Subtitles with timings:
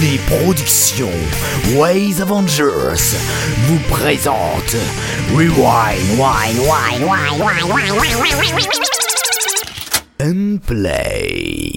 [0.00, 1.10] Les productions
[1.76, 3.16] Ways Avengers
[3.66, 4.76] vous présente
[5.34, 8.66] Rewind, Wine, Wine, Wine, Wine, Wine,
[10.20, 11.72] and Play.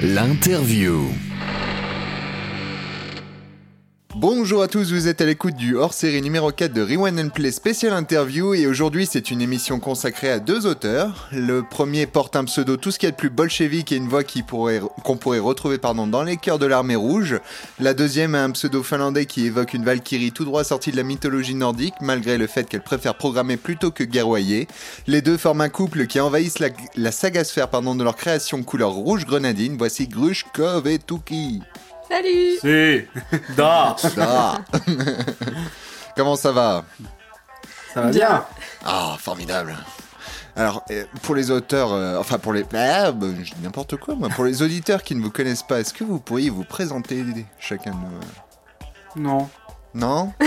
[0.00, 1.31] L'interview.
[4.22, 7.50] Bonjour à tous, vous êtes à l'écoute du hors-série numéro 4 de Rewind and Play
[7.50, 11.28] Special Interview et aujourd'hui c'est une émission consacrée à deux auteurs.
[11.32, 14.22] Le premier porte un pseudo tout ce qui est de plus bolchevique et une voix
[14.22, 17.40] qu'on pourrait retrouver pardon, dans les cœurs de l'armée rouge.
[17.80, 21.02] La deuxième a un pseudo finlandais qui évoque une valkyrie tout droit sortie de la
[21.02, 24.68] mythologie nordique malgré le fait qu'elle préfère programmer plutôt que guerroyer.
[25.08, 28.62] Les deux forment un couple qui envahissent la, la saga sphère pardon, de leur création
[28.62, 29.74] couleur rouge grenadine.
[29.76, 31.60] Voici Grushkov et Tuki.
[32.12, 33.08] Salut Si
[33.56, 34.58] Da Ah.
[36.16, 36.84] Comment ça va?
[37.94, 38.44] Ça va bien
[38.84, 39.74] Ah, formidable.
[40.54, 42.66] Alors, euh, pour les auteurs, euh, enfin pour les...
[42.74, 44.28] Ah, bah, je dis n'importe quoi, moi.
[44.28, 47.24] Pour les auditeurs qui ne vous connaissent pas, est-ce que vous pourriez vous présenter
[47.58, 47.96] chacun de
[49.16, 49.48] nous Non.
[49.94, 50.34] Non?
[50.42, 50.46] Et,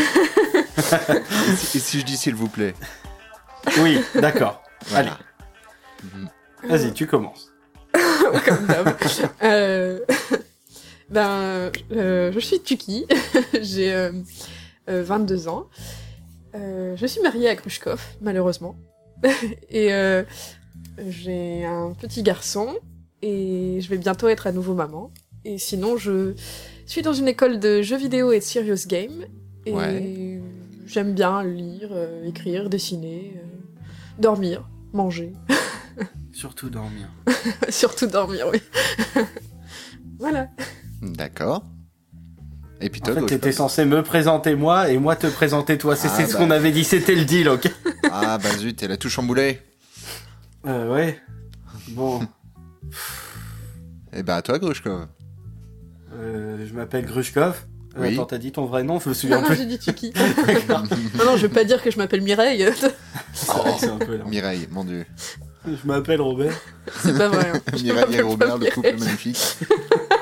[1.58, 2.76] si, et si je dis s'il vous plaît?
[3.80, 4.62] Oui, d'accord.
[4.90, 5.18] Voilà.
[6.64, 7.52] Allez, vas-y, tu commences.
[8.46, 8.96] Comme d'hab.
[9.42, 10.00] Euh,
[11.10, 13.06] ben, euh, je suis Tuki,
[13.62, 14.12] j'ai euh,
[14.90, 15.68] euh, 22 ans.
[16.56, 18.76] Euh, je suis mariée à Krushkov, malheureusement.
[19.70, 20.24] et euh,
[21.08, 22.76] j'ai un petit garçon,
[23.22, 25.12] et je vais bientôt être à nouveau maman.
[25.44, 26.34] Et sinon, je
[26.86, 29.26] suis dans une école de jeux vidéo et de serious game.
[29.68, 30.42] Et Ouais.
[30.86, 33.82] j'aime bien lire, euh, écrire, dessiner, euh,
[34.20, 35.34] dormir, manger.
[36.34, 37.10] Surtout dormir.
[37.70, 38.60] Surtout dormir, oui.
[40.20, 40.50] voilà.
[41.14, 41.64] D'accord.
[42.82, 45.78] Et puis En toi, fait, Grushkov t'étais censé me présenter moi et moi te présenter
[45.78, 45.96] toi.
[45.96, 46.40] C'est Ah, c'est ce bah.
[46.40, 47.70] qu'on avait dit, c'était le deal, ok
[48.12, 49.62] Ah bah zut, elle a tout chamboulé.
[50.68, 51.20] Euh, ouais.
[51.90, 52.22] Bon,
[54.14, 55.08] Eh bah à toi, Grushkov.
[56.16, 57.56] euh, je m'appelle Grushkov.
[57.98, 58.14] Euh, Oui.
[58.16, 59.56] Attends, t'as dit ton vrai nom Je me souviens Non, plus.
[59.56, 60.12] j'ai dit Tuki.
[60.70, 60.84] non,
[61.26, 62.68] non, je veux pas dire que je m'appelle Mireille.
[63.34, 64.26] C'est un peu là.
[64.26, 65.06] Mireille, mon dieu.
[65.66, 66.54] Je m'appelle Robert.
[67.02, 67.52] C'est pas vrai.
[67.56, 67.62] hein.
[67.82, 69.58] Mireille et Robert, le couple magnifique.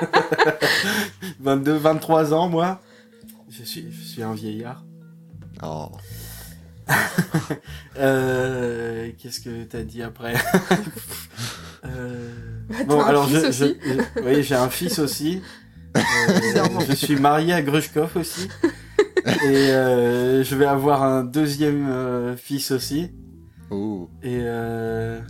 [1.40, 2.80] 22, 23 ans, moi.
[3.50, 4.84] Je suis, je suis un vieillard.
[5.62, 5.90] Oh.
[7.96, 10.34] Euh, Qu'est-ce que t'as dit après
[11.86, 12.28] euh...
[12.68, 15.40] Bah, Bon, alors fils je, aussi je- je- oui, j'ai un fils aussi.
[15.96, 16.00] Euh,
[16.88, 18.48] je suis marié à Grushkov aussi.
[19.24, 23.12] Et euh, je vais avoir un deuxième euh, fils aussi.
[23.70, 24.10] Oh.
[24.24, 25.20] Et euh...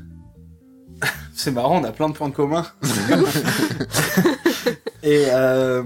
[1.34, 2.66] c'est marrant, on a plein de points communs.
[5.02, 5.82] et euh...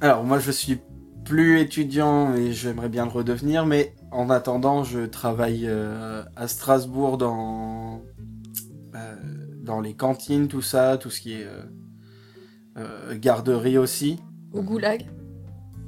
[0.00, 0.78] alors moi je suis
[1.24, 7.18] plus étudiant et j'aimerais bien le redevenir, mais en attendant je travaille euh, à Strasbourg
[7.18, 8.02] dans
[8.94, 9.14] euh,
[9.62, 11.46] dans les cantines, tout ça, tout ce qui est
[13.14, 14.20] garderie aussi,
[14.52, 15.06] Au goulag.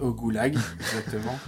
[0.00, 1.38] au goulag exactement.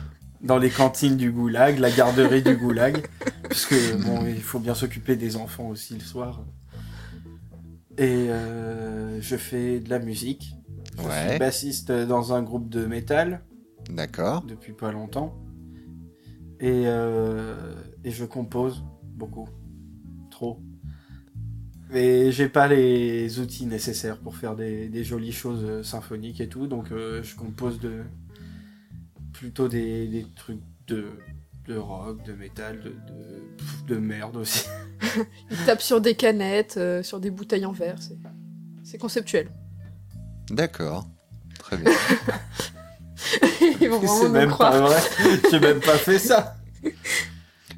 [0.43, 3.07] Dans les cantines du goulag, la garderie du goulag.
[3.43, 6.45] Parce que bon, il faut bien s'occuper des enfants aussi le soir.
[8.01, 10.55] Et euh, je fais de la musique.
[10.99, 11.29] Je Ouais.
[11.31, 13.43] suis bassiste dans un groupe de métal
[13.91, 14.43] D'accord.
[14.43, 15.35] depuis pas longtemps.
[16.61, 18.83] Et, euh, et je compose
[19.15, 19.49] beaucoup.
[20.31, 20.61] Trop.
[21.93, 26.49] Et j'ai pas les outils nécessaires pour faire des, des jolies choses euh, symphoniques et
[26.49, 28.03] tout, donc euh, je compose de
[29.33, 31.07] plutôt des, des trucs de,
[31.71, 32.95] de rock, de métal, de,
[33.87, 34.67] de, merde aussi.
[35.51, 37.97] Il tape sur des canettes, euh, sur des bouteilles en verre.
[38.01, 38.19] C'est,
[38.83, 39.49] c'est conceptuel.
[40.51, 41.07] D'accord.
[41.59, 41.93] Très bien.
[43.81, 44.73] Ils vont C'est vraiment nous même croire.
[44.73, 45.01] pas vrai,
[45.51, 46.57] j'ai même pas fait ça.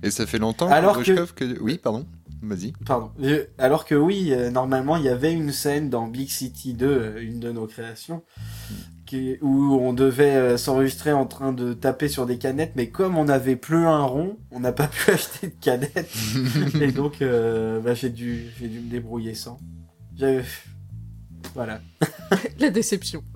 [0.03, 1.61] Et ça fait longtemps, Alors que-.
[1.61, 2.07] Oui, pardon.
[2.41, 2.73] Vas-y.
[2.87, 3.13] Pardon.
[3.21, 6.87] Je- Alors que oui, euh, normalement, il y avait une scène dans Big City 2,
[6.87, 8.25] euh, une de nos créations,
[9.13, 13.19] qui, où on devait euh, s'enregistrer en train de taper sur des canettes, mais comme
[13.19, 16.11] on n'avait plus un rond, on n'a pas pu acheter de canettes.
[16.81, 19.59] et donc, euh, bah, j'ai dû, j'ai dû me débrouiller sans.
[20.17, 20.41] J'ai-
[21.55, 21.83] Voilà.
[22.59, 23.23] La déception.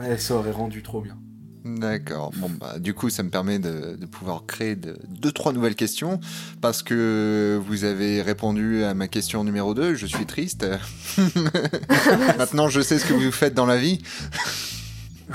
[0.00, 1.16] Ouais, ça aurait rendu trop bien.
[1.64, 2.30] D'accord.
[2.36, 5.74] Bon, bah, du coup, ça me permet de, de pouvoir créer de- deux, trois nouvelles
[5.76, 6.20] questions.
[6.60, 9.94] Parce que vous avez répondu à ma question numéro 2.
[9.94, 10.66] Je suis triste.
[12.38, 14.02] Maintenant, je sais ce que vous faites dans la vie.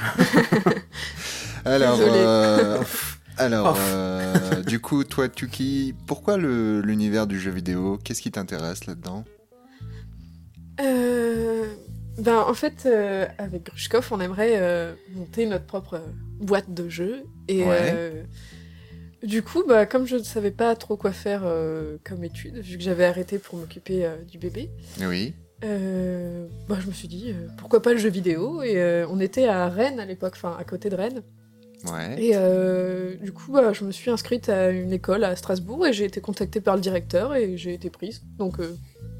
[1.66, 2.81] Alors, euh,
[3.38, 3.80] alors Oh.
[3.90, 8.00] euh, du coup, toi, Tuki, pourquoi l'univers du jeu vidéo?
[8.04, 9.26] Qu'est-ce qui t'intéresse là-dedans?
[10.81, 11.66] Euh,
[12.19, 16.00] ben, en fait, euh, avec Grushkov, on aimerait euh, monter notre propre euh,
[16.39, 17.24] boîte de jeux.
[17.48, 17.92] Et Ouais.
[17.94, 18.24] euh,
[19.24, 21.44] du coup, bah, comme je ne savais pas trop quoi faire
[22.04, 24.69] comme étude, vu que j'avais arrêté pour m'occuper du bébé,
[25.01, 25.33] Oui.
[25.62, 28.62] bah, je me suis dit, pourquoi pas le jeu vidéo?
[28.62, 31.21] Et on était à Rennes à l'époque, enfin à côté de Rennes.
[31.86, 32.21] Ouais.
[32.24, 36.06] Et du coup, bah, je me suis inscrite à une école à Strasbourg et j'ai
[36.06, 38.21] été contactée par le directeur et j'ai été prise.
[38.38, 38.56] Donc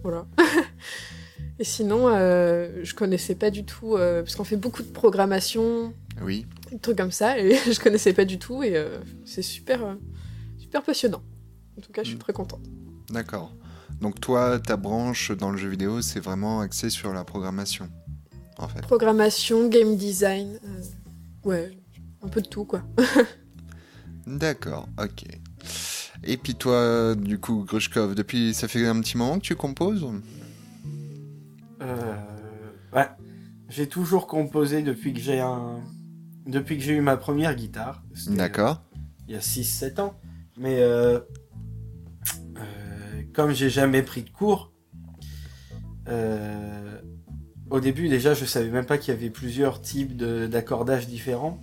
[0.02, 0.26] voilà.
[1.60, 5.94] et sinon, euh, je connaissais pas du tout, euh, parce qu'on fait beaucoup de programmation,
[6.22, 6.46] Oui.
[6.72, 9.96] des trucs comme ça, et je connaissais pas du tout et euh, c'est super, euh,
[10.58, 11.22] super passionnant.
[11.78, 12.20] En tout cas, je suis Mm.
[12.22, 12.62] très contente.
[13.12, 13.54] D'accord.
[14.02, 17.90] Donc toi, ta branche dans le jeu vidéo, c'est vraiment axé sur la programmation,
[18.58, 18.82] en fait.
[18.82, 20.60] Programmation, game design,
[21.44, 21.72] ouais,
[22.22, 22.84] un peu de tout quoi.
[24.28, 25.24] D'accord, ok.
[26.24, 30.06] Et puis toi, du coup, Grushkov, depuis, ça fait un petit moment que tu composes
[31.82, 32.16] Euh,
[32.94, 33.08] ouais.
[33.70, 35.80] J'ai toujours composé depuis que j'ai un...
[36.46, 38.04] Depuis que j'ai eu ma première guitare.
[38.16, 38.82] C'était, D'accord.
[38.96, 40.20] euh, Il y a 6-7 ans.
[40.58, 41.20] Mais euh,
[42.58, 44.74] euh, comme j'ai jamais pris de cours,
[46.08, 47.00] euh,
[47.70, 51.62] au début déjà je savais même pas qu'il y avait plusieurs types de- d'accordage différents.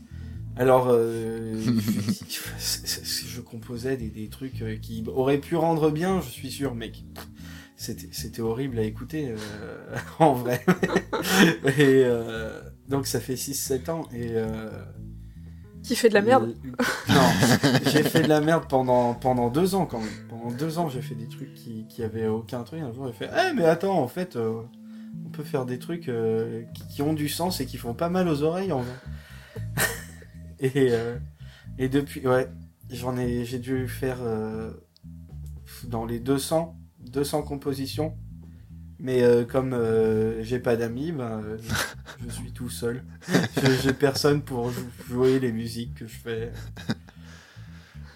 [0.56, 1.60] Alors euh,
[3.28, 7.04] je composais des, des trucs euh, qui auraient pu rendre bien, je suis sûr, mec.
[7.76, 10.64] C'était c'était horrible à écouter euh, en vrai.
[11.78, 14.70] et euh, donc ça fait 6-7 ans et euh,
[15.82, 17.28] Qui fait de la merde euh, Non,
[17.84, 20.26] j'ai fait de la merde pendant, pendant deux ans quand même.
[20.28, 22.80] Pendant deux ans, j'ai fait des trucs qui, qui avaient aucun truc.
[22.80, 24.62] Un jour, j'ai fait Eh, mais attends, en fait, euh,
[25.26, 28.08] on peut faire des trucs euh, qui, qui ont du sens et qui font pas
[28.08, 28.96] mal aux oreilles en vrai.
[30.60, 31.18] et, euh,
[31.78, 32.48] et depuis, ouais,
[32.90, 34.70] j'en ai, j'ai dû faire euh,
[35.84, 36.76] dans les 200,
[37.10, 38.14] 200 compositions.
[38.98, 41.58] Mais euh, comme euh, j'ai pas d'amis, ben, euh,
[42.26, 43.04] je suis tout seul.
[43.62, 46.52] Je- J'ai personne pour jou- jouer les musiques que je fais.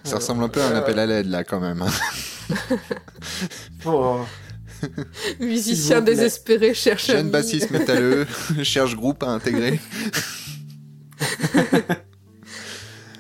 [0.05, 1.83] Ça ressemble un peu à un appel à l'aide, là, quand même.
[1.83, 1.91] hein.
[3.85, 4.21] Oh,
[5.41, 8.27] Musicien désespéré cherche Jeune bassiste métalleux,
[8.63, 9.79] cherche groupe à intégrer.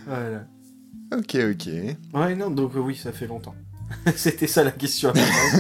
[0.07, 0.47] voilà.
[1.13, 1.69] Ok, ok.
[2.15, 3.55] Ouais, non, donc euh, oui, ça fait longtemps.
[4.17, 5.13] C'était ça la question.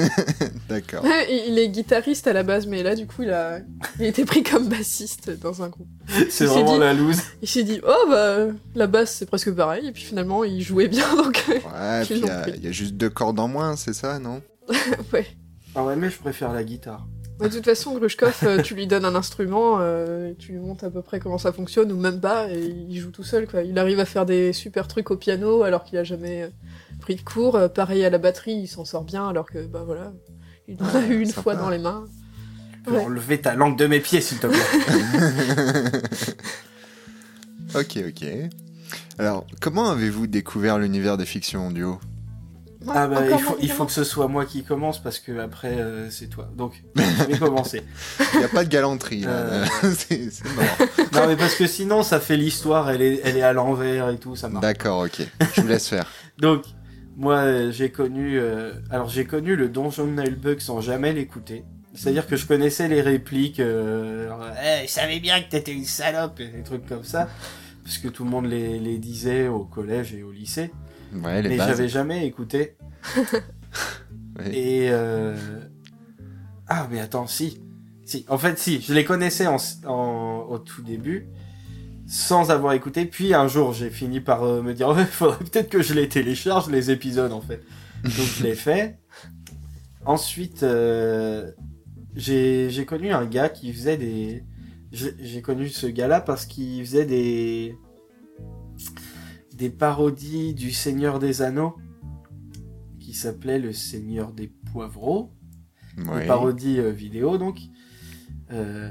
[0.69, 1.05] D'accord.
[1.05, 3.59] Ouais, il est guitariste à la base, mais là, du coup, il a,
[3.99, 5.89] il a été pris comme bassiste dans un groupe.
[6.31, 7.21] C'est vraiment dit- la loose.
[7.43, 10.89] Il s'est dit, oh bah, la basse, c'est presque pareil, et puis finalement, il jouait
[10.89, 14.19] bien, donc, euh, Ouais, il y, a- y juste deux cordes en moins, c'est ça,
[14.19, 14.43] non?
[15.13, 15.27] Ouais.
[15.75, 17.07] Ah ouais, mais je préfère la guitare.
[17.41, 20.91] De toute façon, Grushkov, euh, tu lui donnes un instrument, euh, tu lui montres à
[20.91, 23.63] peu près comment ça fonctionne, ou même pas, et il joue tout seul, quoi.
[23.63, 26.51] Il arrive à faire des super trucs au piano, alors qu'il a jamais
[27.01, 27.57] pris de cours.
[27.57, 30.13] Euh, pareil à la batterie, il s'en sort bien, alors que, bah voilà,
[30.69, 31.43] il en a eu une sympa.
[31.43, 32.05] fois dans les mains.
[32.87, 33.05] Ouais.
[33.05, 34.59] enlever ta langue de mes pieds, s'il te plaît.
[37.75, 38.27] Ok, ok.
[39.19, 42.01] Alors, comment avez-vous découvert l'univers des fictions en duo?
[42.89, 45.79] Ah bah, il faut, il faut que ce soit moi qui commence parce que après,
[45.79, 46.49] euh, c'est toi.
[46.57, 47.83] Donc, je vais commencer.
[48.33, 49.31] Il n'y a pas de galanterie, là.
[49.31, 49.67] Euh.
[49.83, 50.65] c'est c'est mort.
[51.13, 54.17] Non, mais parce que sinon, ça fait l'histoire, elle est, elle est à l'envers et
[54.17, 54.63] tout, ça marche.
[54.63, 55.21] D'accord, ok.
[55.55, 56.07] Je vous laisse faire.
[56.39, 56.65] Donc,
[57.21, 61.65] moi, j'ai connu, euh, alors j'ai connu le donjon de Nullbug sans jamais l'écouter.
[61.95, 64.31] C'est-à-dire que je connaissais les répliques, euh,
[64.65, 67.29] Eh, je savais bien que t'étais une salope, et des trucs comme ça,
[67.85, 70.71] parce que tout le monde les, les disait au collège et au lycée,
[71.13, 72.77] Ouais, les mais j'avais jamais écouté.
[74.39, 74.57] Ouais.
[74.57, 75.37] Et euh...
[76.69, 77.61] ah, mais attends, si,
[78.05, 79.57] si, en fait, si, je les connaissais en,
[79.87, 81.29] en- au tout début.
[82.13, 85.69] Sans avoir écouté, puis un jour j'ai fini par euh, me dire, il faudrait peut-être
[85.69, 87.63] que je les télécharge les épisodes en fait.
[88.03, 88.99] Donc je l'ai fait.
[90.05, 91.53] Ensuite, euh,
[92.17, 94.43] j'ai j'ai connu un gars qui faisait des.
[94.91, 97.77] J'ai j'ai connu ce gars-là parce qu'il faisait des.
[99.55, 101.77] des parodies du Seigneur des Anneaux
[102.99, 105.33] qui s'appelait Le Seigneur des Poivreaux.
[105.97, 106.23] Ouais.
[106.23, 107.61] Des parodies euh, vidéo donc.
[108.51, 108.91] Euh,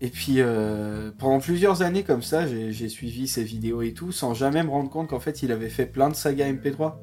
[0.00, 4.34] et puis euh, pendant plusieurs années comme ça, j'ai suivi ses vidéos et tout sans
[4.34, 6.94] jamais me rendre compte qu'en fait il avait fait plein de sagas MP3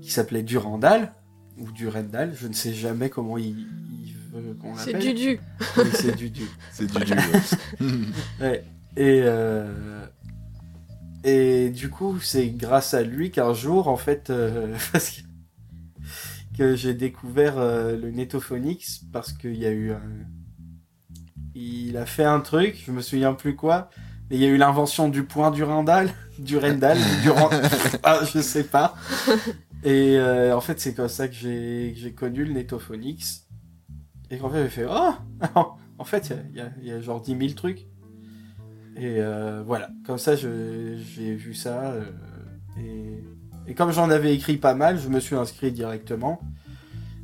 [0.00, 1.14] qui s'appelait Durandal
[1.58, 3.66] ou Durendal, je ne sais jamais comment il,
[4.04, 5.14] il veut qu'on C'est l'appelle.
[5.14, 5.40] Dudu.
[5.76, 6.48] Oui, c'est Dudu.
[6.72, 7.12] C'est du du.
[7.12, 8.00] ouais.
[8.40, 8.64] Ouais.
[8.96, 10.04] Et euh,
[11.24, 15.20] et du coup, c'est grâce à lui qu'un jour, en fait, euh, parce que,
[16.58, 20.02] que j'ai découvert euh, le Netophonix parce qu'il y a eu un...
[21.54, 23.88] Il a fait un truc, je me souviens plus quoi,
[24.30, 27.50] mais il y a eu l'invention du point du Rindal, du Rendal, du Ren-
[28.02, 28.94] ah, je sais pas.
[29.84, 33.46] Et euh, en fait, c'est comme ça que j'ai que j'ai connu le Netophonix.
[34.30, 35.12] Et qu'en fait, j'ai fait, oh,
[35.98, 37.86] en fait, il y a, il y a genre 10 000 trucs.
[38.96, 41.92] Et euh, voilà, comme ça je- j'ai vu ça.
[41.92, 42.04] euh,
[42.78, 43.24] et
[43.66, 46.40] Et comme j'en avais écrit pas mal, je me suis inscrit directement.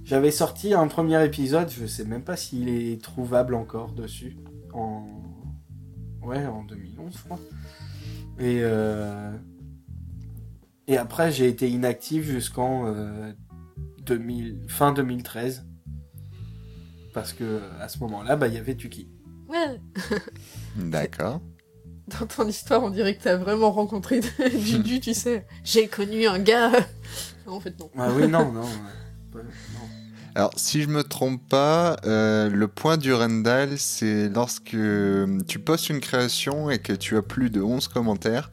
[0.05, 4.37] J'avais sorti un premier épisode, je sais même pas s'il est trouvable encore dessus.
[4.73, 5.07] En.
[6.23, 7.39] Ouais, en 2011, je crois.
[8.39, 8.61] Et.
[8.63, 9.33] euh,
[10.89, 12.87] Et après, j'ai été inactif jusqu'en.
[12.87, 13.33] euh,
[14.07, 14.63] 2000...
[14.69, 15.65] fin 2013.
[17.15, 19.09] Parce que à ce moment-là, bah, il y avait Tuki.
[19.49, 19.81] Ouais.
[20.77, 21.41] D'accord.
[22.19, 24.21] Dans ton histoire, on dirait que t'as vraiment rencontré
[24.59, 25.47] Juju, tu sais.
[25.63, 26.73] J'ai connu un gars.
[27.47, 27.91] Non, en fait, non.
[27.97, 28.63] Ah oui, non, non.
[28.63, 29.43] ouais.
[30.35, 35.59] Alors, si je me trompe pas, euh, le point du Randall, c'est lorsque euh, tu
[35.59, 38.51] postes une création et que tu as plus de 11 commentaires,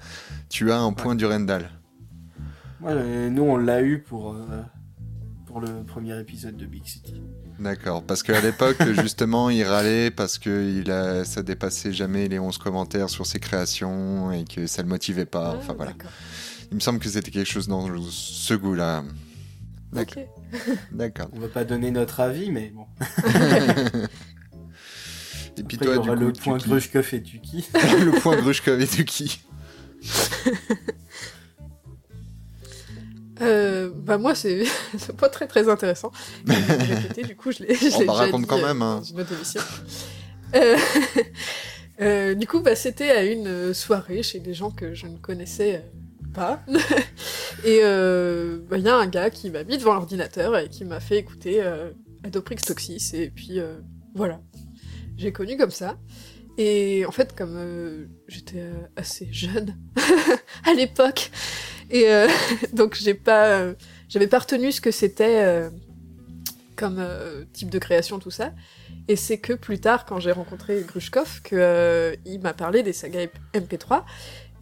[0.49, 1.69] tu as un point du Randall.
[2.81, 4.61] Ouais, nous, on l'a eu pour, euh,
[5.45, 7.21] pour le premier épisode de Big City.
[7.59, 12.39] D'accord, parce qu'à l'époque, justement, il râlait parce que il a, ça dépassait jamais les
[12.39, 15.55] 11 commentaires sur ses créations et que ça le motivait pas.
[15.57, 15.91] Enfin Ah, voilà.
[15.91, 16.11] d'accord.
[16.71, 19.03] Il me semble que c'était quelque chose dans ce goût-là.
[19.91, 20.23] D'accord.
[20.23, 20.27] Ok.
[20.91, 21.27] D'accord.
[21.33, 22.85] On va pas donner notre avis, mais bon.
[25.59, 27.65] Et puis Après, il y toi, aura du coup, le point qui- Grushkov et Tuki.
[27.73, 29.41] le point Grushkov et Tuki.
[33.39, 34.63] Euh, bah moi c'est
[35.17, 36.11] pas très très intéressant.
[37.23, 37.77] Du coup je l'ai.
[37.95, 38.97] On déjà raconte dit, quand euh, même, hein.
[38.97, 39.61] Dans une autre émission.
[40.55, 40.77] Euh,
[42.01, 45.17] euh, du coup bah c'était à une euh, soirée chez des gens que je ne
[45.17, 46.63] connaissais euh, pas.
[47.67, 50.85] Et euh, bah, il y a un gars qui m'a mis devant l'ordinateur et qui
[50.85, 51.91] m'a fait écouter euh,
[52.23, 53.75] Adoprix Toxis et puis euh,
[54.15, 54.39] voilà.
[55.17, 55.97] J'ai connu comme ça.
[56.57, 58.63] Et en fait, comme j'étais
[58.95, 59.75] assez jeune
[60.65, 61.29] à l'époque,
[61.91, 62.05] et
[62.73, 63.73] donc j'ai pas,
[64.07, 65.69] j'avais pas retenu ce que c'était
[66.77, 67.05] comme
[67.51, 68.53] type de création, tout ça.
[69.07, 73.27] Et c'est que plus tard, quand j'ai rencontré Grushkov, que il m'a parlé des sagas
[73.53, 74.03] MP3,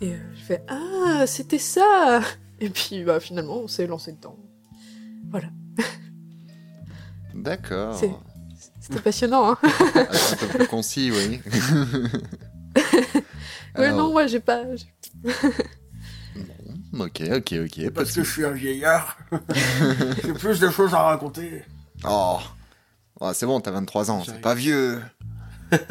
[0.01, 2.21] et je fais ah c'était ça.
[2.65, 4.37] Et puis bah finalement on s'est lancé dedans.
[7.33, 7.95] D'accord.
[7.95, 8.11] C'est-
[8.79, 9.57] C'était passionnant, hein.
[9.63, 11.41] Ah, c'est un peu plus concis, oui.
[13.77, 14.63] Ouais Alors, non, moi j'ai pas.
[16.97, 17.89] Ok, ok, ok.
[17.91, 19.17] pas de je suis un vieillard.
[20.23, 21.63] J'ai plus de choses à raconter.
[22.05, 22.39] Oh,
[23.19, 25.01] Oh, c'est bon, t'as 23 ans, c'est pas vieux.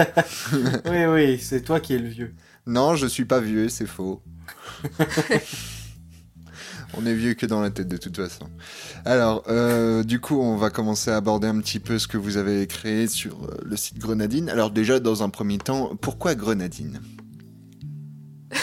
[0.86, 2.34] Oui, oui, c'est toi qui es le vieux.
[2.66, 4.22] Non, je suis pas vieux, c'est faux.
[6.98, 8.46] On est vieux que dans la tête de toute façon.
[9.04, 12.36] Alors, euh, du coup, on va commencer à aborder un petit peu ce que vous
[12.36, 14.48] avez créé sur euh, le site Grenadine.
[14.48, 17.00] Alors déjà, dans un premier temps, pourquoi Grenadine?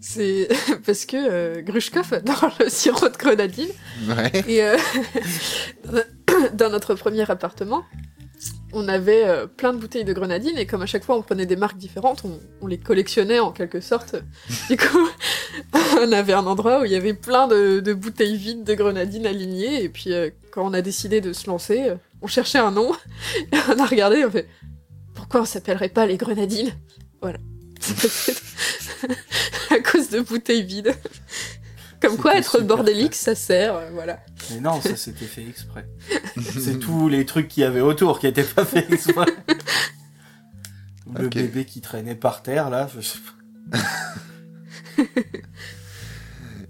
[0.00, 0.48] C'est
[0.86, 3.68] parce que euh, Grushkov adore le sirop de grenadine.
[4.08, 4.44] Ouais.
[4.48, 4.76] Et euh,
[6.54, 7.84] dans notre premier appartement,
[8.76, 11.46] on avait euh, plein de bouteilles de grenadine et comme à chaque fois on prenait
[11.46, 14.16] des marques différentes, on, on les collectionnait en quelque sorte.
[14.68, 15.08] Du coup,
[16.00, 19.26] on avait un endroit où il y avait plein de, de bouteilles vides de grenadine
[19.26, 22.70] alignées et puis euh, quand on a décidé de se lancer, euh, on cherchait un
[22.70, 22.92] nom
[23.52, 24.48] et on a regardé et on fait
[25.14, 26.72] pourquoi on s'appellerait pas les grenadines?
[27.22, 27.38] Voilà.
[29.70, 30.94] à cause de bouteilles vides.
[32.00, 34.20] Comme quoi C'était être bordélique ça sert, euh, voilà.
[34.50, 35.88] Mais non, ça s'était fait exprès.
[36.58, 39.26] C'est tous les trucs qu'il y avait autour qui étaient pas faits exprès.
[41.18, 43.18] Le bébé qui traînait par terre, là, je sais
[43.70, 43.78] pas.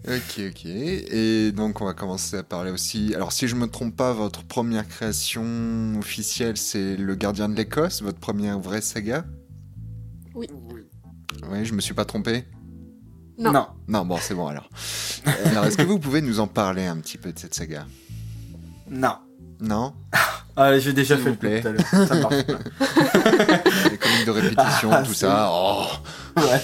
[0.09, 0.67] Ok, ok.
[0.67, 3.13] Et donc, on va commencer à parler aussi.
[3.17, 8.03] Alors, si je me trompe pas, votre première création officielle, c'est Le Gardien de l'Écosse,
[8.03, 9.25] votre première vraie saga?
[10.33, 10.47] Oui.
[11.51, 12.45] Oui, je me suis pas trompé
[13.39, 13.53] Non.
[13.53, 13.67] non.
[13.89, 14.69] Non, bon, c'est bon alors.
[15.27, 17.87] Euh, alors, est-ce que vous pouvez nous en parler un petit peu de cette saga?
[18.91, 19.17] Non.
[19.61, 19.93] Non?
[20.57, 21.61] Ah, j'ai déjà S'il fait vous le plaît.
[21.61, 22.09] tout à l'heure.
[22.09, 22.53] Ça marche pas.
[23.91, 25.51] Les comiques de répétition, Ah, tout c'est- ça.
[25.53, 25.85] Oh
[26.37, 26.59] Voilà.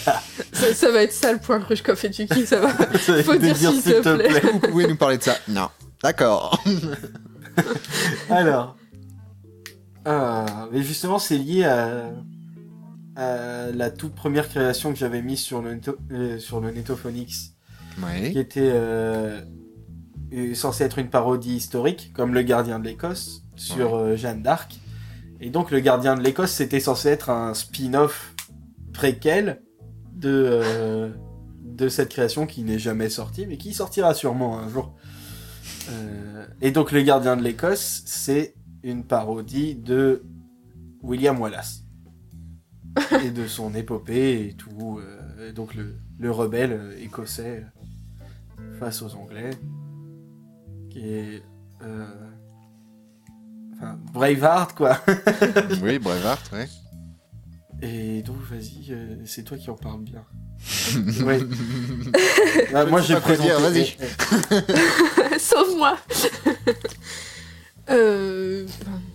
[0.52, 2.68] Ça, ça va être ça le point Grushkov et Tuki, ça va.
[2.98, 4.40] Ça Faut veut dire s'il te plaît.
[4.52, 5.68] Vous pouvez nous parler de ça Non.
[6.02, 6.62] D'accord.
[8.30, 8.76] Alors.
[10.04, 12.04] Ah, mais justement, c'est lié à,
[13.16, 15.78] à la toute première création que j'avais mise sur le,
[16.12, 17.54] euh, sur le Netophonix,
[18.30, 19.42] qui était euh,
[20.32, 24.78] euh, censée être une parodie historique, comme Le Gardien de l'Écosse, sur euh, Jeanne d'Arc.
[25.40, 28.34] Et donc, Le Gardien de l'Écosse, c'était censé être un spin-off
[28.92, 29.62] préquel
[30.14, 31.10] de, euh,
[31.62, 34.94] de cette création qui n'est jamais sortie, mais qui sortira sûrement un jour.
[35.90, 40.22] Euh, et donc, Le Gardien de l'Écosse, c'est une parodie de
[41.02, 41.81] William Wallace.
[43.24, 45.00] Et de son épopée et tout.
[45.00, 47.64] euh, et donc, le, le rebelle euh, écossais
[48.60, 49.50] euh, face aux Anglais.
[50.90, 51.42] Qui est.
[51.82, 52.06] euh,
[53.76, 55.00] Enfin, Braveheart, quoi.
[55.82, 56.64] Oui, Braveheart, oui.
[57.84, 60.24] Et donc, vas-y, euh, c'est toi qui en parle bien.
[61.26, 61.38] Oui.
[62.74, 63.50] Ah, moi, j'ai présenté.
[63.60, 63.96] vas-y.
[65.38, 65.98] Sauve-moi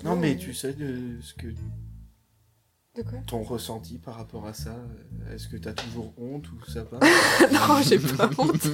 [0.04, 1.48] Non, mais tu sais de ce que
[2.98, 4.72] De quoi ton ressenti par rapport à ça.
[5.30, 7.00] euh, Est-ce que t'as toujours honte ou ça va
[7.52, 8.56] Non, j'ai pas honte.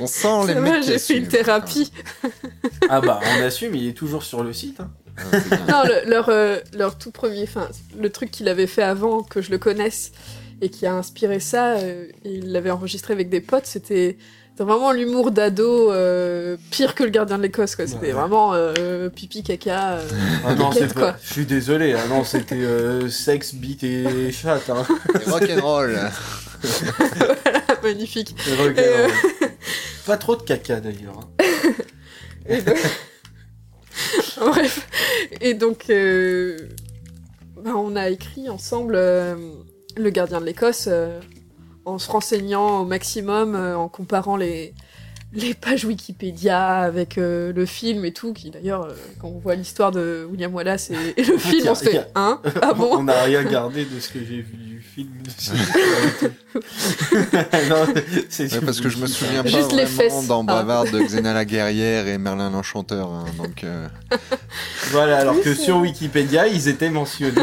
[0.00, 1.92] On sent les mecs j'ai fait une thérapie.
[2.88, 4.80] Ah bah, on assume, il est toujours sur le site.
[4.80, 4.90] hein.
[5.16, 5.22] Ah.
[5.70, 9.40] Non, le- leur, euh, leur tout premier, enfin, le truc qu'il avait fait avant que
[9.40, 10.10] je le connaisse
[10.60, 14.18] et qui a inspiré ça, euh, il l'avait enregistré avec des potes, c'était
[14.56, 17.86] c'était vraiment l'humour d'ado euh, pire que le gardien de l'Écosse, quoi.
[17.88, 18.12] C'était Ouais.
[18.12, 19.94] vraiment euh, pipi, caca.
[19.94, 20.08] euh.
[20.46, 21.12] Ah non, c'est quoi.
[21.12, 21.16] pas.
[21.22, 21.94] Je suis désolé.
[21.94, 24.70] Ah non, c'était euh, sexe, bite et chatte.
[24.70, 24.86] Hein.
[25.26, 25.98] Rock'n'roll.
[27.82, 28.34] magnifique.
[28.48, 29.08] Et regarde, Euh.
[30.06, 31.18] Pas trop de caca d'ailleurs.
[31.40, 31.44] hein.
[32.46, 32.76] Et donc-
[34.38, 34.86] Bref.
[35.40, 36.58] Et donc, euh,
[37.56, 39.34] bah, on a écrit ensemble euh,
[39.96, 41.20] Le gardien de l'Écosse euh,
[41.84, 44.72] en se renseignant au maximum, euh, en comparant les,
[45.32, 49.54] les pages Wikipédia avec euh, le film et tout, qui d'ailleurs, euh, quand on voit
[49.56, 52.40] l'histoire de William Wallace et, et le film, on se fait «Hein?
[52.62, 55.10] Ah On bon n'a rien gardé de ce que j'ai vu du film.
[57.68, 57.84] non,
[58.28, 60.62] c'est Ouais, parce que je me souviens pas Juste les vraiment dans Ah.
[60.62, 63.08] Bavard de Xena la guerrière et Merlin l'enchanteur.
[63.10, 63.88] hein, donc, euh,
[64.92, 67.42] Voilà, alors que sur Wikipédia, ils étaient mentionnés.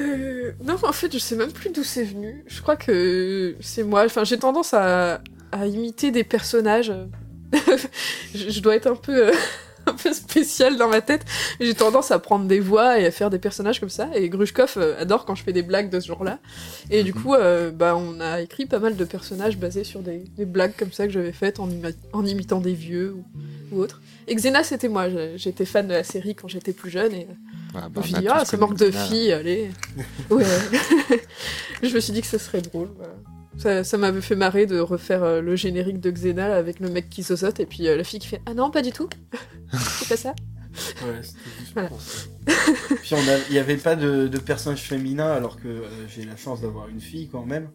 [0.00, 2.44] Euh, non, en fait, je sais même plus d'où c'est venu.
[2.46, 4.04] Je crois que c'est moi.
[4.04, 5.20] Enfin, j'ai tendance à,
[5.66, 6.92] imiter des personnages.
[8.34, 9.32] je, je dois être un peu, euh,
[9.90, 11.24] un peu spécial dans ma tête.
[11.60, 14.08] J'ai tendance à prendre des voix et à faire des personnages comme ça.
[14.14, 16.38] Et Grushkov euh, adore quand je fais des blagues de ce genre-là.
[16.90, 20.24] Et du coup, euh, bah, on a écrit pas mal de personnages basés sur des,
[20.36, 23.24] des blagues comme ça que j'avais faites en, imitant des vieux ou,
[23.76, 24.00] ou autres.
[24.28, 25.06] Et Xena, c'était moi.
[25.36, 27.26] J'étais fan de la série quand j'étais plus jeune et
[27.72, 29.70] bah, je bah, me suis a dit, ah, ça manque de filles, allez.
[30.30, 30.44] Ouais.
[31.82, 32.90] je me suis dit que ce serait drôle.
[32.96, 33.14] voilà.
[33.58, 37.10] Ça, ça m'avait fait marrer de refaire euh, le générique de Xena avec le mec
[37.10, 39.08] qui sausote et puis euh, la fille qui fait Ah non, pas du tout.
[39.72, 40.34] C'est pas ça.
[41.04, 41.88] Ouais, c'était juste Voilà.
[41.88, 42.20] pour ça.
[43.02, 43.16] Puis
[43.48, 46.88] il n'y avait pas de, de personnage féminin alors que euh, j'ai la chance d'avoir
[46.88, 47.68] une fille quand même.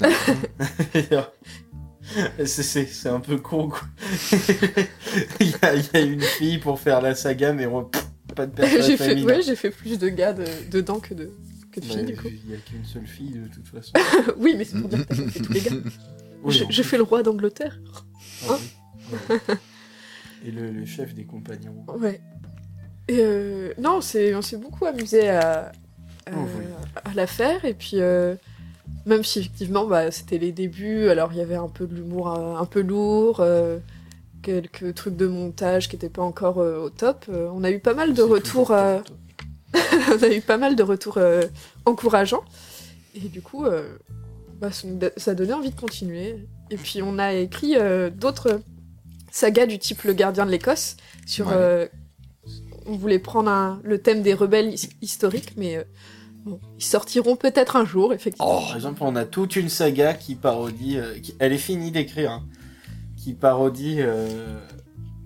[2.44, 3.80] C'est- un peu con quoi.
[5.40, 8.04] il, y a, il y a une fille pour faire la saga mais on- pff,
[8.34, 9.26] pas de personnage fait, féminin.
[9.26, 11.30] ouais, j'ai fait plus de gars de- dedans que de,
[11.70, 12.28] que de Bah, filles du coup.
[12.28, 13.92] Il n'y a qu'une seule fille de toute façon.
[14.38, 15.70] oui, mais c'est pour dire que fait tous les gars.
[16.42, 17.78] Oui, Je, fais le roi d'Angleterre.
[18.48, 19.16] Ah oui.
[19.28, 19.38] Ouais.
[20.46, 21.84] Et le, le chef des compagnons.
[21.98, 22.18] Ouais.
[23.08, 25.66] Et euh, non, on s'est beaucoup amusé à,
[26.26, 26.64] à, Oh, oui.
[27.04, 27.64] à la faire.
[27.66, 28.36] Et puis, euh,
[29.04, 32.28] même si effectivement, bah, c'était les débuts, alors il y avait un peu de l'humour
[32.30, 33.78] un peu lourd, euh,
[34.42, 37.26] quelques trucs de montage qui n'étaient pas encore au top.
[37.28, 39.02] On a eu pas mal de retours, toujours.
[40.12, 41.42] on a eu pas mal de retours euh,
[41.86, 42.44] encourageants.
[43.14, 43.96] Et du coup, euh,
[44.60, 44.68] bah,
[45.16, 46.36] ça donnait envie de continuer.
[46.70, 48.60] Et puis, on a écrit euh, d'autres
[49.30, 50.96] sagas du type Le Gardien de l'Écosse.
[51.26, 51.54] Sur, Ouais.
[51.56, 51.88] euh,
[52.86, 55.84] on voulait prendre un- le thème des rebelles his- historiques, mais
[56.44, 58.60] bon, ils sortiront peut-être un jour, effectivement.
[58.62, 60.98] Par exemple, on a toute une saga qui parodie.
[61.22, 62.30] qui- elle est finie d'écrire.
[62.32, 62.44] hein,
[63.16, 64.00] qui parodie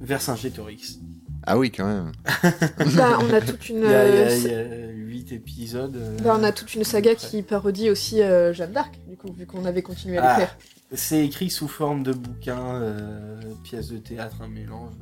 [0.00, 0.98] Vercingétorix.
[1.46, 2.12] Ah oui, quand même.
[2.96, 4.90] Bah, on a toute une, Il y a, il y a- euh,
[5.30, 5.96] épisodes.
[5.96, 9.32] euh, bah, on a toute une saga qui parodie aussi euh, Jeanne d'Arc, du coup,
[9.32, 10.38] vu qu'on avait continué à Ah.
[10.38, 10.56] l'écrire.
[10.92, 14.92] C'est écrit sous forme de bouquin, euh, pièce de théâtre, un mélange.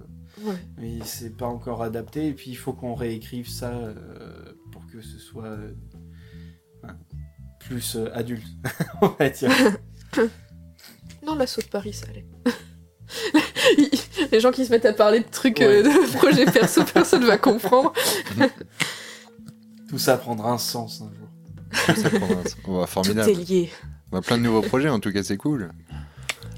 [0.43, 0.55] Ouais.
[0.79, 2.29] Mais c'est pas encore adapté.
[2.29, 3.95] Et puis il faut qu'on réécrive ça euh,
[4.73, 5.73] pour que ce soit euh,
[7.61, 8.47] plus euh, adulte,
[9.03, 9.51] on va dire.
[11.25, 12.25] Non, l'assaut de Paris, ça allait.
[14.33, 15.67] Les gens qui se mettent à parler de trucs, Ouais.
[15.67, 17.93] euh, de projets perso, personne va comprendre.
[19.89, 21.97] Tout ça prendra un sens un jour.
[22.03, 23.31] Ça prendra- on va Tout formidable.
[23.31, 23.71] est lié.
[24.13, 25.71] On a plein de nouveaux projets, en tout cas, c'est cool.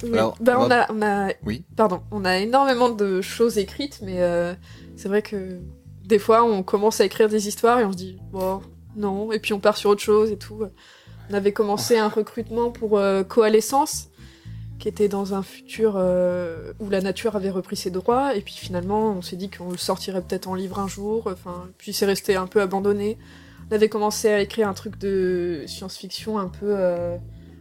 [0.02, 0.10] Oui.
[0.12, 1.64] Alors, Bah, on on, a, on a, Oui.
[1.76, 4.54] pardon, on a énormément de choses écrites, mais euh,
[4.96, 5.58] c'est vrai que
[6.04, 8.60] des fois, on commence à écrire des histoires et on se dit, bon,
[8.96, 10.62] non, et puis on part sur autre chose et tout.
[11.30, 14.08] On avait commencé un recrutement pour euh, Coalescence,
[14.78, 18.54] qui était dans un futur euh, où la nature avait repris ses droits, et puis
[18.56, 22.06] finalement, on s'est dit qu'on le sortirait peut-être en livre un jour, enfin, puis c'est
[22.06, 23.16] resté un peu abandonné.
[23.70, 27.16] On avait commencé à écrire un truc de science-fiction un peu, euh,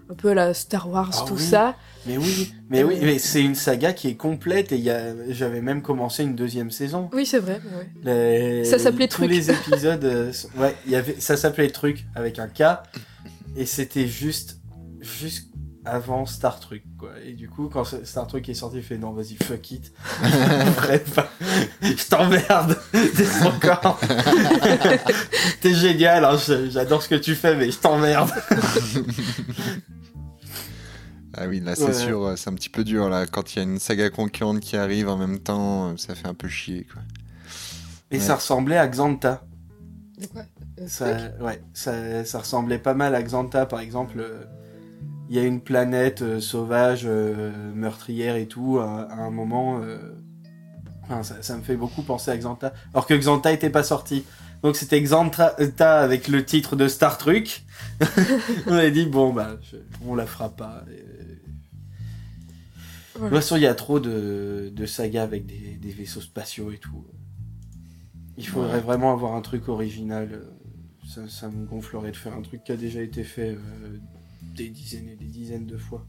[0.10, 1.42] un peu à la Star Wars, Ah tout oui.
[1.42, 1.76] ça.
[2.06, 5.14] Mais oui, mais oui, mais c'est une saga qui est complète et il y a,
[5.30, 7.10] j'avais même commencé une deuxième saison.
[7.14, 7.62] Oui, c'est vrai.
[7.78, 7.90] ouais.
[8.04, 9.30] Les- Ça s'appelait tous Truc.
[9.32, 12.64] les épisodes, euh, ouais, y avait, ça s'appelait Truc avec un K,
[13.56, 14.60] et c'était juste,
[15.00, 15.48] juste
[15.86, 17.12] avant Star Trek, quoi.
[17.26, 19.92] Et du coup, quand Star Trek est sorti, il fait non, vas-y, fuck it.
[20.78, 21.20] Bref,
[21.82, 22.78] je t'emmerde.
[22.92, 24.00] T'es encore.
[25.62, 26.38] T'es génial, hein,
[26.70, 28.32] j'adore ce que tu fais, mais je t'emmerde.
[31.36, 33.26] ah oui, là, c'est sûr, c'est un petit peu dur, là.
[33.26, 36.34] Quand il y a une saga concurrente qui arrive en même temps, ça fait un
[36.36, 37.02] peu chier, quoi.
[38.12, 39.44] Et ça ressemblait à Xanta.
[40.32, 40.44] quoi?
[40.88, 41.06] Ça,
[41.40, 44.24] ouais, ça, ça, ressemblait pas mal à Xanta, par exemple.
[45.34, 49.82] Euh, il y a une planète euh, sauvage, euh, meurtrière et tout, à, un moment.
[51.04, 52.74] Enfin, ça, ça, me fait beaucoup penser à Xanta.
[52.94, 54.24] Alors que Xanta était pas sorti.
[54.62, 55.56] Donc c'était Xanta
[56.00, 57.44] avec le titre de Star Trek.
[58.68, 59.58] on a dit, bon, bah,
[60.06, 60.86] on la fera pas.
[63.16, 66.72] De toute façon, il y a trop de, de sagas avec des, des, vaisseaux spatiaux
[66.72, 67.06] et tout.
[68.38, 70.30] Il faudrait vraiment avoir un truc original
[71.28, 73.98] ça, me gonflerait de faire un truc qui a déjà été fait euh,
[74.54, 76.06] des dizaines et des dizaines de fois.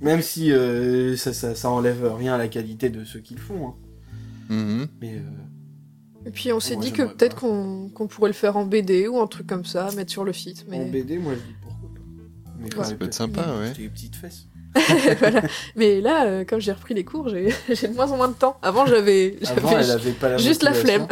[0.00, 3.68] Même si euh, ça, ça, enlève rien à la qualité de ceux qui le font.
[3.68, 3.74] Hein.
[4.50, 4.88] Mm-hmm.
[5.00, 9.08] Mais, euh, et puis on s'est dit que peut-être qu'on pourrait le faire en BD
[9.08, 10.66] ou un truc comme ça, mettre sur le site.
[10.68, 10.78] Mais...
[10.78, 12.00] En BD, moi je dis pourquoi pas.
[12.58, 13.72] Mais ça peut être sympa, ouais.
[13.72, 14.46] Des petites fesses.
[15.76, 17.28] Mais là, comme j'ai repris les cours,
[17.68, 18.58] j'ai de moins en moins de temps.
[18.62, 19.38] Avant, j'avais
[20.38, 21.06] juste la flemme.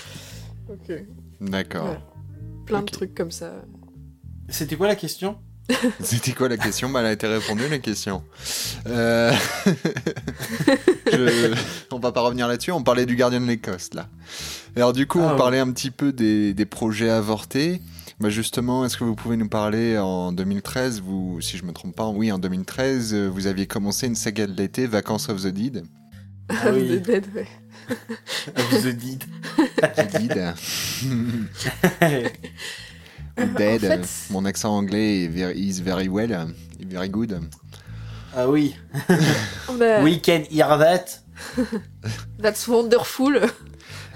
[0.68, 1.04] ok.
[1.40, 1.96] D'accord
[2.66, 3.64] plein de trucs comme ça.
[4.48, 5.38] C'était quoi la question?
[6.00, 6.88] C'était quoi la question?
[6.90, 8.22] Bah, Elle a été répondue, la question.
[8.86, 9.32] Euh...
[11.12, 11.54] Je...
[11.90, 14.08] On va pas revenir là-dessus, on parlait du gardien de l'Écosse, là.
[14.76, 17.80] Alors du coup, on ah, parlait un petit peu des, des projets avortés.
[18.18, 21.94] Bah justement, est-ce que vous pouvez nous parler en 2013, vous, si je me trompe
[21.94, 25.84] pas, oui, en 2013, vous aviez commencé une saga de l'été, Vacances of the Dead.
[26.48, 26.98] Ah oui.
[26.98, 27.46] the Dead, ouais.
[28.56, 29.24] of the Dead.
[29.96, 30.54] the Dead.
[33.36, 33.84] Dead.
[33.84, 34.08] En fait...
[34.30, 36.48] Mon accent anglais est very, is very well,
[36.80, 37.40] very good.
[38.34, 38.74] Ah oui.
[39.78, 40.02] bah...
[40.02, 41.22] We can hear that.
[42.42, 43.40] That's wonderful.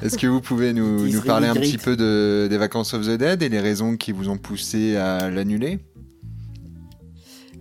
[0.02, 3.18] Est-ce que vous pouvez nous, nous parler un petit peu de, des vacances of the
[3.18, 5.78] Dead et les raisons qui vous ont poussé à l'annuler?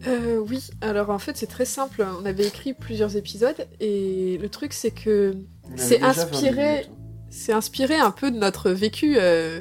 [0.07, 2.05] Euh, Oui, alors en fait c'est très simple.
[2.21, 5.35] On avait écrit plusieurs épisodes et le truc c'est que
[5.75, 6.87] c'est inspiré,
[7.29, 9.59] c'est inspiré un peu de notre vécu euh,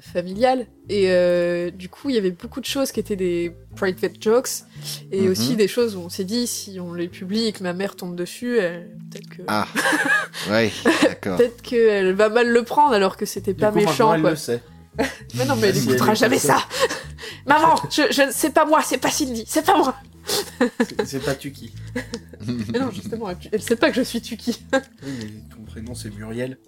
[0.00, 4.22] familial et euh, du coup il y avait beaucoup de choses qui étaient des private
[4.22, 4.64] jokes
[5.12, 5.30] et mhm.
[5.30, 7.96] aussi des choses où on s'est dit si on les publie et que ma mère
[7.96, 8.58] tombe dessus,
[9.10, 9.66] peut-être que ah
[10.50, 14.36] ouais d'accord peut-être qu'elle va mal le prendre alors que c'était pas méchant elle le
[14.36, 14.62] sait.
[15.34, 16.58] mais non mais elle n'écoutera jamais ça.
[17.46, 19.96] Maman, je, je c'est pas moi, c'est pas Cindy, c'est pas moi.
[21.04, 21.72] c'est pas Tuki.
[22.46, 24.62] mais non, justement, elle sait pas que je suis Tuki.
[24.72, 26.58] oui, mais ton prénom c'est Muriel.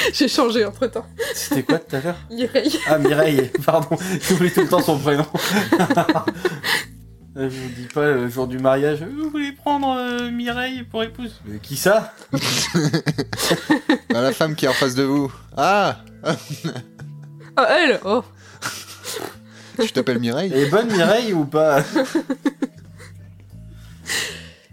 [0.12, 1.06] J'ai changé entre temps.
[1.34, 2.16] C'était quoi tout à l'heure?
[2.30, 2.78] Mireille.
[2.86, 3.96] Ah, Mireille, pardon.
[4.22, 5.26] J'oublie tout le temps son prénom.
[7.36, 11.40] Je vous dis pas le jour du mariage, vous voulez prendre euh, Mireille pour épouse?
[11.46, 12.12] Mais qui ça?
[14.10, 15.32] Bah, La femme qui est en face de vous.
[15.56, 15.98] Ah
[17.56, 18.24] Ah, elle Oh
[19.80, 20.50] Tu t'appelles Mireille?
[20.52, 21.84] Elle est bonne Mireille ou pas?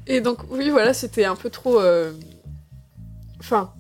[0.08, 1.80] Et donc, oui, voilà, c'était un peu trop.
[1.80, 2.12] Euh,
[3.40, 3.74] enfin,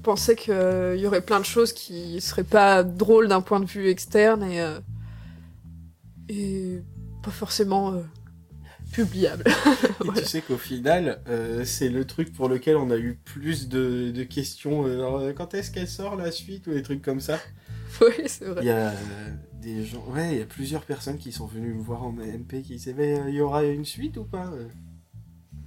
[0.00, 3.88] pensais qu'il y aurait plein de choses qui seraient pas drôles d'un point de vue
[3.88, 4.60] externe et.
[4.60, 4.78] Euh,
[6.32, 6.80] et
[7.24, 8.00] pas forcément
[8.90, 9.44] publiable.
[10.04, 13.68] Et tu sais qu'au final, euh, c'est le truc pour lequel on a eu plus
[13.68, 14.84] de, de questions.
[14.86, 17.38] Euh, quand est-ce qu'elle sort la suite ou des trucs comme ça
[18.00, 18.62] Oui, c'est vrai.
[18.62, 18.92] Il y a
[19.60, 22.62] des gens, ouais, il y a plusieurs personnes qui sont venues me voir en MP
[22.62, 24.50] qui disaient mais il y aura une suite ou pas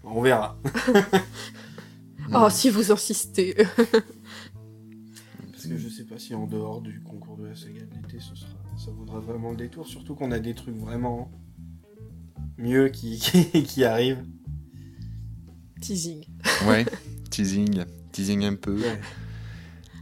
[0.03, 0.57] On verra.
[2.33, 3.55] oh, si vous insistez.
[5.63, 8.19] Parce que je sais pas si en dehors du concours de la saga de l'été,
[8.19, 9.87] ce sera, ça vaudra vraiment le détour.
[9.87, 11.31] Surtout qu'on a des trucs vraiment
[12.57, 13.19] mieux qui,
[13.65, 14.25] qui, arrive.
[15.79, 16.25] Teasing.
[16.67, 16.85] Ouais,
[17.29, 17.85] teasing.
[18.11, 18.77] Teasing un peu.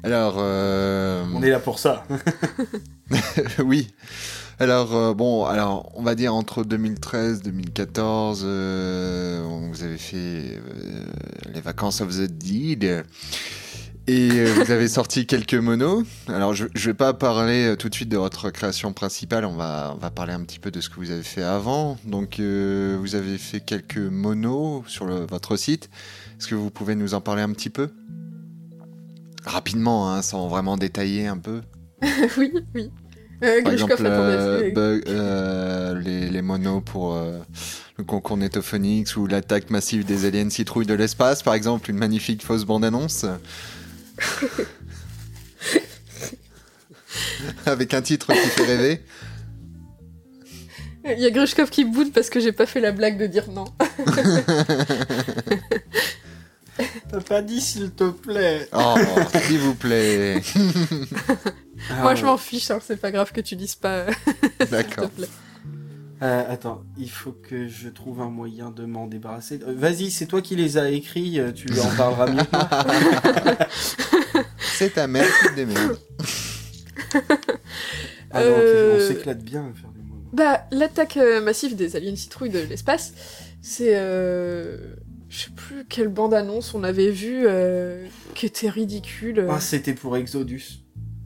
[0.01, 0.37] Alors.
[0.39, 2.07] Euh, on est là pour ça.
[3.63, 3.93] oui.
[4.57, 10.59] Alors, euh, bon, alors, on va dire entre 2013 et 2014, vous avez fait
[11.53, 13.03] les vacances of the Deed.
[14.07, 16.03] Et euh, vous avez sorti quelques monos.
[16.27, 19.45] Alors, je ne vais pas parler euh, tout de suite de votre création principale.
[19.45, 21.97] On va, on va parler un petit peu de ce que vous avez fait avant.
[22.03, 25.89] Donc, euh, vous avez fait quelques monos sur votre site.
[26.39, 27.89] Est-ce que vous pouvez nous en parler un petit peu?
[29.45, 31.61] Rapidement, hein, sans vraiment détailler un peu.
[32.37, 32.89] oui, oui.
[33.39, 34.03] Par exemple,
[36.03, 37.15] les, les, monos pour
[37.97, 42.43] le concours Netophonix ou l'attaque massive des aliens citrouilles de l'espace, par exemple, une magnifique
[42.43, 43.25] fausse bande-annonce.
[47.65, 49.01] Avec un titre qui fait rêver.
[51.05, 53.49] Il y a Grushkov qui boude parce que j'ai pas fait la blague de dire
[53.51, 53.65] non.
[57.09, 58.67] T'as pas dit s'il te plaît.
[58.73, 58.95] Oh,
[59.47, 60.41] s'il vous plaît.
[61.89, 64.05] Ah, Moi, je m'en fiche, hein, c'est pas grave que tu dises pas.
[64.05, 65.09] s'il te D'accord.
[65.09, 65.27] plaît.
[66.21, 69.59] Euh, attends, il faut que je trouve un moyen de m'en débarrasser.
[69.67, 72.43] Euh, Vas-y, c'est toi qui les as écrits, euh, tu en parleras mieux.
[74.81, 75.99] C'est ta mère qui te démerde.
[78.31, 80.15] Ah non, ok, Euh, on s'éclate bien à faire des mots.
[80.33, 83.13] Bah, l'attaque euh, massive des aliens citrouilles de l'espace,
[83.61, 83.95] c'est.
[83.95, 84.95] Euh...
[85.29, 89.45] Je sais plus quelle bande-annonce on avait vue euh, qui était ridicule.
[89.49, 90.83] Ah, c'était pour Exodus,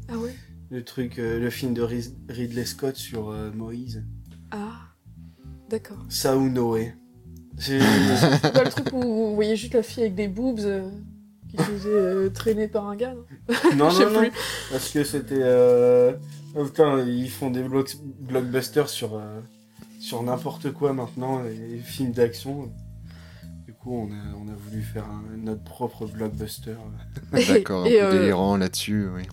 [0.09, 0.35] Ah ouais?
[0.69, 1.81] Le truc, euh, le film de
[2.29, 4.03] Ridley Scott sur euh, Moïse.
[4.51, 4.73] Ah,
[5.69, 6.05] d'accord.
[6.09, 6.93] Ça ou Noé.
[7.57, 10.59] C'est pas le truc où vous voyez juste la fille avec des boobs
[11.55, 13.13] qui se faisait euh, traîner par un gars,
[13.75, 14.29] non non, non, non,
[14.71, 15.39] parce que c'était...
[15.39, 16.13] Euh...
[16.55, 19.39] oh, putain, ils font des blockbusters sur, euh,
[19.99, 22.71] sur n'importe quoi maintenant, les films d'action.
[23.65, 26.75] Du coup, on a, on a voulu faire un- notre propre blockbuster.
[27.31, 29.23] D'accord, un Et, peu euh, délirant là-dessus, oui.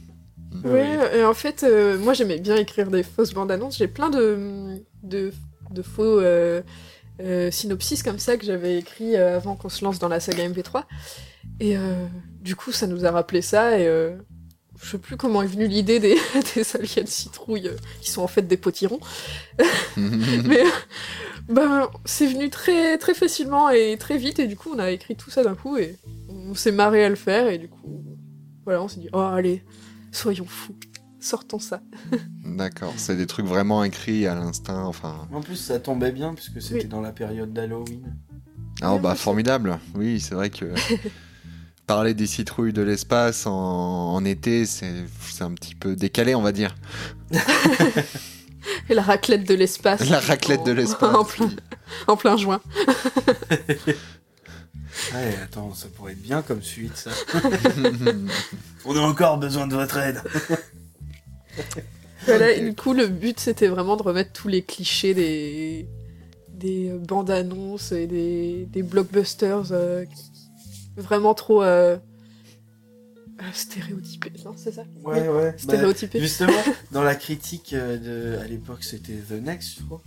[0.65, 3.79] Ouais, et en fait, euh, moi j'aimais bien écrire des fausses bandes annonces.
[3.79, 5.33] J'ai plein de, de,
[5.71, 6.61] de faux euh,
[7.21, 10.85] euh, synopsis comme ça que j'avais écrit avant qu'on se lance dans la saga MP3.
[11.61, 12.07] Et euh,
[12.41, 13.79] du coup, ça nous a rappelé ça.
[13.79, 14.17] Et euh,
[14.81, 16.17] je sais plus comment est venue l'idée des,
[16.55, 19.01] des aliens citrouilles euh, qui sont en fait des potirons.
[19.97, 20.65] Mais
[21.49, 24.39] ben, c'est venu très, très facilement et très vite.
[24.39, 25.97] Et du coup, on a écrit tout ça d'un coup et
[26.29, 27.49] on s'est marré à le faire.
[27.49, 28.05] Et du coup,
[28.65, 29.65] voilà, on s'est dit, oh allez,
[30.13, 30.77] soyons fous,
[31.21, 31.83] sortons ça.
[32.45, 35.29] D'accord, c'est des trucs vraiment écrits à l'instinct, enfin...
[35.33, 36.85] En plus, ça tombait bien, puisque c'était Oui.
[36.87, 38.15] dans la période d'Halloween.
[38.81, 40.67] Ah bah formidable, oui, c'est vrai que...
[41.87, 43.53] Parler des citrouilles de l'espace en,
[44.15, 46.75] en été, c'est c'est un petit peu décalé, on va dire.
[48.89, 50.09] Et la raclette de l'espace.
[50.09, 51.15] La raclette de l'espace.
[51.15, 51.51] en, plein,
[52.07, 52.61] en plein juin.
[55.15, 57.11] Ouais, attends, ça pourrait être bien comme suite, ça.
[58.85, 60.21] On a encore besoin de votre aide.
[62.27, 65.87] Voilà, du coup, le but, c'était vraiment de remettre tous les clichés des,
[66.49, 70.32] des bandes annonces et des, des blockbusters euh, qui-
[70.97, 71.97] vraiment trop euh,
[73.41, 74.33] euh, stéréotypés.
[74.45, 75.51] Non, c'est ça Ouais, Oui, ouais.
[75.53, 76.21] Bah, Stéréotypés.
[76.21, 76.53] justement,
[76.91, 77.99] dans la critique euh,
[78.37, 80.03] de, à l'époque, c'était The Next, je crois.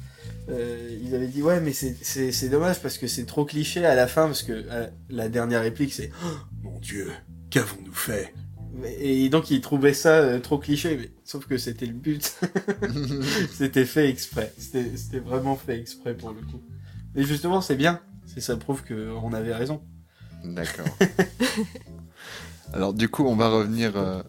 [0.50, 3.84] euh, ils avaient dit ouais, mais c'est- c'est c'est dommage parce que c'est trop cliché
[3.86, 6.28] à la fin parce que euh, la dernière réplique c'est Oh,
[6.64, 7.12] mon Dieu,
[7.50, 8.34] qu'avons-nous fait?
[9.00, 12.38] Et donc ils trouvaient ça euh, trop cliché, mais sauf que c'était le but.
[13.54, 14.54] c'était fait exprès.
[14.58, 16.62] C'était c'était vraiment fait exprès pour le coup.
[17.16, 18.02] Et justement, c'est bien.
[18.26, 19.82] C'est ça prouve que on avait raison.
[20.54, 20.86] D'accord.
[22.74, 23.94] Alors du coup, on va revenir...
[23.96, 24.22] euh,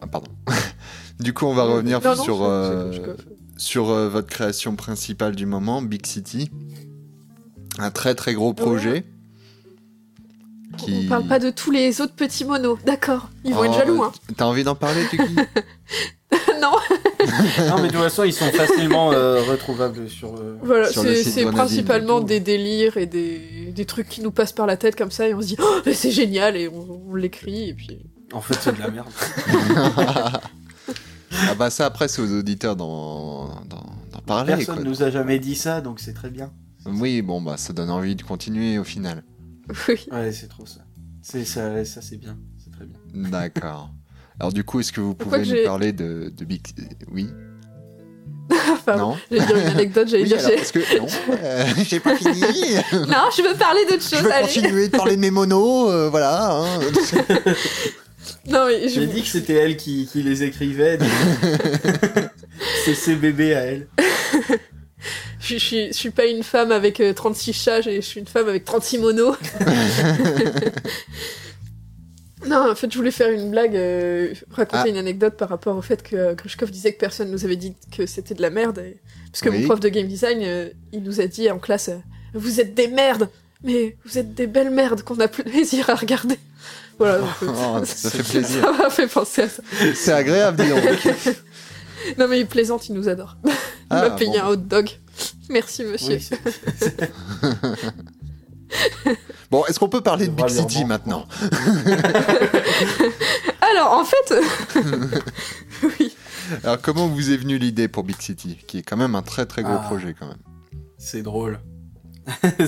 [0.00, 0.30] Ah pardon.
[1.20, 2.42] du coup, on va revenir Non, non, sur...
[2.42, 2.92] euh,
[3.56, 6.50] sur euh, votre création principale du moment, Big City.
[7.78, 9.04] Un très très gros projet.
[10.78, 11.02] Qui...
[11.06, 13.28] On parle pas de tous les autres petits monos, d'accord.
[13.44, 14.12] Ils vont Oh, être jaloux, hein.
[14.36, 15.22] T'as envie d'en parler, Tuki
[16.60, 16.72] non,
[17.68, 20.34] non, mais de toute façon, ils sont facilement euh, retrouvables sur.
[20.34, 24.76] euh, voilà, c'est principalement des délires et des, des trucs qui nous passent par la
[24.76, 27.74] tête comme ça et on se dit oh, c'est génial et on, on l'écrit et
[27.74, 27.98] puis
[28.32, 29.08] En fait, c'est de la merde.
[31.48, 34.56] Ah bah ça, après, c'est aux auditeurs d'en d'en- d'en parler.
[34.56, 34.84] Personne quoi.
[34.84, 36.52] nous a jamais dit ça, donc c'est très bien.
[36.86, 39.22] Oui, bon, bah ça donne envie de continuer au final.
[39.88, 40.06] oui.
[40.10, 40.80] Ouais, c'est trop ça.
[41.22, 42.36] C'est ça, ça c'est bien.
[42.58, 42.98] C'est très bien.
[43.30, 43.90] D'accord.
[44.40, 46.62] Alors du coup, est-ce que vous pouvez que nous j'ai- parler de, de Big...
[47.12, 47.28] Oui
[48.72, 50.98] Enfin, Non J'allais dire une anecdote, j'allais Oui, dire alors, j'ai- parce que...
[50.98, 51.06] Non,
[51.44, 52.40] euh, j'ai pas fini
[52.92, 54.46] Non, je veux parler d'autre Je chose, veux allez.
[54.46, 56.52] continuer de parler de mes monos, euh, voilà.
[56.52, 56.80] hein.
[58.48, 58.94] Non, mais je...
[59.00, 60.98] J'ai dit que c'était elle qui, qui les écrivait.
[62.84, 63.88] c'est ses bébés à elle.
[65.40, 68.26] je, je suis, je suis pas une femme avec euh, 36 chats, je suis une
[68.26, 69.36] femme avec 36 monos.
[72.46, 74.88] Non, en fait, je voulais faire une blague, euh, raconter Ah.
[74.88, 77.74] une anecdote par rapport au fait que euh, Grushkov disait que personne nous avait dit
[77.96, 78.78] que c'était de la merde.
[78.78, 78.98] et-
[79.30, 79.60] Parce que Oui.
[79.60, 81.98] mon prof de game design, euh, il nous a dit en classe euh,
[82.34, 83.28] Vous êtes des merdes
[83.62, 86.38] Mais vous êtes des belles merdes qu'on a plaisir à regarder.
[86.98, 88.62] Voilà, donc, euh, Oh, ça fait plaisir.
[88.62, 89.62] Ça m'a fait penser à ça.
[89.94, 90.82] C'est agréable, dis donc.
[92.18, 93.36] Non, mais il plaisante, il nous adore.
[93.44, 93.50] Il
[93.90, 94.44] Ah, m'a payé bon.
[94.44, 94.88] un hot dog.
[95.50, 96.18] Merci, monsieur.
[96.18, 96.28] Oui,
[99.50, 101.26] Bon, est-ce qu'on peut parler de Big City maintenant
[103.60, 104.34] Alors, en fait.
[106.00, 106.14] oui.
[106.62, 109.46] Alors, comment vous est venue l'idée pour Big City Qui est quand même un très
[109.46, 109.84] très gros Ah.
[109.86, 110.38] projet, quand même.
[110.98, 111.58] c'est drôle.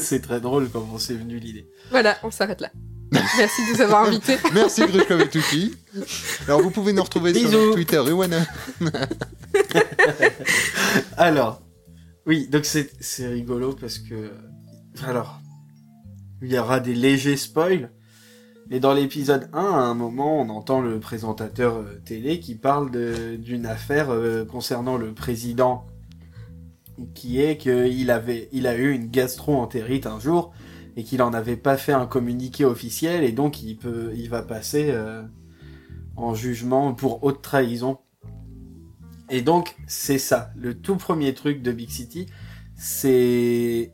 [0.00, 1.68] c'est très drôle comment c'est venu l'idée.
[1.92, 2.70] Voilà, on s'arrête là.
[3.12, 4.36] Merci de nous avoir invités.
[4.54, 5.74] Merci, Grushkov et Tuki.
[6.48, 7.58] Alors, vous pouvez nous retrouver sur Bisous.
[7.60, 8.44] notre Twitter, Ruana.
[11.16, 11.62] Alors,
[12.26, 14.32] Oui, donc c'est c'est rigolo parce que
[15.06, 15.40] alors
[16.42, 17.90] il y aura des légers spoils.
[18.68, 22.90] Mais dans l'épisode 1, à un moment, on entend le présentateur euh, télé qui parle
[23.38, 25.86] d'une affaire euh, concernant le président,
[27.14, 30.52] qui est qu'il avait, il a eu une gastro-entérite un jour
[30.96, 34.42] et qu'il en avait pas fait un communiqué officiel et donc il peut, il va
[34.42, 35.22] passer euh,
[36.16, 37.98] en jugement pour haute trahison.
[39.30, 42.26] Et donc c'est ça, le tout premier truc de Big City,
[42.76, 43.92] c'est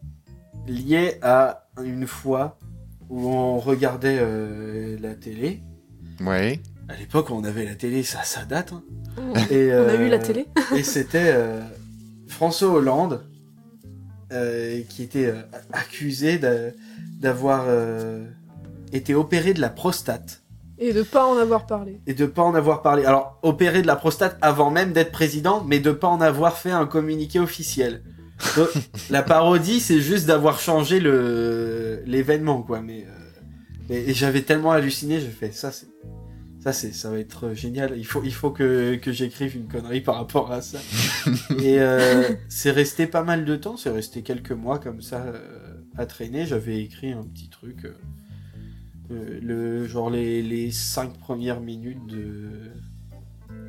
[0.68, 2.59] lié à une fois
[3.09, 5.62] où on regardait euh, la télé.
[6.20, 6.61] Ouais.
[6.88, 8.72] À l'époque, où on avait la télé, ça, ça date.
[8.72, 8.83] hein.
[9.18, 10.46] On Et, a euh, eu la télé.
[10.76, 11.61] et c'était euh,
[12.28, 13.24] François Hollande
[14.33, 15.40] euh, qui était euh,
[15.72, 16.70] accusé d'a-
[17.20, 18.26] d'avoir euh,
[18.92, 20.42] été opéré de la prostate
[20.78, 22.00] Et de pas en avoir parlé.
[22.07, 23.04] et de pas en avoir parlé.
[23.04, 26.70] Alors opéré de la prostate avant même d'être président, mais de pas en avoir fait
[26.70, 28.02] un communiqué officiel.
[28.57, 28.68] Donc,
[29.11, 32.81] la parodie, c'est juste d'avoir changé le l'événement, quoi.
[32.81, 35.88] Mais euh, et, et j'avais tellement halluciné, j'ai fait ça, c'est
[36.61, 37.94] ça, c'est ça va être génial.
[37.96, 40.79] Il faut il faut que que j'écrive une connerie par rapport à ça.
[41.62, 45.74] et euh, c'est resté pas mal de temps, c'est resté quelques mois comme ça euh,
[45.96, 46.46] à traîner.
[46.46, 47.85] J'avais écrit un petit truc.
[47.85, 47.94] euh,
[49.11, 52.70] euh, le genre les, les cinq premières minutes de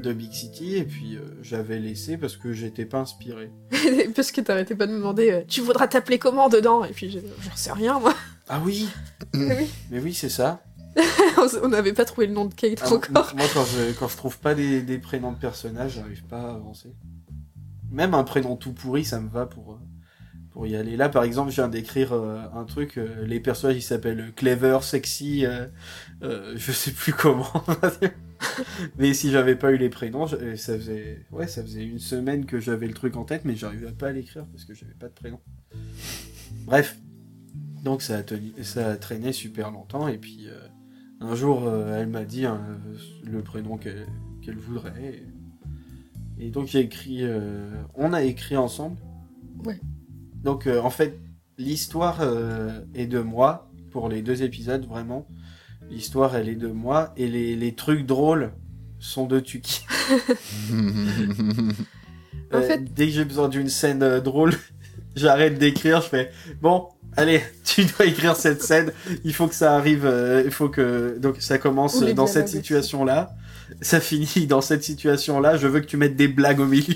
[0.02, 3.52] de Big City et puis euh, j'avais laissé parce que j'étais pas inspiré.
[4.16, 6.84] Parce que t'arrêtais pas de me demander, euh, tu voudras t'appeler comment dedans?
[6.86, 8.14] Et puis j'en sais rien, moi.
[8.48, 8.88] Ah oui,
[9.34, 9.68] Mais oui.
[9.92, 10.62] mais oui c'est ça.
[11.64, 13.34] On n'avait pas trouvé le nom de Kate Ah, encore.
[13.36, 16.50] moi quand je quand je trouve pas des, des prénoms de personnages, j'arrive pas à
[16.56, 16.90] avancer.
[17.92, 19.78] Même un prénom tout pourri, ça me va pour euh,
[20.52, 20.98] pour y aller.
[20.98, 22.98] Là par exemple, je viens d'écrire euh, un truc.
[22.98, 25.68] euh, les personnages ils s'appellent Clever, Sexy, euh,
[26.24, 27.48] euh, je sais plus comment.
[28.98, 32.46] mais si j'avais pas eu les prénoms, euh, ça faisait ouais ça faisait une semaine
[32.46, 35.08] que j'avais le truc en tête, mais j'arrivais pas à l'écrire parce que j'avais pas
[35.08, 35.40] de prénom.
[36.66, 36.98] Bref,
[37.84, 40.48] donc ça a tenu, ça a traîné super longtemps et puis.
[40.48, 40.68] euh,
[41.22, 42.62] un jour, euh, elle m'a dit hein,
[43.24, 45.24] le prénom qu'elle voudrait.
[46.40, 48.98] Et, et donc j'ai écrit, euh, on a écrit ensemble.
[49.66, 49.80] Ouais.
[50.44, 51.20] Donc en fait,
[51.58, 52.22] l'histoire
[52.94, 55.28] est de moi pour les deux épisodes vraiment.
[55.90, 58.52] L'histoire elle est de moi et les, les trucs drôles
[59.00, 59.86] sont de Tuki.
[62.52, 64.54] En Euh, fait- dès que j'ai besoin d'une scène euh, drôle,
[65.16, 66.02] j'arrête d'écrire.
[66.02, 68.92] Je fais bon, allez, tu dois écrire cette scène.
[69.24, 70.06] Il faut que ça arrive.
[70.06, 73.30] euh, il faut que donc ça commence dans cette situation là.
[73.82, 75.58] Ça finit dans cette situation là.
[75.58, 76.96] Je veux que tu mettes des blagues au milieu.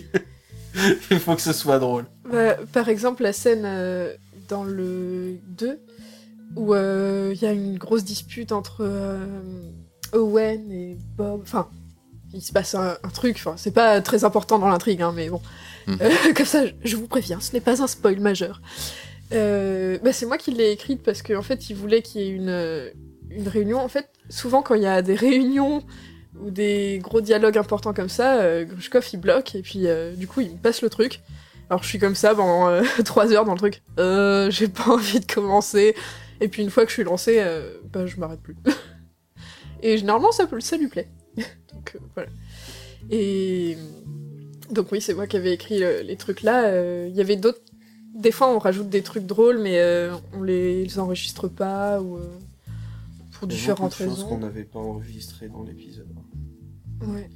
[1.12, 2.06] il faut que ce soit drôle.
[2.32, 4.12] Bah, par exemple, la scène euh,
[4.49, 5.77] dans le 2
[6.55, 9.25] où euh, il y a une grosse dispute entre euh,
[10.13, 11.41] Owen et Bob.
[11.43, 11.67] Enfin,
[12.33, 13.35] il se passe un, un truc.
[13.37, 15.41] Enfin, c'est pas très important dans l'intrigue, hein, mais bon.
[15.87, 15.97] Mhm.
[16.01, 18.61] Euh, comme ça, je- vous préviens, ce n'est pas un spoil majeur.
[19.33, 22.29] Euh, bah, c'est moi qui l'ai écrite parce qu'en fait, il voulait qu'il y ait
[22.29, 22.89] une, euh,
[23.31, 23.79] une réunion.
[23.79, 25.83] En fait, souvent, quand il y a des réunions
[26.39, 30.27] ou des gros dialogues importants comme ça, euh, Grushkov il bloque et puis euh, du
[30.27, 31.21] coup il me passe le truc.
[31.69, 33.83] Alors je suis comme ça pendant euh, trois heures dans le truc.
[33.99, 35.95] Euh, j'ai pas envie de commencer.
[36.41, 38.55] Et puis une fois que je suis lancée, euh, bah je m'arrête plus.
[39.81, 41.09] et généralement ça, lui plaît.
[41.37, 42.29] donc euh, voilà.
[43.09, 43.77] Et
[44.71, 46.65] donc oui, c'est moi qui avais écrit euh, les trucs là.
[46.65, 47.61] Euh, Il y avait d'autres.
[48.15, 52.17] Des fois on rajoute des trucs drôles, mais euh, on les, les enregistre pas ou
[52.17, 52.27] euh,
[53.33, 54.27] pour Il y a différentes de choses raisons.
[54.27, 56.07] qu'on n'avait pas enregistrées dans l'épisode.
[57.01, 57.29] Ouais.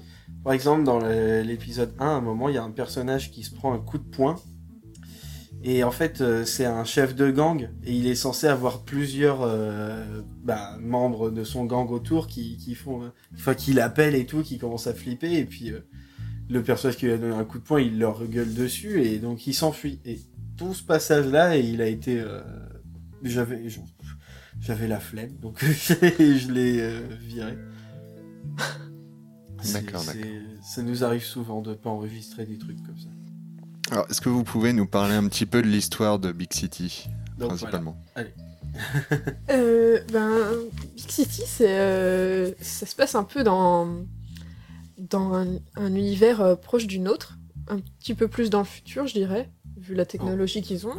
[0.44, 3.54] Par exemple, dans l'épisode 1, à un moment, il y a un personnage qui se
[3.54, 4.36] prend un coup de poing.
[5.64, 7.70] Et en fait, euh, c'est un chef de gang.
[7.84, 12.76] Et il est censé avoir plusieurs euh, bah, membres de son gang autour qui, qui
[12.76, 13.12] font.
[13.36, 15.34] Enfin, qui l'appellent et tout, qui commencent à flipper.
[15.38, 15.80] Et puis, euh,
[16.50, 19.02] le personnage qui lui a donné un coup de poing, il leur gueule dessus.
[19.04, 20.00] Et donc, il s'enfuit.
[20.06, 20.20] Et
[20.58, 22.20] tout ce passage-là, il a été.
[22.20, 22.42] euh,
[23.24, 23.62] J'avais.
[24.60, 25.36] J'avais la flemme.
[25.42, 27.54] Donc, je l'ai euh, viré.
[29.74, 30.32] D'accord, d'accord.
[30.64, 33.10] Ça nous arrive souvent de pas enregistrer des trucs comme ça.
[33.92, 37.08] Alors, est-ce que vous pouvez nous parler un petit peu de l'histoire de Big City,
[37.38, 37.98] Donc principalement
[39.50, 40.40] Euh, ben,
[40.96, 43.88] Big City, c'est, euh, ça se passe un peu dans,
[45.00, 47.38] dans un, un univers euh, proche du nôtre,
[47.70, 50.94] un petit peu plus dans le futur, je dirais, vu la technologie qu'ils ont.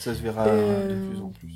[0.00, 1.54] ça se verra Euh, de plus en plus.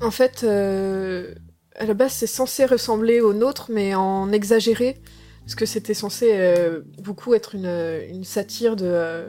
[0.00, 1.34] En fait, euh,
[1.76, 5.00] à la base, c'est censé ressembler au nôtre, mais en exagéré,
[5.40, 7.66] parce que c'était censé euh, beaucoup être une,
[8.10, 9.26] une satire de, euh,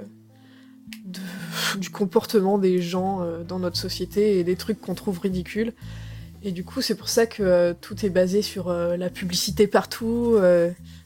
[1.06, 5.74] de- du comportement des gens euh, dans notre société et des trucs qu'on trouve ridicules.
[6.44, 9.66] Et du coup, c'est pour ça que euh, tout est basé sur euh, la publicité
[9.68, 10.38] partout.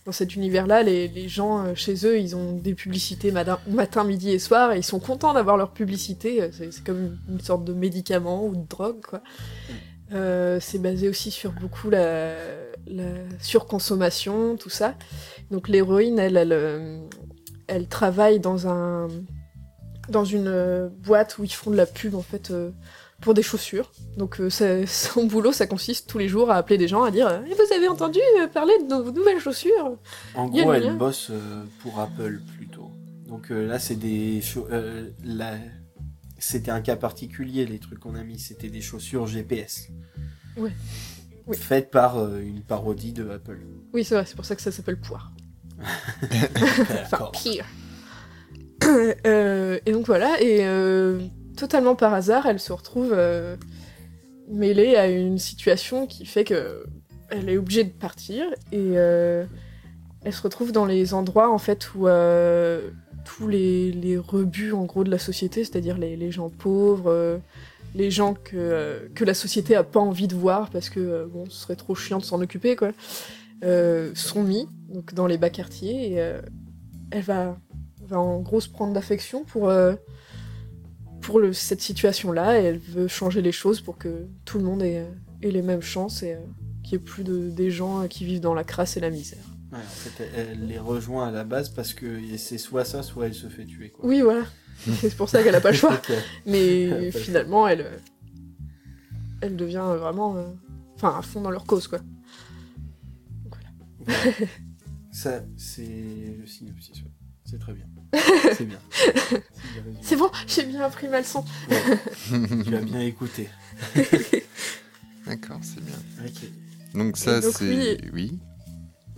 [0.06, 4.32] dans cet univers-là, les, les gens chez eux, ils ont des publicités matin, matin, midi
[4.32, 6.50] et soir, et ils sont contents d'avoir leur publicité.
[6.52, 9.22] C'est comme une, sorte de médicament ou de drogue, quoi.
[10.12, 12.34] Euh, c'est basé aussi sur beaucoup la,
[12.88, 13.04] la
[13.40, 14.96] surconsommation, tout ça.
[15.52, 17.02] Donc l'héroïne, elle, elle,
[17.68, 19.08] elle travaille dans un
[20.10, 22.72] dans une euh, boîte où ils font de la pub en fait euh,
[23.22, 23.92] pour des chaussures.
[24.18, 27.12] Donc euh, ça- son boulot, ça consiste tous les jours à appeler des gens à
[27.12, 28.20] dire Eh, vous avez entendu
[28.54, 29.98] parler de nos nouvelles chaussures?
[30.36, 32.92] En gros, elle bosse euh, pour Apple plutôt.
[33.28, 34.42] Donc euh, là, c'est des
[36.40, 37.66] c'était un cas particulier.
[37.66, 39.88] Les trucs qu'on a mis, c'était des chaussures GPS.
[40.58, 40.72] Ouais.
[41.48, 41.58] Oui.
[41.58, 43.60] Faites par une parodie de Apple.
[43.94, 45.32] Oui, c'est vrai, c'est pour ça que ça s'appelle poire.
[47.04, 47.66] Enfin, pire.
[49.26, 51.20] Euh, et donc voilà, et euh,
[51.56, 53.56] totalement par hasard, elle se retrouve euh,
[54.50, 56.86] mêlée à une situation qui fait que
[57.30, 59.46] elle est obligée de partir et euh,
[60.24, 62.90] elle se retrouve dans les endroits en fait où euh,
[63.24, 67.38] tous les, les rebuts en gros de la société, c'est-à-dire les, gens pauvres, euh,
[67.96, 71.26] les gens que, euh, que la société a pas envie de voir parce que euh,
[71.28, 72.92] bon, ce serait trop chiant de s'en occuper quoi,
[73.64, 76.42] euh, sont mis donc dans les bas quartiers et euh,
[77.12, 77.58] elle va
[78.10, 79.96] va en gros se prendre d'affection pour, euh,
[81.22, 84.82] pour le, cette situation-là et elle veut changer les choses pour que tout le monde
[84.82, 86.40] ait, euh, ait les mêmes chances et euh,
[86.84, 89.44] qu'il n'y ait plus de, des gens qui vivent dans la crasse et la misère.
[89.72, 93.28] Ouais, en fait, elle, les rejoint à la base parce que c'est soit ça, soit
[93.28, 93.90] elle se fait tuer.
[93.90, 94.06] Quoi.
[94.06, 94.44] Oui, voilà.
[95.02, 96.02] c'est pour ça qu'elle n'a pas le choix.
[96.48, 97.86] Mais finalement, elle,
[99.42, 100.48] elle devient vraiment euh,
[100.96, 102.00] enfin, à fond dans leur cause, quoi.
[103.46, 104.32] Voilà.
[105.12, 107.02] Ça, c'est le synopsis.
[107.04, 107.12] ouais.
[107.46, 107.86] C'est très bien.
[108.58, 108.80] C'est bien.
[110.02, 111.44] C'est bon, j'ai bien appris ma leçon.
[112.66, 113.50] Tu as bien écouté.
[115.28, 115.96] D'accord, c'est bien.
[116.26, 116.50] Ok.
[116.96, 118.00] Donc ça, c'est...
[118.14, 118.40] Oui.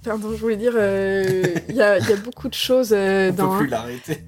[0.04, 3.30] Pardon, je voulais dire, euh, il y, a, il y a beaucoup de choses euh,
[3.32, 3.52] On dans...
[3.52, 4.24] peut plus l'arrêter.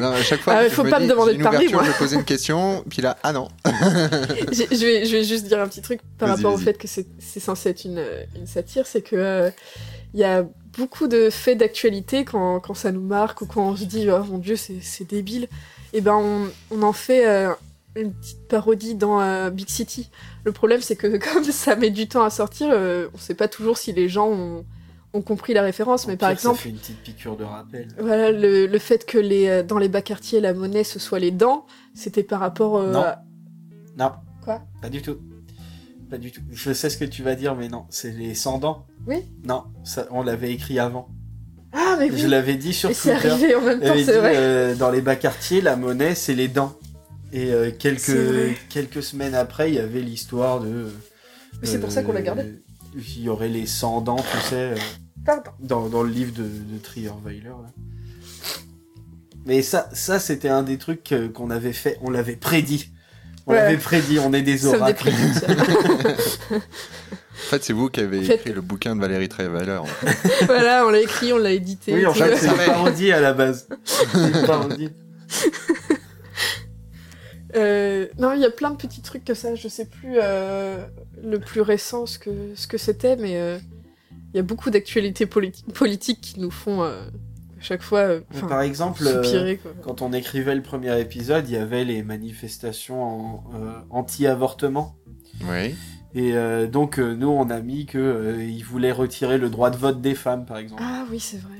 [0.00, 1.84] Non, à chaque fois, Ah, je faut me pas me dis, demander de parler, moi.
[1.84, 3.48] je posais une question, puis là, ah non.
[3.66, 7.06] Je, vais, je vais juste dire un petit truc par rapport au fait que c'est
[7.40, 8.02] censé être une,
[8.34, 9.50] une satire, c'est que euh,
[10.14, 10.44] il y a
[10.78, 14.22] beaucoup de faits d'actualité quand, quand ça nous marque ou quand on se dit oh
[14.24, 15.48] mon dieu c'est débile,
[15.92, 17.52] et ben on, on en fait euh,
[17.96, 20.10] une petite parodie dans euh, Big City.
[20.44, 23.48] Le problème c'est que comme ça met du temps à sortir, euh, on sait pas
[23.48, 24.64] toujours si les gens ont,
[25.12, 27.88] ont compris la référence, mais par exemple Ça fait une petite piqûre de rappel.
[28.00, 31.30] voilà, le, le fait que les, dans les bas quartiers, la monnaie, ce soit les
[31.30, 33.00] dents, c'était par rapport Non.
[33.00, 33.22] à-
[33.96, 34.10] Non.
[34.42, 34.62] Quoi?
[34.82, 35.16] Pas du tout.
[36.14, 36.42] Pas du tout.
[36.52, 37.86] Je sais ce que tu vas dire, mais non.
[37.90, 38.86] C'est les sans dents.
[39.08, 39.16] Oui.
[39.44, 41.08] Non, ça, on l'avait écrit avant.
[41.72, 43.28] Ah, mais oui Je l'avais dit sur Et c'est Twitter.
[43.30, 44.34] arrivé en même temps, c'est vrai.
[44.36, 46.78] euh, dans les bas quartiers, la monnaie, c'est les dents.
[47.32, 50.86] Et euh, C'est quelques, quelques semaines après, il y avait l'histoire de.
[51.60, 52.42] Mais c'est pour ça qu'on l'a gardé.
[52.42, 52.60] euh,
[53.16, 54.74] Il y aurait les 100 dents, tu sais,
[55.24, 55.50] Pardon.
[55.58, 57.40] dans, dans le livre de, de Trierweiler.
[57.48, 57.72] là.
[59.46, 62.90] Mais ça, ça c'était un des trucs qu'on avait fait, on l'avait prédit.
[63.46, 63.58] On Ouais.
[63.58, 65.10] l'avait prédit, on est des oracles.
[66.50, 69.80] En fait, c'est vous qui avez En fait- écrit le bouquin de Valérie Trierweiler.
[70.46, 71.92] voilà, on l'a écrit, on l'a édité.
[71.92, 73.68] Oui, en fait, c'est une parodie à la base.
[73.84, 74.90] C'est une parodie.
[77.56, 79.54] Euh, non, il y a plein de petits trucs que ça.
[79.54, 80.84] Je sais plus euh,
[81.22, 83.58] le plus récent ce que ce que c'était, mais euh,
[84.32, 87.00] il y a beaucoup d'actualités politi- politiques qui nous font euh,
[87.64, 89.60] chaque fois euh, Par exemple, euh, soupirer.
[89.82, 94.96] Quand on écrivait le premier épisode, il y avait les manifestations en, euh, anti-avortement.
[95.50, 95.74] Oui.
[96.14, 99.76] Et euh, donc, euh, nous, on a mis que euh, voulaient retirer le droit de
[99.76, 100.82] vote des femmes, par exemple.
[100.84, 101.58] Ah oui, c'est vrai.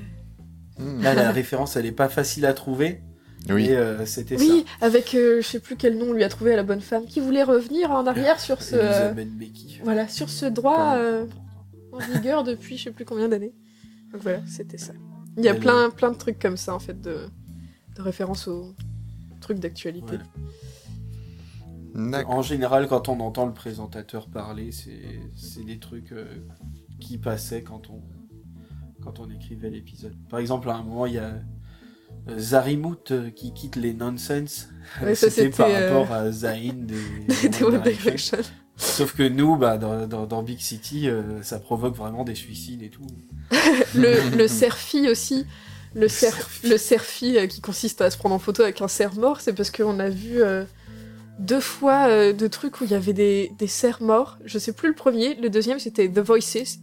[0.77, 1.01] Hmm.
[1.01, 3.01] Là, la référence, elle est pas facile à trouver.
[3.49, 3.65] Oui.
[3.65, 6.53] Et euh, c'était Oui, avec euh, je sais plus quel nom on lui a trouvé
[6.53, 9.13] à la bonne femme qui voulait revenir en arrière sur ce euh,
[9.83, 11.27] voilà sur ce droit euh,
[11.91, 13.53] en vigueur depuis je sais plus combien d'années.
[14.11, 14.93] Donc voilà, c'était ça.
[15.37, 17.27] Il y a plein plein de trucs comme ça en fait de
[17.95, 18.73] de références aux
[19.41, 20.17] trucs d'actualité.
[21.95, 22.25] Ouais.
[22.25, 26.25] En général, quand on entend le présentateur parler, c'est c'est des trucs euh,
[26.99, 28.01] qui passaient quand on
[29.05, 30.15] quand on écrivait l'épisode.
[30.29, 31.35] Par exemple, à un moment, il y a
[32.27, 34.69] euh, Zarimut euh, qui quitte les nonsense.
[35.01, 38.39] Ouais, ça, c'était par euh, rapport à Zayn des, Des One Direction.
[38.77, 42.81] Sauf que nous, bah, dans, dans, dans Big City, euh, ça provoque vraiment des suicides
[42.83, 43.07] et tout.
[43.95, 45.45] Le le serfi aussi.
[45.93, 46.67] Le, Le cer- serfi.
[46.69, 49.53] le serfi euh, qui consiste à se prendre en photo avec un cerf mort, c'est
[49.53, 50.65] parce qu'on a vu euh,
[51.39, 54.37] deux fois euh, de trucs où il y avait des, des cerfs morts.
[54.43, 55.35] Je sais plus le premier.
[55.35, 56.79] Le deuxième, c'était The Voices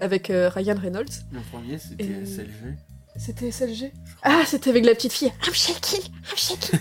[0.00, 1.06] avec Ryan Reynolds.
[1.30, 2.74] Le premier, c'était Et- SLG.
[3.16, 3.92] C'était SLG.
[4.22, 5.32] Ah, c'était avec la petite fille.
[5.46, 6.78] I'm shaking, I'm shaking.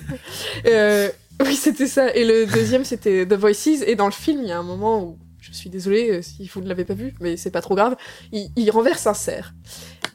[1.46, 2.14] oui, c'était ça.
[2.16, 3.84] Et le deuxième, c'était The Voices.
[3.86, 6.50] Et dans le film, il y a un moment où je suis désolée euh, si
[6.54, 7.96] vous ne l'avez pas vu, mais c'est pas trop grave.
[8.32, 9.54] Il, il renverse un cerf.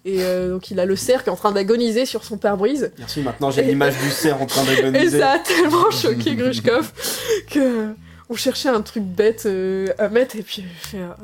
[0.04, 2.90] Et euh, donc il a le cerf qui est en train d'agoniser sur son pare-brise.
[2.98, 5.20] Merci, maintenant j'ai l'image du cerf en train Et d'agoniser.
[5.20, 6.92] ça a tellement choqué Grushkov
[7.48, 7.94] que
[8.28, 10.64] on cherchait un truc bête euh, à mettre et puis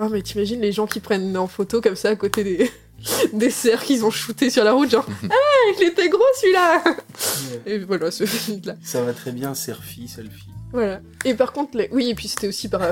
[0.00, 2.70] oh mais t'imagines les gens qui prennent en photo comme ça à côté des
[3.32, 5.34] des cerfs qu'ils ont shooté sur la route genre ah
[5.78, 6.82] il était gros celui-là
[7.66, 8.24] et voilà ce
[8.66, 10.48] là Ça va très bien, selfie, selfie.
[10.72, 11.88] voilà et par contre les...
[11.92, 12.82] oui et puis c'était aussi par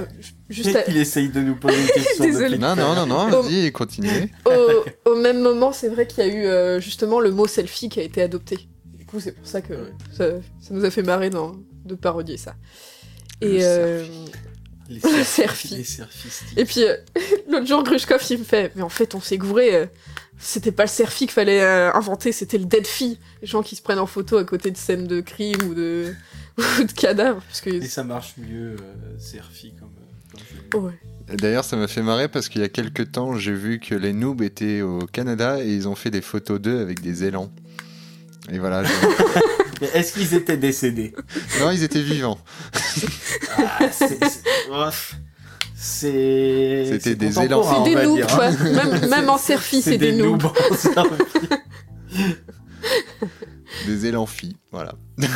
[0.48, 2.24] juste à- Il essaye de nous poser une question.
[2.24, 2.56] Désolé.
[2.58, 4.30] Non, non, non, non, vas-y, continuez.
[4.46, 7.88] au, au même moment, c'est vrai qu'il y a eu euh, justement le mot selfie
[7.88, 8.68] qui a été adopté.
[8.94, 9.92] Du coup, c'est pour ça que Ouais.
[10.16, 10.24] ça,
[10.60, 12.54] ça nous a fait marrer dans, de parodier ça.
[13.42, 14.04] Le Et, euh,
[14.88, 15.68] Les selfie.
[15.76, 16.44] Les selfies.
[16.56, 16.96] et puis, euh,
[17.50, 19.74] l'autre jour, Grushkov, il me fait Mais en fait, on s'est gouré.
[19.74, 19.86] euh,
[20.38, 23.18] c'était pas le selfie qu'il fallait euh, inventer, c'était le dead fee.
[23.40, 26.14] Les gens qui se prennent en photo à côté de scènes de crime ou de,
[26.58, 27.42] ou de cadavres.
[27.46, 27.70] Parce que...
[27.70, 30.38] Et ça marche mieux, euh, selfie, comme, euh,
[30.72, 30.86] comme jeu.
[30.86, 31.36] Ouais.
[31.36, 34.12] D'ailleurs, ça m'a fait marrer parce qu'il y a quelques temps, j'ai vu que les
[34.12, 37.50] noobs étaient au Canada et ils ont fait des photos d'eux avec des élans.
[38.50, 38.84] Et voilà.
[38.84, 38.90] je-
[39.80, 41.14] Mais est-ce qu'ils étaient décédés
[41.60, 42.38] non, ils étaient vivants.
[43.58, 44.88] Ah, c'est- c'est- oh,
[45.74, 46.84] C'est.
[46.88, 47.62] C'était c'est des élans.
[47.84, 48.46] C'est des noobs, quoi.
[48.46, 48.56] hein.
[48.72, 50.44] Même, même en selfie, c'est des noobs.
[50.46, 51.48] en selfie.
[53.86, 54.94] Des élans filles, voilà.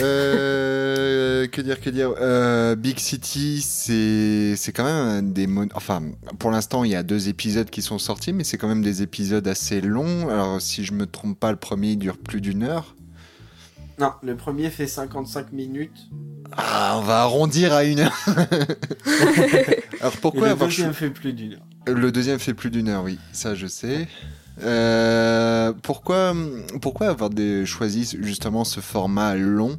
[0.00, 6.02] Euh, que dire, que dire Euh, Big City, c'est c'est quand même des mon- enfin
[6.38, 9.02] pour l'instant il y a deux épisodes qui sont sortis, mais c'est quand même des
[9.02, 10.28] épisodes assez longs.
[10.28, 12.94] Alors si je me trompe pas, le premier dure plus d'une heure.
[13.98, 16.08] Non, le premier fait 55 minutes.
[16.56, 18.16] Ah, on va arrondir à une heure.
[20.00, 21.66] Alors et pourquoi le avoir deuxième fait plus d'une heure.
[21.86, 24.08] Le deuxième fait plus d'une heure, oui, ça je sais.
[24.62, 26.34] Euh, pourquoi,
[27.08, 27.30] avoir
[27.64, 29.78] choisi justement ce format long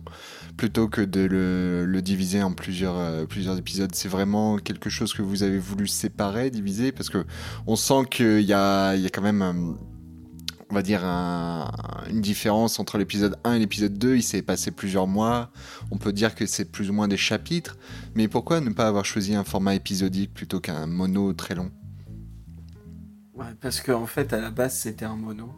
[0.57, 3.93] plutôt que de le, diviser en plusieurs, euh, plusieurs épisodes?
[3.93, 6.91] C'est vraiment quelque chose que vous avez voulu séparer, diviser?
[6.91, 7.25] Parce que
[7.67, 9.53] on sent qu'il y a, quand même, euh,
[10.69, 11.71] on va dire, un-
[12.09, 14.15] une différence entre l'épisode 1 et l'épisode 2.
[14.15, 15.51] Il s'est passé plusieurs mois.
[15.91, 17.77] On peut dire que c'est plus ou moins des chapitres.
[18.15, 21.71] Mais pourquoi ne pas avoir choisi un format épisodique plutôt qu'un mono très long?
[23.41, 25.51] Ouais, parce qu'en fait, à la base, c'était un mono.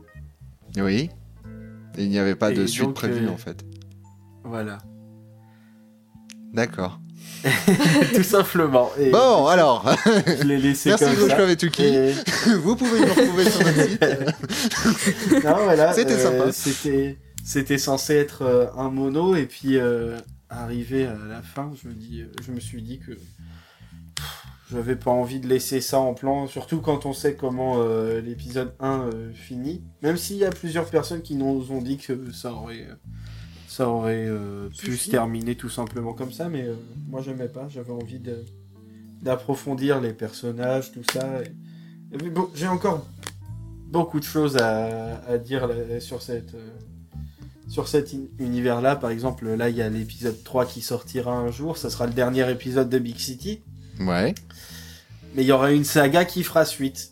[0.78, 1.10] Oui.
[1.98, 3.64] Et il n'y avait pas de suite donc, prévue euh, en fait.
[4.44, 4.80] Voilà.
[6.54, 7.00] D'accord.
[8.16, 8.90] Tout simplement.
[8.98, 9.86] Et Bon, alors,
[10.26, 11.52] je l'ai laissé merci comme ça.
[11.52, 11.84] Et Tuki.
[11.84, 12.14] Et-
[12.62, 15.44] Vous pouvez nous retrouver sur notre site.
[15.44, 16.52] Non, voilà, C'était euh, sympa.
[16.52, 20.18] C'était, c'était censé être euh, un mono et puis euh,
[20.50, 23.12] arrivé à la fin, je me dis, je me suis dit que
[24.74, 28.74] j'avais pas envie de laisser ça en plan, surtout quand on sait comment euh, l'épisode
[28.80, 29.84] 1 euh, finit.
[30.02, 32.96] Même s'il y a plusieurs personnes qui nous ont dit que ça aurait, euh,
[33.68, 36.74] ça aurait euh, pu se terminer tout simplement comme ça, mais euh,
[37.08, 37.68] moi j'aimais pas.
[37.70, 38.44] J'avais envie de
[39.22, 41.26] d'approfondir les personnages, tout ça.
[42.12, 43.08] Et- bon, j'ai encore
[43.88, 46.70] beaucoup de choses à, à dire là- sur cette euh,
[47.70, 48.96] sur cet univers-là.
[48.98, 51.78] Par exemple, là, il y a l'épisode 3 qui sortira un jour.
[51.78, 53.62] Ça sera le dernier épisode de Big City.
[54.02, 54.36] Ouais.
[55.36, 57.12] Mais il y aura une saga qui fera suite.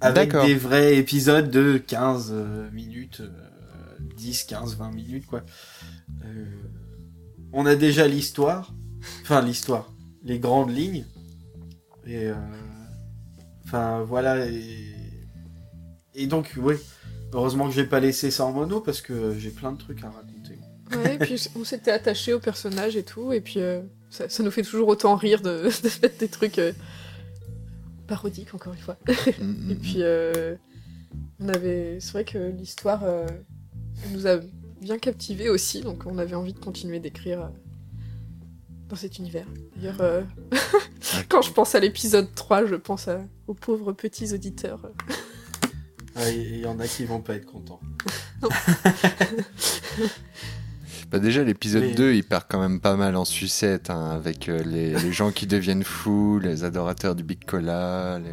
[0.00, 3.28] Avec des vrais épisodes de 15 euh, minutes, euh,
[4.16, 5.42] 10, 15, 20 minutes, quoi.
[6.24, 6.44] Euh,
[7.52, 8.72] on a déjà l'histoire.
[9.22, 9.92] Enfin, l'histoire.
[10.22, 11.04] Les grandes lignes.
[12.06, 12.26] Et...
[12.28, 12.34] euh,
[13.68, 14.46] Enfin, voilà.
[14.46, 14.94] Et,
[16.14, 16.76] et donc, oui.
[17.34, 20.08] Heureusement que j'ai pas laissé ça en mono parce que j'ai plein de trucs à
[20.08, 20.58] raconter.
[20.96, 24.42] Ouais, et puis on s'était attaché au personnage et tout, et puis euh, ça, ça
[24.42, 26.58] nous fait toujours autant rire de, de mettre des trucs
[28.08, 28.96] parodiques, encore une fois.
[29.40, 30.56] Mm, Et puis, euh,
[31.38, 31.98] on avait.
[32.00, 33.26] C'est vrai que l'histoire euh,
[34.10, 34.38] nous a
[34.80, 37.48] bien captivés aussi, donc on avait envie de continuer d'écrire euh,
[38.88, 39.46] dans cet univers.
[39.76, 40.22] D'ailleurs, euh,
[41.28, 44.80] quand je pense à l'épisode 3, je pense à- aux pauvres petits auditeurs.
[46.16, 47.80] Ah, et Il y en a qui vont pas être contents.
[51.10, 54.48] Bah déjà l'épisode Mais- 2 il perd quand même pas mal en sucette hein, avec
[54.48, 58.30] euh, les, les gens qui deviennent fous, les adorateurs du Big Cola, les,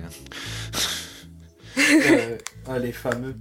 [1.78, 3.36] Euh, ah, les fameux.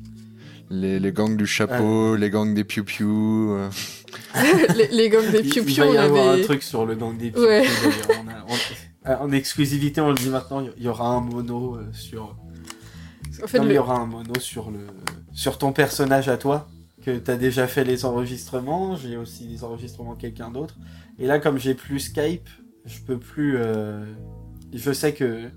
[0.70, 3.53] les, les gangs du chapeau, les gangs des piou piou.
[3.53, 3.70] euh.
[4.76, 6.41] les, les gangs des Il- piou il va y avoir avait.
[6.43, 7.62] un truc sur le gang des piou Ouais.
[7.62, 8.24] d'ailleurs.
[8.24, 11.76] On a- on- euh, En exclusivité, on le dit maintenant, il y aura un mono
[11.76, 12.37] euh, sur.
[13.43, 14.78] En fait, Non, mais le- il y aura un mono sur le
[15.32, 16.68] sur ton personnage à toi
[17.05, 18.97] que t'as déjà fait les enregistrements.
[18.97, 20.77] J'ai aussi des enregistrements de quelqu'un d'autre.
[21.19, 22.49] Et là, comme j'ai plus Skype,
[22.87, 23.57] je peux plus.
[23.59, 24.05] euh,
[24.73, 25.51] Je sais que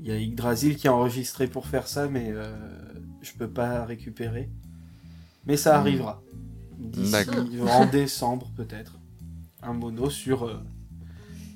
[0.00, 2.54] il y a Yggdrasil qui a enregistré pour faire ça, mais euh,
[3.22, 4.48] je peux pas récupérer.
[5.46, 5.80] Mais ça Hmm.
[5.80, 6.22] arrivera.
[6.78, 7.44] D'ici D'accord.
[7.70, 8.98] en décembre peut-être.
[9.62, 10.62] Un mono sur euh,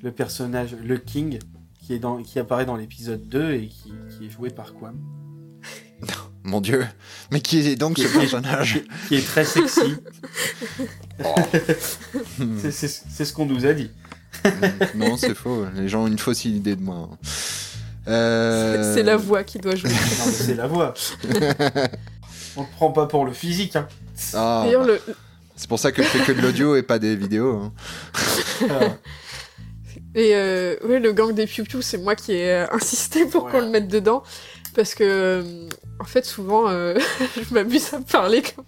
[0.02, 1.38] le personnage, le King,
[1.78, 4.96] qui, est dans, qui apparaît dans l'épisode 2 et qui, qui est joué par Quam.
[6.42, 6.86] Mon dieu.
[7.30, 9.96] Mais qui est donc Qui ce est- personnage Qui, qui est très sexy.
[12.70, 13.90] C'est- ce qu'on nous a dit.
[14.94, 15.66] Non, c'est faux.
[15.74, 17.10] Les gens ont une fausse idée de moi.
[18.08, 19.90] Euh, C'est la voix qui doit jouer.
[19.90, 20.94] Non, mais c'est la voix.
[22.56, 23.76] On te prend pas pour le physique.
[23.76, 23.86] Hein.
[24.34, 25.00] Ah, D'ailleurs, le,
[25.56, 27.56] c'est pour ça que je fais que de l'audio et pas des vidéos.
[27.64, 27.72] hein.
[28.70, 28.80] Ah,
[30.14, 33.68] Et euh, ouais, le gang des Piu, c'est moi qui ai insisté pour qu'on le
[33.68, 34.22] mette dedans.
[34.74, 35.68] Parce que, euh,
[36.00, 36.98] en fait, souvent, euh,
[37.36, 38.64] je m'amuse à parler comme...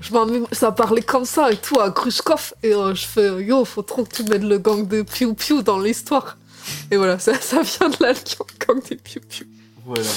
[0.00, 2.54] Je m'amuse à parler comme ça et tout à Grushkov.
[2.62, 5.62] Et euh, je fais, yo, faut trop que tu mettes le gang de Piu Piu
[5.62, 6.38] dans l'histoire.
[6.90, 9.46] Et voilà, ça, ça vient de là, le gang des Piu Piu.
[9.84, 10.06] voilà.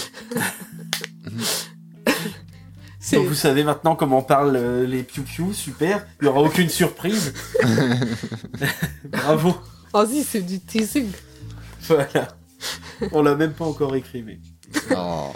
[3.11, 6.07] Donc vous savez maintenant comment parlent euh, les Piu Piu, super.
[6.21, 7.33] Il y aura aucune surprise.
[9.11, 9.55] Bravo.
[9.93, 11.11] Vas-y, c'est du teasing.
[11.81, 12.29] Voilà.
[13.11, 14.39] On l'a même pas encore écrit, mais.
[14.95, 15.33] Oh.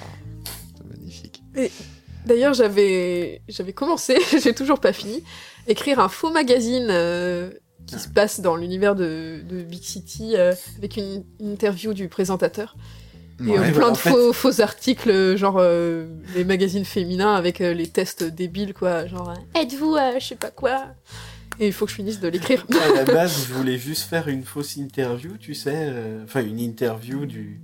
[2.25, 5.23] D'ailleurs, j'avais j'avais commencé, j'ai toujours pas fini,
[5.67, 7.49] écrire un faux magazine euh,
[7.85, 12.09] qui se passe dans l'univers de, de Big City euh, avec une, une interview du
[12.09, 12.75] présentateur
[13.39, 17.33] et Ouais, euh, plein en de fait- faux, faux articles, genre euh, les magazines féminins
[17.35, 20.85] avec euh, les tests débiles, quoi, genre euh, êtes-vous, euh, je sais pas quoi.
[21.59, 22.65] Et il faut que je finisse de l'écrire.
[22.83, 25.71] À la base, je voulais juste faire une fausse interview, tu sais.
[25.75, 27.61] euh, Enfin, une interview du,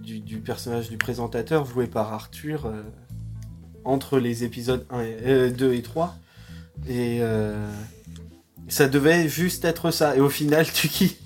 [0.00, 2.82] du, du personnage du présentateur joué par Arthur euh,
[3.84, 6.16] entre les épisodes 1 et, euh, 2 et 3.
[6.88, 7.68] Et euh,
[8.68, 10.16] ça devait juste être ça.
[10.16, 11.16] Et au final, Tuki,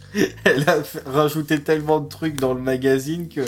[0.44, 3.40] elle a rajouté tellement de trucs dans le magazine que,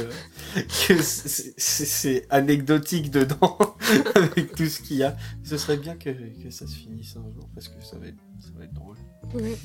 [0.88, 3.58] que c'est- anecdotique dedans
[4.14, 5.16] avec tout ce qu'il y a.
[5.44, 8.18] Ce serait bien que, que ça se finisse un jour parce que ça va être,
[8.40, 8.96] ça va être drôle.
[9.34, 9.56] Ouais.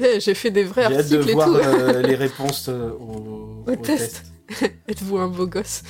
[0.00, 1.54] Eh, J'ai fait des vrais J'ai hâte de articles et voir tout.
[1.56, 4.24] euh, les réponses euh, au, Au au test.
[4.48, 4.72] test.
[4.88, 5.82] Êtes-vous un beau gosse?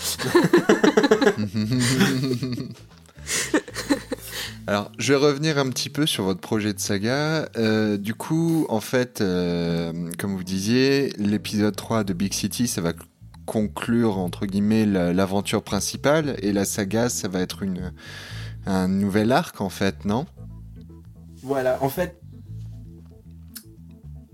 [4.67, 7.49] Alors, je vais revenir un petit peu sur votre projet de saga.
[7.57, 12.81] Euh, du coup, en fait, euh, comme vous disiez, l'épisode 3 de Big City, ça
[12.81, 12.93] va
[13.45, 16.37] conclure, entre guillemets, la- l'aventure principale.
[16.43, 17.93] Et la saga, ça va être une,
[18.67, 20.27] un nouvel arc, en fait, non?
[21.43, 22.21] Voilà, en fait.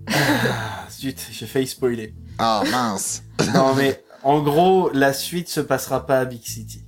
[0.08, 2.14] Ah, zut, j'ai failli spoiler.
[2.38, 3.22] Ah, mince
[3.54, 6.84] Non, mais en gros, la suite se passera pas à Big City.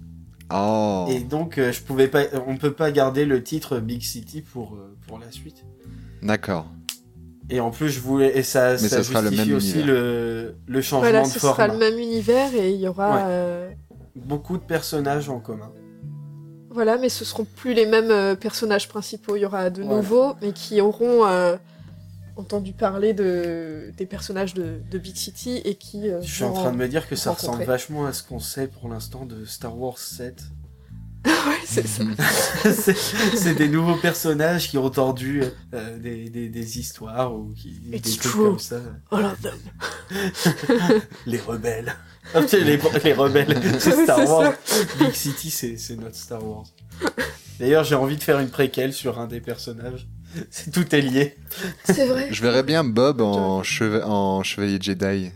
[0.53, 4.43] Oh Et donc, euh, je pouvais pas, on peut pas garder le titre Big City
[4.43, 5.65] pour, euh, pour la suite.
[6.23, 6.67] D'accord.
[7.49, 9.83] Et en plus, je voulais, et ça, Mais ça ça sera le justifie même aussi
[9.83, 11.55] le, le changement Voilà, de ce format.
[11.57, 13.15] sera le même univers et il y aura...
[13.15, 13.23] Ouais.
[13.27, 13.71] euh,
[14.17, 15.71] Beaucoup de personnages en commun.
[16.71, 19.35] Voilà, mais ce seront plus les mêmes euh, personnages principaux.
[19.37, 19.97] Il y aura de Voilà.
[19.97, 21.57] nouveaux, mais qui auront euh,
[22.41, 26.09] entendu parler de, des personnages de, de Big City et qui.
[26.11, 27.49] euh, Je suis en train de me dire que ça rencontrer.
[27.53, 30.43] ressemble vachement à ce qu'on sait pour l'instant de Star Wars 7.
[31.27, 31.33] ouais,
[31.67, 32.03] c'est ça.
[33.37, 35.43] c'est des nouveaux personnages qui ont entendu
[35.75, 38.45] euh, des, des, des histoires ou qui, des It's trucs true.
[38.45, 38.81] comme ça.
[39.11, 39.59] All of them.
[41.27, 41.95] Les rebelles.
[42.35, 44.53] Ah, putain, les, les rebelles, c'est Star Wars.
[44.99, 46.65] Big City, c'est notre Star Wars.
[47.59, 50.07] D'ailleurs, j'ai envie de faire une préquelle sur un des personnages.
[50.51, 51.37] C'est tout est lié.
[51.85, 52.29] C'est vrai.
[52.31, 55.31] Je verrais bien Bob en, cheva- en chevalier Jedi.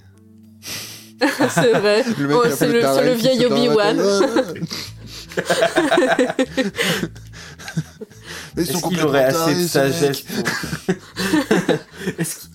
[1.21, 2.05] c'est vrai.
[2.19, 4.01] Le mec, Oh, c'est le, c'est le qui vieil Obi-Wan.
[8.57, 10.45] Est-ce qu'il aurait assez de sagesse pour...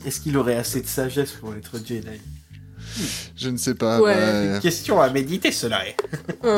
[0.05, 2.21] Est-ce qu'il aurait assez de sagesse pour être Jedi?
[3.37, 3.99] Je ne sais pas.
[4.01, 4.15] Ouais.
[4.15, 5.95] bah, Question à méditer, cela est.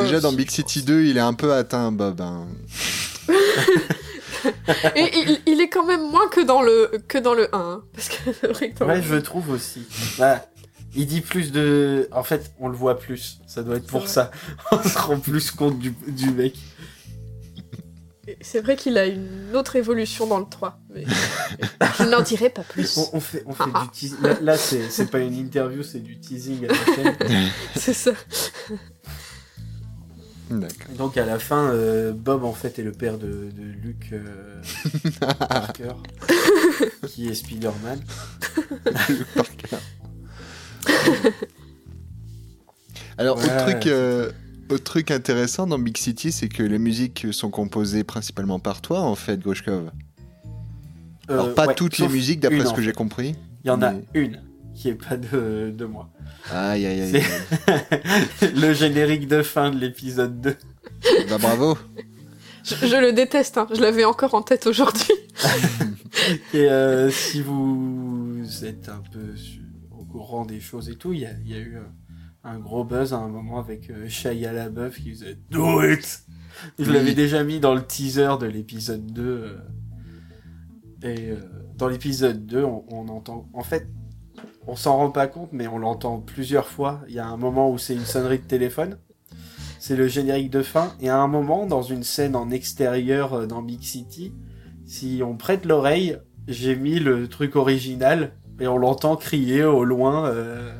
[0.04, 2.20] Déjà dans Big City 2, il est un peu atteint, Bob.
[2.20, 2.46] hein.
[4.96, 7.58] Et il, il est quand même moins que dans le, que dans le 1.
[7.58, 9.86] hein, parce que c'est vrai que dans Ouais, le- je trouve aussi.
[10.18, 10.44] Bah,
[10.94, 12.08] il dit plus de...
[12.12, 13.38] En fait, on le voit plus.
[13.46, 14.30] Ça doit être pour ça.
[14.72, 16.54] On se rend plus compte du, du mec.
[18.40, 20.78] C'est vrai qu'il a une autre évolution dans le 3.
[20.94, 21.04] Mais
[21.98, 22.96] je n'en dirai pas plus.
[22.96, 24.18] On, on fait, on fait du teasing.
[24.22, 27.48] Là, là, c'est c'est pas une interview, c'est du teasing à la chaîne.
[27.74, 28.12] C'est ça.
[30.60, 30.94] D'accord.
[30.98, 34.60] Donc à la fin, euh, Bob en fait est le père de, de Luke euh,
[35.48, 35.94] Parker,
[37.08, 38.00] qui est Spider-Man.
[43.18, 43.44] Alors, Ouais.
[43.44, 44.32] autre, truc, euh,
[44.70, 49.00] autre truc intéressant dans Big City, c'est que les musiques sont composées principalement par toi,
[49.00, 49.90] en fait, Grushkov.
[51.28, 53.34] Alors, pas ouais, toutes les musiques, d'après une, ce que j'ai compris.
[53.64, 54.30] Il y en a mais-
[54.84, 56.10] une qui est pas de, de moi.
[56.50, 57.22] Aïe, aïe, aïe.
[58.38, 60.50] C'est le générique de fin de l'épisode 2.
[60.50, 61.26] aïe.
[61.28, 61.76] bah, bravo.
[62.64, 63.66] Je, je le déteste, hein.
[63.74, 65.12] je l'avais encore en tête aujourd'hui.
[66.54, 69.34] Et euh, si vous êtes un peu
[69.90, 71.12] au courant des choses et tout.
[71.12, 71.82] Il y a, il y a eu euh,
[72.44, 76.22] un gros buzz à un moment avec euh, Shia LaBeouf qui faisait Do it
[76.78, 76.92] Je Oui.
[76.92, 79.22] l'avais déjà mis dans le teaser de l'épisode 2.
[79.22, 79.58] euh,
[81.02, 81.36] et euh,
[81.76, 83.48] dans l'épisode 2, on, on entend...
[83.54, 83.88] En fait,
[84.66, 87.00] on s'en rend pas compte, mais on l'entend plusieurs fois.
[87.08, 88.98] Il y a un moment où c'est une sonnerie de téléphone.
[89.78, 90.92] C'est le générique de fin.
[91.00, 94.32] Et à un moment, dans une scène en extérieur euh, dans Big City,
[94.86, 100.26] si on prête l'oreille, j'ai mis le truc original et on l'entend crier au loin.
[100.26, 100.72] euh,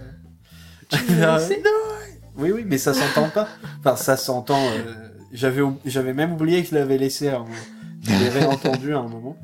[0.93, 1.62] laissé
[2.37, 3.49] oui, oui, mais ça s'entend pas.
[3.80, 4.61] Enfin, ça s'entend.
[4.68, 4.95] euh,
[5.33, 7.33] J'avais, j'avais même oublié que je l'avais laissé.
[8.03, 9.36] Je l'ai réentendu à un moment.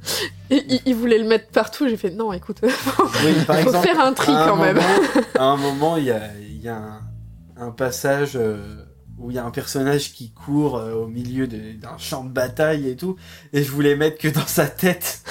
[0.50, 2.70] Et il, il voulait le mettre partout, j'ai fait non, écoute, Oui,
[3.46, 4.78] par faut exemple, faire un tri un quand même.
[5.38, 7.00] à un moment, il y a, il y a un,
[7.66, 8.56] un passage euh,
[9.18, 12.30] où il y a un personnage qui court euh, au milieu de- d'un champ de
[12.30, 13.16] bataille et tout,
[13.52, 15.22] et je voulais mettre que dans sa tête.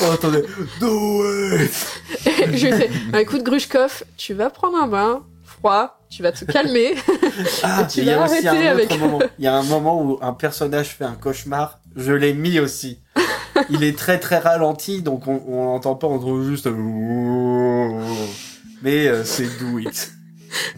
[0.00, 0.44] On entendait
[0.80, 1.24] Do
[1.60, 5.24] it Et je lui ai fait Ah, écoute, Grushkov, tu vas prendre un bain
[5.58, 6.94] froid, tu vas te calmer.
[7.62, 9.20] Ah, Et tu et il y a l'as aussi un avec- moment.
[9.38, 11.80] Il y a un moment où un personnage fait un cauchemar.
[11.96, 13.00] Je l'ai mis aussi.
[13.70, 16.66] Il est très très ralenti, donc on on l'entend pas, on trouve juste.
[18.82, 20.12] Mais euh, c'est do it.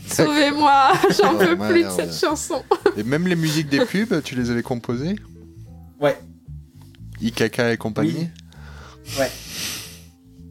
[0.08, 1.96] Sauvez-moi, j'en Oh, peux plus de merde.
[1.96, 2.62] cette chanson.
[2.96, 5.16] Et même les musiques des pubs, tu les avais composées?
[6.00, 6.16] Ouais.
[7.20, 8.28] IKK et compagnie?
[9.18, 9.30] Ouais.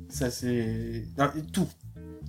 [0.10, 1.06] Ça c'est.
[1.54, 1.68] tout.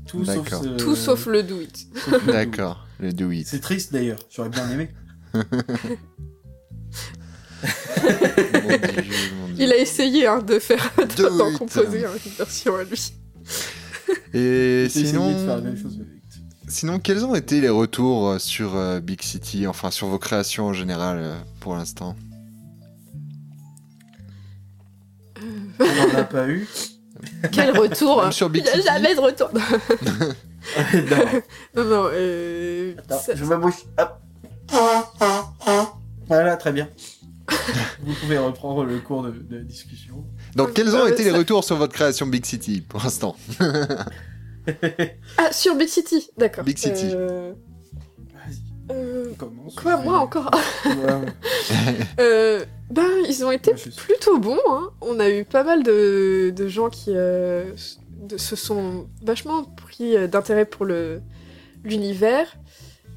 [0.09, 0.63] Tout sauf D'accord.
[0.65, 1.87] ce- Tout sauf le do it.
[2.27, 3.47] D'accord, le do it.
[3.47, 4.89] C'est triste d'ailleurs, j'aurais bien aimé.
[5.35, 5.43] Mon
[8.69, 9.57] Dieu, mon Dieu.
[9.59, 13.13] Il a essayé hein, de faire, d'en composer hein, une version à lui.
[14.33, 16.23] Et J'ai essayé de faire la sinon, même chose avec.
[16.69, 20.67] sinon, quels ont été les retours euh, sur euh, Big City, enfin sur vos créations
[20.67, 22.15] en général euh, pour l'instant?
[25.81, 26.67] On n'en a pas eu.
[27.53, 29.51] Quel retour Même sur Il Big n'y a City jamais de retour.
[29.55, 29.61] non,
[31.77, 32.95] non, non, euh...
[32.99, 33.75] attends, ça- je me bouge.
[33.99, 34.19] Hop.
[36.27, 36.89] Voilà, très bien.
[38.03, 40.25] Vous pouvez reprendre le cours de, de discussion.
[40.55, 43.37] Donc, quels ont Euh, été les retours sur votre création Big City pour l'instant
[45.39, 46.65] Ah, sur Big City, d'accord.
[46.65, 47.09] Big City.
[47.15, 47.55] Euh...
[48.35, 48.61] Vas-y,
[48.93, 49.75] euh, commence.
[49.77, 50.51] Quoi, moi encore
[50.85, 52.05] Ouais.
[52.21, 54.59] Euh, ben, ils ont été plutôt bons.
[54.71, 54.91] Hein.
[55.01, 57.73] On a eu pas mal de, de gens qui euh,
[58.23, 61.21] de- se sont vachement pris euh, d'intérêt pour le
[61.85, 62.57] l'univers.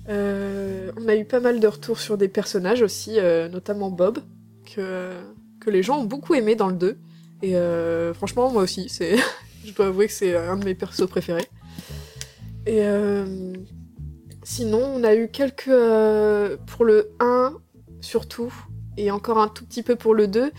[0.09, 4.19] Euh, on a eu pas mal de retours sur des personnages aussi, euh, notamment Bob,
[4.76, 5.11] que,
[5.59, 6.97] que les gens ont beaucoup aimé dans le 2.
[7.43, 7.55] Et
[8.13, 9.15] franchement, moi aussi, c'est,
[9.65, 11.47] je dois avouer que c'est un de mes persos préférés.
[12.67, 12.84] Et
[14.43, 15.72] sinon, on a eu quelques...
[16.67, 17.55] pour le 1,
[17.99, 18.53] surtout,
[19.01, 20.51] et encore un tout petit peu pour le 2,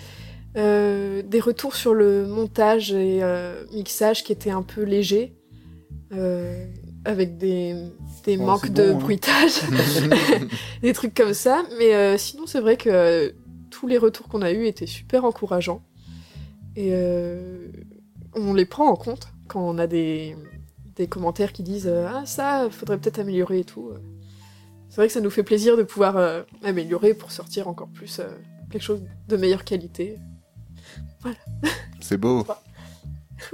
[0.56, 5.32] euh, des retours sur le montage et euh, mixage qui étaient un peu légers,
[6.12, 6.66] euh,
[7.04, 7.74] avec des,
[8.24, 9.00] des Bon, manques de bon, hein.
[9.00, 9.60] bruitage,
[10.82, 11.62] des trucs comme ça.
[11.78, 13.34] Mais sinon, c'est vrai que
[13.70, 15.82] tous les retours qu'on a eus étaient super encourageants.
[16.74, 16.92] Et
[18.34, 20.36] on les prend en compte quand on a des,
[20.96, 23.90] des commentaires qui disent Ah, ça, faudrait peut-être améliorer et tout.
[24.92, 28.18] C'est vrai que ça nous fait plaisir de pouvoir euh, améliorer pour sortir encore plus
[28.18, 28.28] euh,
[28.70, 30.18] quelque chose de meilleure qualité.
[32.00, 32.46] C'est beau.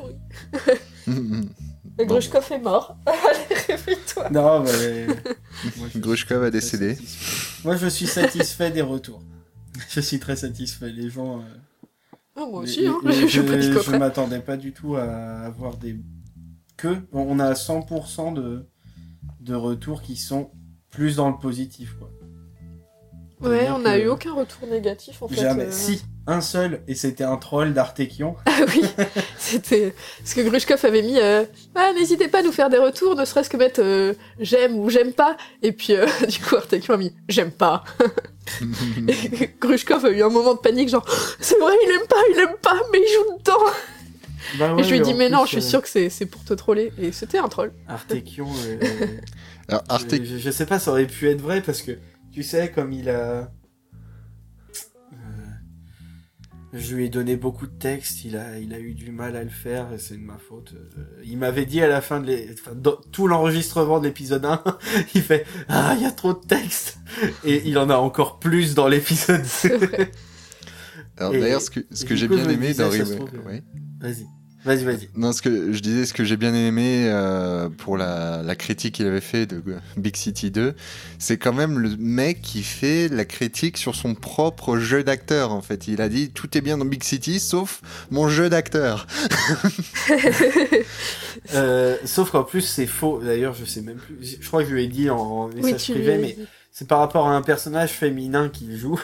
[0.03, 0.13] Oui.
[1.07, 1.25] Le
[1.97, 2.05] Bon.
[2.07, 2.99] Grushkov est mort.
[3.07, 4.29] Allez, réveille-toi.
[4.31, 5.07] Non, mais.
[5.79, 6.99] Moi, Grushkov a décédé.
[7.65, 9.23] Moi, je suis satisfait des retours.
[9.89, 10.91] Je suis très satisfait.
[10.91, 11.39] Les gens.
[11.41, 11.43] euh,
[12.37, 12.99] Ah, moi les- aussi, hein.
[13.05, 15.05] les- je je m'attendais pas du tout à
[15.47, 15.97] avoir des.
[16.77, 16.97] Que.
[17.13, 18.67] On a 100% de,
[19.41, 20.51] de retours qui sont
[20.99, 22.11] plus dans le positif, quoi.
[23.41, 25.37] Ouais, on n'a que- eu aucun retour négatif en fait.
[25.37, 25.67] Jamais.
[25.67, 25.71] euh.
[25.71, 28.35] Si, un seul, et c'était un troll d'Artekion.
[28.47, 28.83] Ah oui,
[29.39, 29.95] c'était
[30.25, 31.21] ce que Grushkov avait mis.
[31.21, 31.45] euh,
[31.77, 34.91] Ah, n'hésitez pas à nous faire des retours, ne serait-ce que mettre euh, j'aime ou
[34.91, 35.37] j'aime pas.
[35.63, 35.95] Et puis
[36.29, 37.85] du coup, Artekion a mis j'aime pas.
[39.09, 41.07] Et Grushkov a eu un moment de panique, genre
[41.39, 43.65] c'est vrai, il aime pas, il aime pas, mais il joue dedans.
[44.59, 46.27] Bah et je lui ai dit mais non, plus, je suis sûr que c'est c'est
[46.27, 46.93] pour te troller.
[46.99, 47.71] Et c'était un troll.
[47.87, 48.49] Artekion.
[49.69, 50.15] Alors, Arte...
[50.15, 51.93] je, je- je sais pas, ça aurait pu être vrai parce que
[52.33, 53.13] tu sais, comme il a.
[53.13, 53.45] Euh,
[56.73, 59.43] je lui ai donné beaucoup de textes, il a, il a eu du mal à
[59.43, 60.75] le faire et c'est de ma faute.
[60.75, 64.45] Euh, il m'avait dit à la fin de l'é- enfin, dans tout l'enregistrement de l'épisode
[64.45, 64.63] 1,
[65.15, 66.99] il fait Ah, il y a trop de textes
[67.45, 69.47] Et il en a encore plus dans l'épisode 2.
[69.49, 70.13] C'est vrai.
[71.17, 73.47] Alors d'ailleurs, ce que, ce que j'ai bien aimé dans Rewind...
[73.47, 73.63] ouais.
[74.01, 74.27] Vas-y.
[74.65, 75.09] Vas-y, vas-y.
[75.15, 78.97] Non, ce que je disais, ce que j'ai bien aimé euh, pour la, la critique
[78.97, 79.63] qu'il avait fait de
[79.97, 80.75] Big City 2,
[81.19, 85.53] c'est quand même le mec qui fait la critique sur son propre jeu d'acteur.
[85.53, 89.07] En fait, il a dit tout est bien dans Big City sauf mon jeu d'acteur.
[91.55, 93.21] Euh, sauf qu'en plus c'est faux.
[93.25, 94.39] D'ailleurs, je sais même plus.
[94.41, 96.37] Je crois que je lui ai dit en Oui, message tu lui privé, mais
[96.73, 99.01] c'est par rapport à un personnage féminin qu'il joue.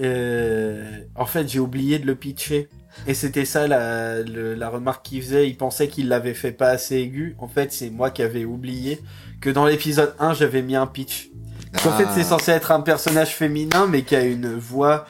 [0.00, 2.68] Euh, en fait, j'ai oublié de le pitcher.
[3.06, 5.48] Et c'était ça la, le- la remarque qu'il faisait.
[5.48, 7.36] Il pensait qu'il l'avait fait pas assez aigu.
[7.38, 9.00] En fait, c'est moi qui avais oublié
[9.40, 11.30] que dans l'épisode 1, j'avais mis un pitch.
[11.74, 12.12] En fait, Ah.
[12.14, 15.06] c'est censé être un personnage féminin, mais qui a une voix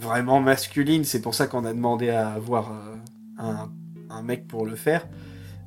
[0.00, 1.04] vraiment masculine.
[1.04, 2.94] C'est pour ça qu'on a demandé à avoir euh,
[3.38, 3.70] un,
[4.10, 5.06] un mec pour le faire.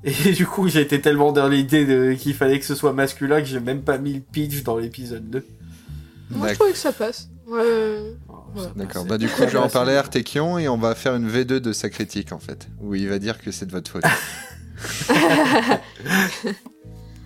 [0.03, 3.59] Et du coup, j'étais tellement dans l'idée qu'il fallait que ce soit masculin que j'ai
[3.59, 5.45] même pas mis le pitch dans l'épisode 2.
[6.32, 7.29] Moi, je trouvais que ça passe.
[7.47, 8.13] Ouais.
[8.55, 8.63] Ouais.
[8.75, 9.05] D'accord.
[9.05, 11.59] Bah du coup, je vais en parler à Artekion et on va faire une V2
[11.59, 14.03] de sa critique en fait, où il va dire que c'est de votre faute.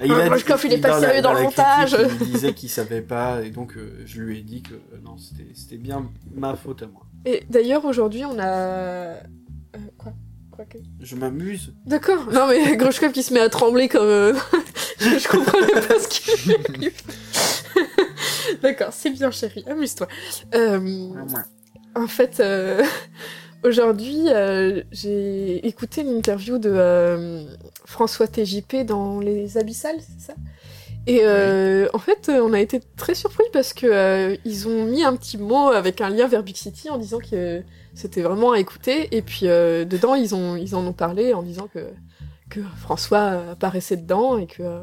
[0.04, 1.96] Il a qu'il est pas sérieux dans le montage.
[1.96, 4.98] critique, Il disait qu'il savait pas, et donc euh, je lui ai dit que euh,
[5.04, 7.06] non, c'était c'était bien ma faute à moi.
[7.26, 8.46] Et d'ailleurs, aujourd'hui, on a.
[8.46, 9.16] euh,
[9.98, 10.12] quoi?
[10.52, 11.74] Quoi que- Je m'amuse.
[11.86, 12.28] D'accord.
[12.32, 14.04] Non, mais Grushkov qui se met à trembler comme.
[14.06, 14.34] euh,
[15.00, 16.94] je je comprenais pas ce qui lui arrive.
[18.66, 19.64] D'accord, c'est bien, chérie.
[19.68, 20.08] Amuse-toi.
[20.56, 21.10] Euh,
[21.94, 22.84] en fait, euh,
[23.64, 27.46] aujourd'hui, euh, j'ai écouté une interview de
[27.86, 30.34] François TJP dans Les Abyssales, c'est ça?
[31.06, 31.24] Et
[31.94, 35.68] en fait, on a été très surpris parce que ils ont mis un petit mot
[35.68, 37.62] avec un lien vers Big City en disant que
[37.94, 39.16] c'était vraiment à écouter.
[39.16, 41.92] Et puis dedans, ils ont ils en ont parlé en disant que
[42.50, 44.80] que François apparaissait dedans et que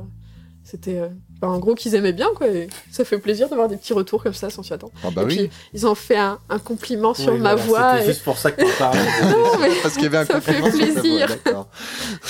[0.63, 1.01] c'était
[1.43, 2.47] bah, en gros qu'ils aimaient bien quoi.
[2.47, 4.93] Et ça fait plaisir d'avoir des petits retours comme ça sans s'y attendre.
[5.05, 5.37] Ah bah et oui.
[5.37, 7.93] puis ils ont fait un, un compliment sur Oui, ma voilà, voix.
[7.99, 9.01] C'était et- juste pour ça que t'en parlais.
[9.31, 11.27] Non, mais Parce qu'il y avait un ça fait compliment sur voix, plaisir.
[11.45, 11.69] d'accord.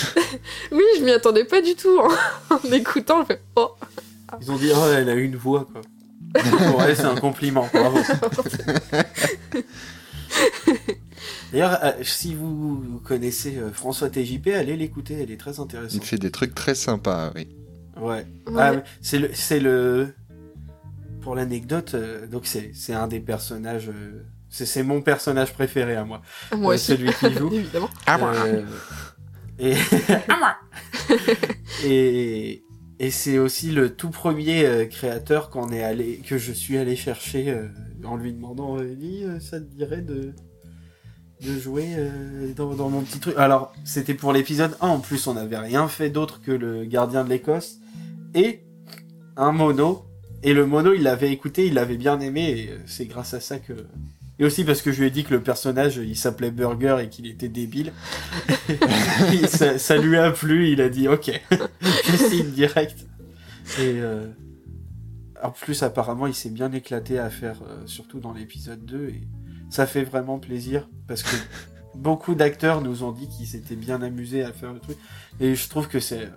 [0.73, 2.01] oui, je m'y attendais pas du tout
[2.51, 3.21] en, en écoutant.
[3.29, 3.69] Je fais oh.
[4.41, 5.83] Ils ont dit, oh, elle a une voix, quoi.
[6.71, 7.69] Pour elle, c'est un compliment.
[7.71, 7.99] Bravo.
[11.53, 16.03] D'ailleurs, euh, si vous connaissez euh, François TJP, allez l'écouter, elle est très Il intéressante.
[16.05, 17.47] fait des trucs très sympas, oui.
[18.01, 18.27] Ouais.
[18.47, 18.57] Ouais.
[18.59, 20.15] Ah, c'est le, c'est le,
[21.21, 25.95] pour l'anecdote, euh, donc c'est, c'est un des personnages, euh, c'est, c'est mon personnage préféré
[25.97, 26.23] à moi.
[26.57, 26.87] Moi Euh, aussi.
[26.87, 27.51] celui qui joue.
[27.53, 27.91] Évidemment.
[28.09, 28.65] Euh,
[29.59, 29.75] et,
[31.85, 32.65] et,
[32.99, 36.97] et c'est aussi le tout premier euh, créateur qu'on est allé, que je suis allé
[36.97, 37.69] chercher euh,
[38.05, 40.33] en lui demandant, euh, Ellie, euh, ça te dirait de,
[41.41, 43.35] de jouer euh, dans, dans mon petit truc.
[43.37, 47.25] Alors, c'était pour l'épisode 1, en plus, on n'avait rien fait d'autre que le gardien
[47.25, 47.79] de l'Écosse
[48.35, 48.65] et
[49.37, 50.05] un mono.
[50.43, 53.41] Et le mono, il l'avait écouté, il l'avait bien aimé, et euh, c'est grâce à
[53.41, 53.73] ça que...
[54.39, 57.09] Et aussi parce que je lui ai dit que le personnage, il s'appelait Burger et
[57.09, 57.93] qu'il était débile.
[59.47, 61.31] Ça, ça lui a plu, il a dit ok,
[61.81, 63.07] je signe direct.
[63.79, 64.27] Et euh,
[65.43, 69.23] en plus, apparemment, il s'est bien éclaté à faire, euh, surtout dans l'épisode 2, et
[69.71, 71.37] ça fait vraiment plaisir parce que
[71.95, 74.97] beaucoup d'acteurs nous ont dit qu'ils s'étaient bien amusés à faire le truc,
[75.41, 76.29] et je trouve que c'est.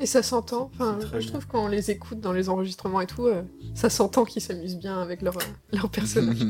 [0.00, 0.70] Et ça s'entend.
[0.74, 1.28] Enfin, je bien.
[1.28, 3.42] trouve quand on les écoute dans les enregistrements et tout, euh,
[3.74, 5.42] ça s'entend qu'ils s'amusent bien avec leur, euh,
[5.72, 6.38] leur personnage.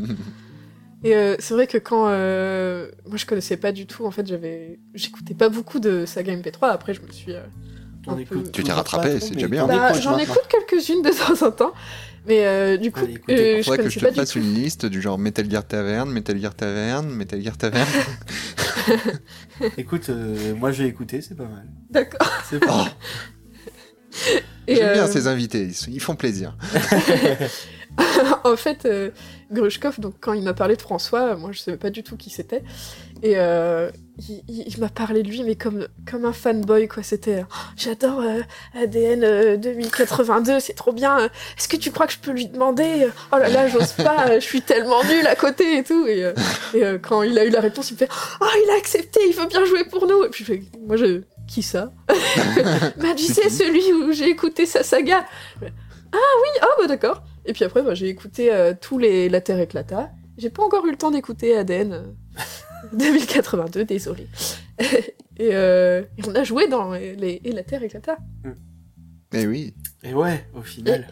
[1.05, 4.27] Et euh, c'est vrai que quand euh, moi je connaissais pas du tout, en fait
[4.27, 6.71] j'avais, j'écoutais pas beaucoup de saga MP3.
[6.71, 7.43] Après je me suis, euh,
[8.07, 8.51] On Un écoute peu.
[8.51, 9.67] Tu t'es rattrapé, c'est déjà bien.
[9.67, 11.73] bah, écoute j'en écoute quelques-unes de temps en temps,
[12.27, 14.87] mais euh, du coup Allez, écoutez, euh, je Faudrait que je te fasse une liste
[14.87, 17.87] du genre Metal Gear Tavern, Metal Gear Tavern, Metal Gear Tavern.
[19.79, 21.67] Écoute, euh, moi j'ai écouté, c'est pas mal.
[21.91, 22.27] D'accord.
[22.49, 22.87] C'est pas mal.
[22.87, 22.91] Et,
[24.67, 26.57] J'aime bien euh, ces invités, ils, font plaisir.
[28.45, 29.11] en fait, euh,
[29.53, 32.31] Grushkov, donc quand il m'a parlé de François, moi je savais pas du tout qui
[32.31, 32.63] c'était,
[33.23, 33.91] et euh,
[34.29, 37.03] il, il- il m'a parlé de lui, mais comme comme un fanboy quoi.
[37.03, 38.41] C'était, Oh, j'adore euh,
[38.75, 41.19] ADN euh, 2082, c'est trop bien.
[41.59, 44.45] Est-ce que tu crois que je peux lui demander Oh là là, j'ose pas, je
[44.45, 46.07] suis tellement nulle à côté et tout.
[46.07, 46.33] Et,
[46.75, 48.09] et, quand il a eu la réponse, il me fait
[48.41, 50.25] Oh, il a accepté, il veut bien jouer pour nous.
[50.25, 51.21] Et puis je fais, moi je
[51.55, 51.93] qui ça
[52.99, 55.25] Bah tu sais celui où j'ai écouté sa saga.
[55.63, 57.23] Ah oui, ah bah d'accord.
[57.47, 60.11] Et puis après, bah, j'ai écouté euh, tous les La Terre éclata.
[60.37, 62.03] J'ai pas encore eu le temps d'écouter ADN euh,
[62.93, 64.27] 2082, désolé.
[65.37, 68.17] et, euh, et on a joué dans les, Et La Terre éclata.
[69.33, 69.75] Eh oui.
[70.03, 71.07] Et ouais, au final,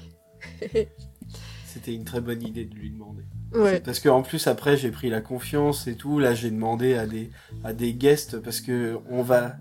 [1.66, 3.22] c'était une très bonne idée de lui demander.
[3.55, 3.80] ouais.
[3.80, 6.18] Parce que en plus après j'ai pris la confiance et tout.
[6.18, 7.30] Là j'ai demandé à des
[7.64, 9.57] à des guests parce que on va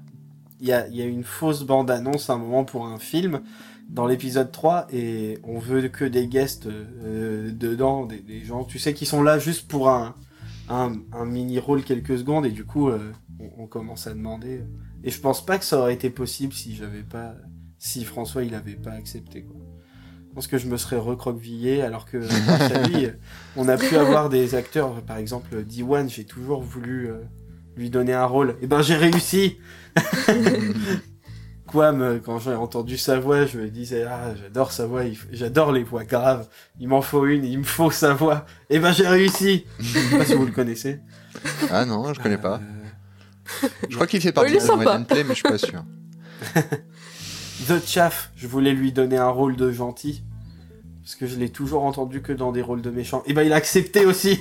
[0.61, 2.99] il y a il y a une fausse bande annonce à un moment pour un
[2.99, 3.41] film
[3.89, 8.79] dans l'épisode 3 et on veut que des guests euh, dedans des, des gens tu
[8.79, 10.15] sais qui sont là juste pour un
[10.69, 14.61] un, un mini rôle quelques secondes et du coup euh, on, on commence à demander.
[15.03, 17.35] Et je pense pas que ça aurait été possible si j'avais pas,
[17.77, 19.57] si François il avait pas accepté quoi.
[20.29, 23.07] Je pense que je me serais recroquevillé alors que à lui,
[23.57, 27.17] on a pu avoir des acteurs, par exemple Diwan, j'ai toujours voulu euh,
[27.75, 28.55] lui donner un rôle.
[28.61, 29.57] Et ben j'ai réussi.
[31.67, 35.83] Quam, quand j'ai entendu sa voix, je me disais ah j'adore sa voix, j'adore les
[35.83, 36.47] voix graves.
[36.79, 38.45] Il m'en faut une, il me faut sa voix.
[38.69, 39.65] Et ben j'ai réussi.
[39.79, 40.99] Je sais pas si vous le connaissez.
[41.71, 42.59] Ah non, je connais pas.
[43.63, 44.59] Euh, Je crois qu'il fait partie de.
[44.59, 45.85] One Play, mais je suis pas sûr.
[47.67, 50.23] The Chaff, je voulais lui donner un rôle de gentil.
[51.01, 53.23] Parce que je l'ai toujours entendu que dans des rôles de méchants.
[53.25, 54.39] Et ben il a accepté aussi.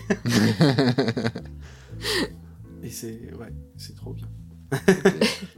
[2.82, 4.26] Et c'est ouais, c'est trop bien.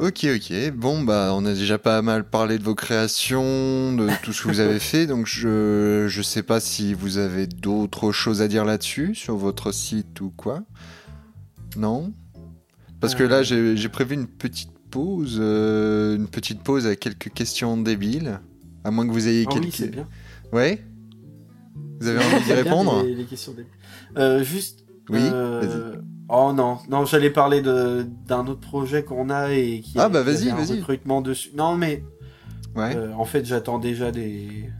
[0.00, 0.70] Ok, ok.
[0.76, 4.48] Bon, bah, on a déjà pas mal parlé de vos créations, de tout ce que
[4.48, 5.06] vous avez fait.
[5.08, 9.72] Donc, je, je sais pas si vous avez d'autres choses à dire là-dessus, sur votre
[9.72, 10.62] site ou quoi.
[11.76, 12.12] Non?
[13.00, 17.30] Parce que là, j'ai j'ai prévu une petite pause, euh, une petite pause avec quelques
[17.32, 18.38] questions débiles.
[18.84, 19.74] À moins que vous ayez Ah oui, quelques.
[19.74, 20.06] c'est bien.
[20.52, 20.84] ouais
[22.00, 23.02] Vous avez envie d'y bien, répondre?
[23.04, 23.66] les, les questions des-
[24.16, 24.84] Euh, juste.
[25.10, 25.96] Oui, euh,
[26.30, 29.98] Oh non, non, j'allais parler de d'un autre projet qu'on a et qui.
[29.98, 30.78] Ah, bah, vas-y, vas-y.
[30.78, 31.50] Recrutement dessus.
[31.56, 32.04] Non mais
[32.76, 32.94] Ouais.
[32.94, 34.70] euh, en fait j'attends déjà des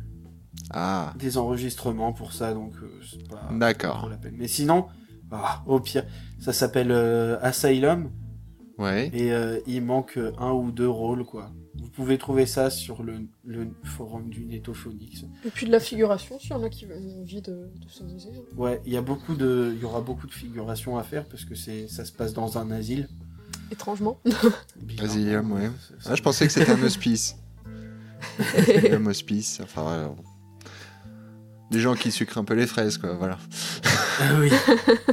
[0.70, 4.08] Ah, des enregistrements pour ça donc euh, c'est pas d'accord.
[4.10, 4.34] la peine.
[4.38, 4.86] Mais sinon,
[5.32, 6.04] ah, au pire,
[6.38, 8.10] ça s'appelle euh, Asylum
[8.78, 9.10] Ouais.
[9.14, 9.32] et
[9.66, 11.50] il manque un ou deux rôles quoi.
[11.80, 15.24] Vous pouvez trouver ça sur le, le forum du Netophonix.
[15.44, 18.30] Et puis de la figuration, s'il y en a qui ont envie de, de s'amuser.
[18.56, 21.44] Ouais, il y a beaucoup de, il y aura beaucoup de figurations à faire parce
[21.44, 23.08] que c'est, ça se passe dans un asile.
[23.70, 24.20] Étrangement.
[25.02, 25.70] Asylum, ouais.
[26.06, 27.36] Ah, je pensais que c'était un hospice.
[28.90, 30.14] Un hospice, enfin.
[31.70, 33.38] Des gens qui sucrent un peu les fraises, quoi, voilà.
[34.20, 34.50] Ah oui.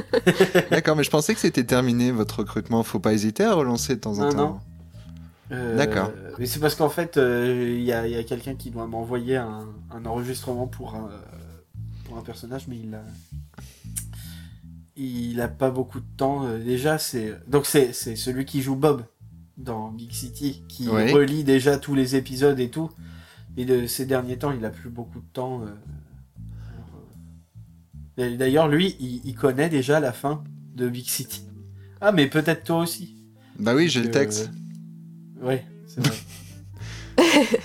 [0.70, 2.82] D'accord, mais je pensais que c'était terminé votre recrutement.
[2.82, 4.36] Faut pas hésiter à relancer de temps en Non, temps.
[4.36, 4.60] non.
[5.52, 6.10] Euh, D'accord.
[6.38, 10.04] Mais c'est parce qu'en fait, euh, il y a, quelqu'un qui doit m'envoyer un, un
[10.04, 11.08] enregistrement pour un,
[12.04, 13.02] pour un personnage, mais il a,
[14.96, 16.44] il a pas beaucoup de temps.
[16.46, 19.04] euh, déjà, c'est donc c'est c'est celui qui joue Bob
[19.56, 21.12] dans Big City, qui Ouais.
[21.12, 22.90] relit déjà tous les épisodes et tout.
[23.56, 25.62] Et de ces derniers temps, il a plus beaucoup de temps.
[28.18, 30.42] euh, D'ailleurs, lui, il, il connaît déjà la fin
[30.74, 31.42] de Big City.
[32.00, 33.14] Ah, mais peut-être toi aussi.
[33.58, 34.46] Bah oui, j'ai le Euh,
[35.42, 36.16] Ouais, c'est vrai.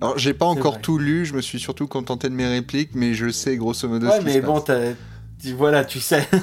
[0.00, 0.82] Alors, j'ai pas encore vrai.
[0.82, 4.06] tout lu, je me suis surtout contenté de mes répliques, mais je sais grosso modo
[4.06, 4.94] ouais, ce qui mais se bon, passe.
[5.56, 6.26] voilà, tu sais.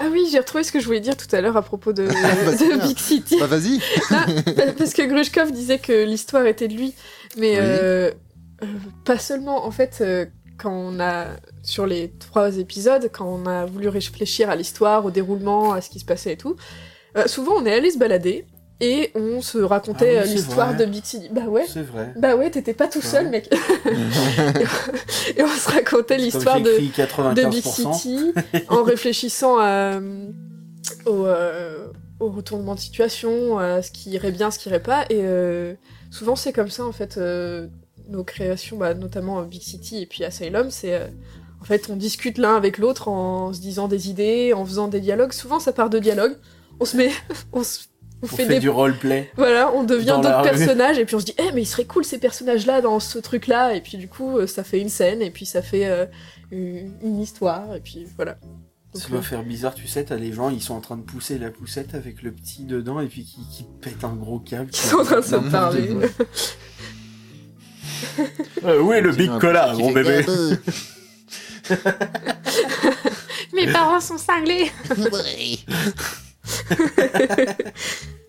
[0.00, 2.02] Ah oui, j'ai retrouvé ce que je voulais dire tout à l'heure à propos de,
[2.44, 2.86] Bah, de.
[2.88, 3.36] Big City.
[3.38, 3.78] Bah vas-y
[4.76, 6.94] parce que Grushkov disait que l'histoire était de lui,
[7.38, 7.56] mais Oui.
[7.60, 8.10] euh,
[8.64, 8.66] euh,
[9.04, 9.64] pas seulement.
[9.64, 10.26] En fait, euh,
[10.58, 11.26] quand on a
[11.62, 15.90] sur les trois épisodes, quand on a voulu réfléchir à l'histoire, au déroulement, à ce
[15.90, 16.56] qui se passait et tout,
[17.16, 18.46] euh, souvent on est allé se balader
[18.80, 21.28] et on se racontait Ah oui, euh, l'histoire de Big City.
[21.30, 21.64] Bah ouais.
[21.68, 22.12] C'est vrai.
[22.16, 23.48] Bah ouais, t'étais pas tout seul, mec.
[25.36, 26.92] et on se racontait l'histoire de, de Big
[27.62, 27.94] 95%.
[27.94, 28.32] City
[28.68, 29.64] en réfléchissant à,
[29.96, 30.28] euh,
[31.06, 31.86] au, euh,
[32.20, 35.04] au retournement de situation, à ce qui irait bien, ce qui irait pas.
[35.10, 35.74] Et euh,
[36.10, 37.68] souvent, c'est comme ça, en fait, euh,
[38.08, 41.00] nos créations, bah, notamment Big City et puis Asylum, c'est.
[41.60, 45.00] en fait, on discute l'un avec l'autre en se disant des idées, en faisant des
[45.00, 45.32] dialogues.
[45.32, 46.36] Souvent, ça part de dialogues.
[46.80, 47.10] On se met.
[47.52, 47.84] On, se-
[48.24, 49.30] on On fait, fait des du roleplay.
[49.36, 52.04] voilà, on devient d'autres personnages et puis on se dit, eh mais il serait cool
[52.04, 55.30] ces personnages-là dans ce truc-là et puis du coup euh, ça fait une scène et
[55.30, 56.06] puis ça fait euh,
[56.50, 58.38] une, histoire et puis voilà.
[58.94, 61.02] Ça doit euh, faire bizarre, tu sais, t'as les gens, ils sont en train de
[61.02, 64.70] pousser la poussette avec le petit dedans et puis qui, qui pètent un gros câble.
[64.72, 65.90] Ils sont en train de se parler.
[68.64, 70.24] Euh, où est le Qui big cola, mon qui bébé
[73.54, 74.70] Mes parents sont cinglés.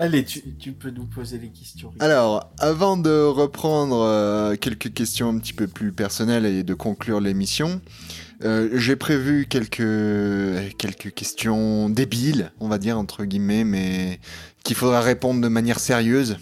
[0.00, 1.92] Allez, tu, peux nous poser les questions.
[1.98, 7.20] Alors, avant de reprendre euh, quelques questions un petit peu plus personnelles et de conclure
[7.20, 7.80] l'émission,
[8.44, 14.20] euh, j'ai prévu quelques, quelques questions débiles, on va dire, entre guillemets, mais
[14.62, 16.36] qu'il faudra répondre de manière sérieuse.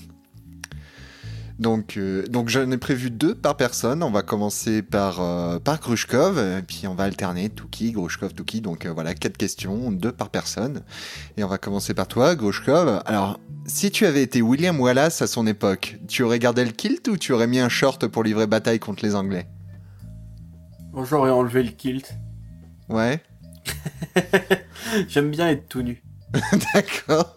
[1.59, 4.03] Donc, euh, donc j'en ai prévu deux par personne.
[4.03, 8.61] On va commencer par, euh, par Grushkov, et puis on va alterner Tuki, Grushkov, Tuki.
[8.61, 10.83] Donc euh, voilà, quatre questions, deux par personne.
[11.37, 13.03] Et on va commencer par toi, Grushkov.
[13.07, 17.09] Alors, si tu avais été William Wallace à son époque, tu aurais gardé le kilt
[17.09, 19.47] ou tu aurais mis un short pour livrer bataille contre les Anglais?
[20.93, 22.15] Bon, J'aurais enlevé le kilt.
[22.89, 23.23] Ouais.
[25.09, 26.03] J'aime bien être tout nu.
[26.75, 27.37] D'accord.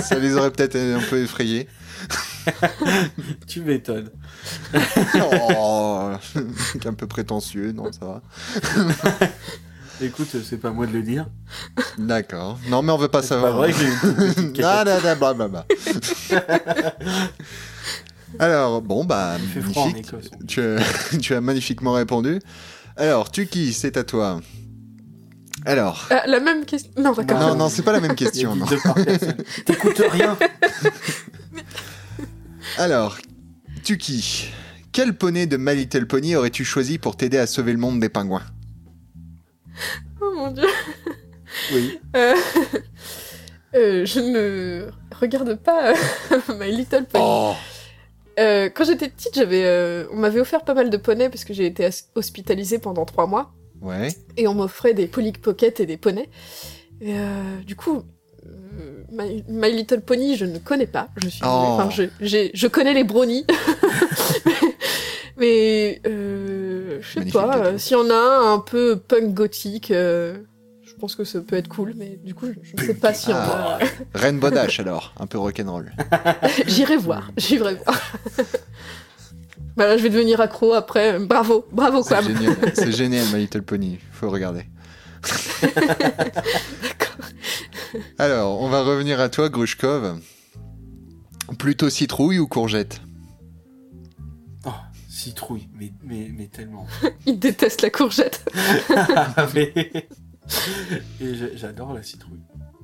[0.00, 1.68] Ça les aurait peut-être un peu effrayés.
[3.46, 4.10] Tu m'étonnes.
[5.20, 6.10] Oh,
[6.86, 8.22] un peu prétentieux, non, ça va.
[10.00, 11.26] Écoute, c'est pas moi de le dire.
[11.98, 12.58] D'accord.
[12.68, 13.56] Non, mais on veut pas C'est pas savoir.
[13.56, 14.64] vrai que j'ai une petite quéquette.
[14.64, 15.66] Ah, là, là, blablabla.
[18.38, 20.08] Alors, bon, bah, Il fait froid en magnifique.
[20.08, 20.30] Écosse.
[20.46, 20.60] Tu,
[21.20, 22.38] tu as magnifiquement répondu.
[22.96, 24.40] Alors, tu qui C'est à toi.
[25.64, 26.06] Alors.
[26.10, 26.90] Ah, la même question.
[26.96, 27.40] Non, d'accord.
[27.40, 28.56] Non, non, c'est pas la même question.
[29.66, 30.36] T'écoutes rien.
[32.78, 33.18] Alors,
[33.84, 34.50] tu qui
[34.92, 38.08] Quel poney de My Little Pony aurais-tu choisi pour t'aider à sauver le monde des
[38.08, 38.42] pingouins?
[40.20, 40.66] Oh mon dieu.
[41.72, 41.98] Oui.
[42.16, 42.34] Euh,
[43.74, 44.86] euh, je ne
[45.18, 45.94] regarde pas euh,
[46.58, 47.24] My Little Pony.
[47.26, 47.54] Oh
[48.38, 51.52] Euh, quand j'étais petite, j'avais, euh, on m'avait offert pas mal de poneys parce que
[51.52, 54.08] j'ai été hospitalisée pendant trois mois Ouais.
[54.36, 56.28] et on m'offrait des Polly Pocket et des poneys.
[57.00, 58.02] Et euh, du coup,
[58.46, 61.08] euh, My, My Little Pony, je ne connais pas.
[61.22, 61.46] Je suis, Oh.
[61.48, 63.46] enfin, je, j'ai- je connais les brownies,
[65.36, 67.56] mais euh, je sais Magnifique pas.
[67.58, 70.38] euh, S'il y en a un un peu punk gothique, euh,
[70.82, 71.94] je pense que ça peut être cool.
[71.96, 73.78] Mais du coup, je ne sais pas s'il y en a.
[74.14, 75.92] Rainbow Dash alors, un peu rock'n'roll.
[76.66, 78.12] J'irai voir, j'irai voir.
[79.78, 81.18] bah là, je vais devenir accro après.
[81.20, 82.24] Bravo, bravo C'est Quam.
[82.26, 84.64] génial, c'est génial My Little Pony, faut regarder.
[88.18, 90.20] Alors, on va revenir à toi, Grushkov.
[91.58, 93.00] Plutôt citrouille ou courgette?
[94.66, 94.70] Oh,
[95.08, 96.86] citrouille, mais, mais, mais tellement.
[97.26, 98.44] Il déteste la courgette.
[99.54, 99.72] Mais-
[101.20, 102.40] Et je- j'adore la citrouille.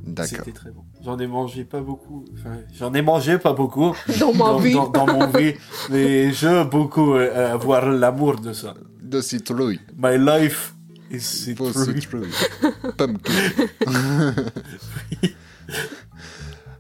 [0.07, 0.39] D'accord.
[0.39, 0.83] C'était très bon.
[1.03, 2.25] J'en ai mangé pas beaucoup.
[2.35, 4.73] Enfin, j'en ai mangé pas beaucoup Dans ma dans, vie.
[4.75, 5.55] dans- dans mon vie,
[5.91, 8.75] mais je veux beaucoup euh, avoir l'amour de ça.
[9.03, 9.81] De citrouille.
[9.97, 10.75] My life
[11.11, 12.01] is citrouille.
[12.01, 12.31] citrouille.
[12.97, 14.35] Pumpkin.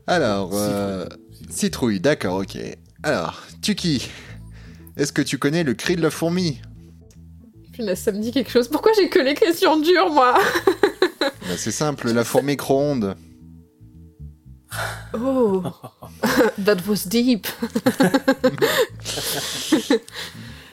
[0.06, 1.06] Alors, euh,
[1.50, 2.58] citrouille, d'accord, ok.
[3.02, 4.10] Alors, Tuki,
[4.96, 6.60] est-ce que tu connais le cri de la fourmi?
[7.72, 8.68] Punaise, ça me dit quelque chose.
[8.68, 10.34] Pourquoi j'ai que les questions dures, moi?
[11.48, 13.16] Bah, C'est simple, la fourmi micro-ondes.
[15.16, 15.62] Oh,
[16.64, 17.46] that was deep.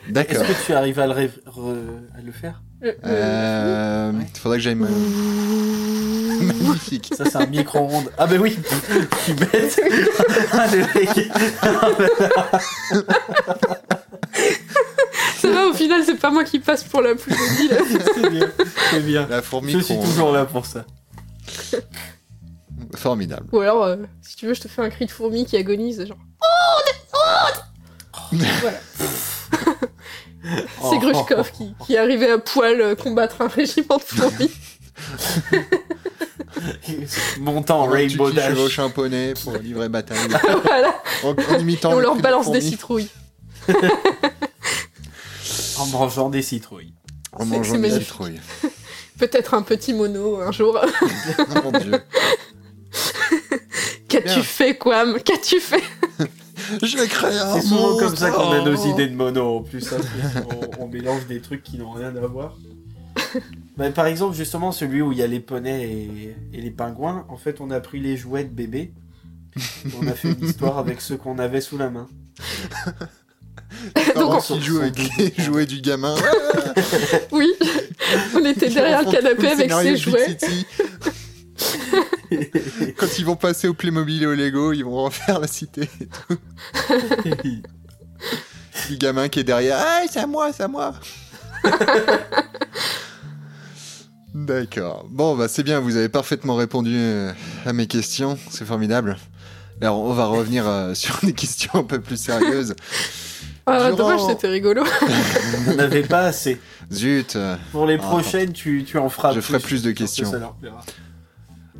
[0.09, 0.41] D'accord.
[0.43, 4.63] Est-ce que tu arrives à le, ré- re- à le faire Euh, Euh, faudrait que
[4.63, 4.87] j'aille me...
[6.43, 7.13] Magnifique.
[7.15, 8.11] Ça, c'est un micro-ondes.
[8.17, 9.79] Ah, ben oui Je suis bête
[10.53, 11.29] Ah, le mec
[15.81, 17.77] final, c'est pas moi qui passe pour la plus débile.
[18.15, 18.51] C'est bien,
[18.91, 19.27] c'est bien.
[19.29, 20.85] La fourmi Je suis toujours là pour ça.
[22.95, 23.47] Formidable.
[23.51, 26.05] Ou alors, euh, si tu veux, je te fais un cri de fourmi qui agonise,
[26.05, 26.17] genre.
[28.31, 28.79] Voilà.
[30.89, 34.51] C'est Grushkov qui, qui est arrivé à poil euh, combattre un régiment de fourmis.
[37.39, 38.49] Montant Tu Rainbow Dash.
[38.53, 40.17] chevauche un poney pour livrer bataille.
[40.63, 40.95] voilà.
[41.23, 43.09] En, en imitant Et on le leur balance des citrouilles.
[45.81, 46.93] En mangeant des citrouilles.
[47.33, 48.03] En C'est- mangeant des magnifique.
[48.03, 48.39] citrouilles.
[49.17, 50.79] Peut-être un petit mono un jour.
[50.81, 51.91] Oh mon dieu.
[54.07, 55.83] Qu'as-tu fait, Quam Qu'as-tu fait?
[56.83, 59.57] Je vais créer un C'est souvent comme ça qu'on a nos idées de mono.
[59.57, 59.97] En plus, hein,
[60.79, 62.57] on, on mélange des trucs qui n'ont rien à voir.
[63.77, 67.25] Bah, par exemple, justement, celui où il y a les poneys et, et les pingouins,
[67.29, 68.93] en fait, on a pris les jouets de bébé.
[70.01, 72.07] On a fait une histoire avec ceux qu'on avait sous la main.
[74.15, 76.15] Donc, qui jouent avec les jouets du gamin.
[77.31, 77.51] Oui,
[78.35, 80.37] on était derrière le canapé avec ses jouets.
[82.97, 85.89] Quand ils vont passer au Playmobil et au Lego, ils vont refaire la cité.
[85.99, 86.37] et tout.
[88.89, 89.77] Le gamin qui est derrière.
[89.79, 90.93] Ah, c'est à moi, c'est à moi.
[94.33, 95.05] D'accord.
[95.09, 97.33] Bon, bah c'est bien, vous avez parfaitement répondu euh,
[97.65, 98.37] à mes questions.
[98.49, 99.17] C'est formidable.
[99.81, 102.75] Alors, on va revenir euh, sur des questions un peu plus sérieuses.
[103.67, 104.83] Ah, Durant- dommage, c'était rigolo.
[105.69, 106.59] On n'avait pas assez.
[106.91, 107.37] Zut.
[107.71, 110.29] Pour les Ah, prochaines, tu, tu en feras Je ferai plus de que questions.
[110.31, 110.53] ça.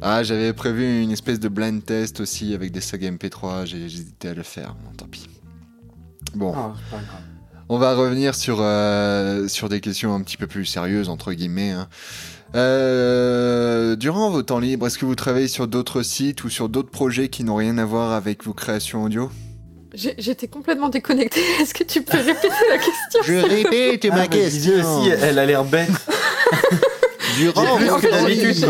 [0.02, 3.66] Ah, j'avais prévu une espèce de blind test aussi avec des sagas MP3.
[3.66, 4.76] J'ai hésité à le faire.
[4.84, 5.28] Bon, tant pis.
[6.36, 6.54] Bon.
[6.56, 7.22] Ah, c'est pas grave.
[7.70, 11.72] On va revenir sur, euh, sur des questions un petit peu plus sérieuses, entre guillemets.
[11.72, 11.88] hein.
[12.56, 16.90] Euh, durant vos temps libres, est-ce que vous travaillez sur d'autres sites ou sur d'autres
[16.92, 19.32] projets qui n'ont rien à voir avec vos créations audio?
[19.94, 21.42] J'étais complètement déconnectée.
[21.62, 25.46] Est-ce que tu peux répéter la question Je répète Ah, mais Lizzie aussi, elle a
[25.46, 25.90] l'air bête.
[27.38, 28.66] Durant plus que d'habitude,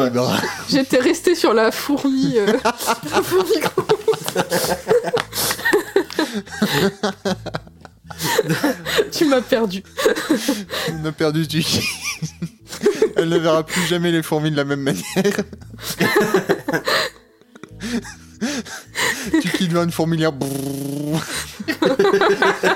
[0.69, 2.37] J'étais restée sur la fourmi.
[2.37, 3.53] euh, la fourmi
[9.11, 9.83] tu m'as perdu.
[10.93, 11.63] on a perdu du
[13.15, 15.03] Elle ne verra plus jamais les fourmis de la même manière.
[19.41, 20.31] Tu cliques devant une fourmilière.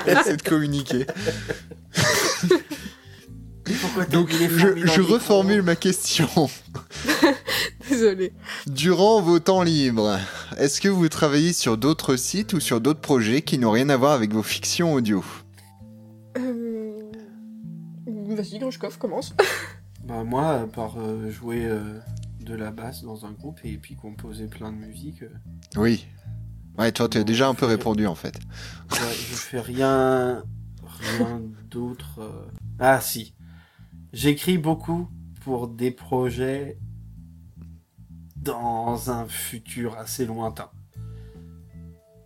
[0.06, 1.06] Essaie de communiquer.
[4.10, 6.28] Donc, je, dans reformule ma question.
[7.88, 8.32] Désolée.
[8.66, 10.18] Durant vos temps libres,
[10.58, 13.96] est-ce que vous travaillez sur d'autres sites ou sur d'autres projets qui n'ont rien à
[13.96, 15.24] voir avec vos fictions audio?
[16.38, 17.00] Euh...
[18.28, 19.34] Vas-y, Grushkov, commence.
[20.04, 21.98] Bah moi, à part euh, jouer euh,
[22.40, 25.30] de la basse dans un groupe et puis composer plein de musique, euh,
[25.76, 26.06] Oui.
[26.78, 28.36] Ouais, toi, tu as déjà un peu répondu en fait.
[28.92, 28.98] ouais,
[29.30, 30.44] je fais rien,
[30.84, 31.40] rien
[31.70, 32.18] d'autre.
[32.20, 32.46] euh.
[32.78, 33.34] Ah si,
[34.12, 35.08] j'écris beaucoup
[35.40, 36.78] pour des projets
[38.36, 40.68] dans un futur assez lointain,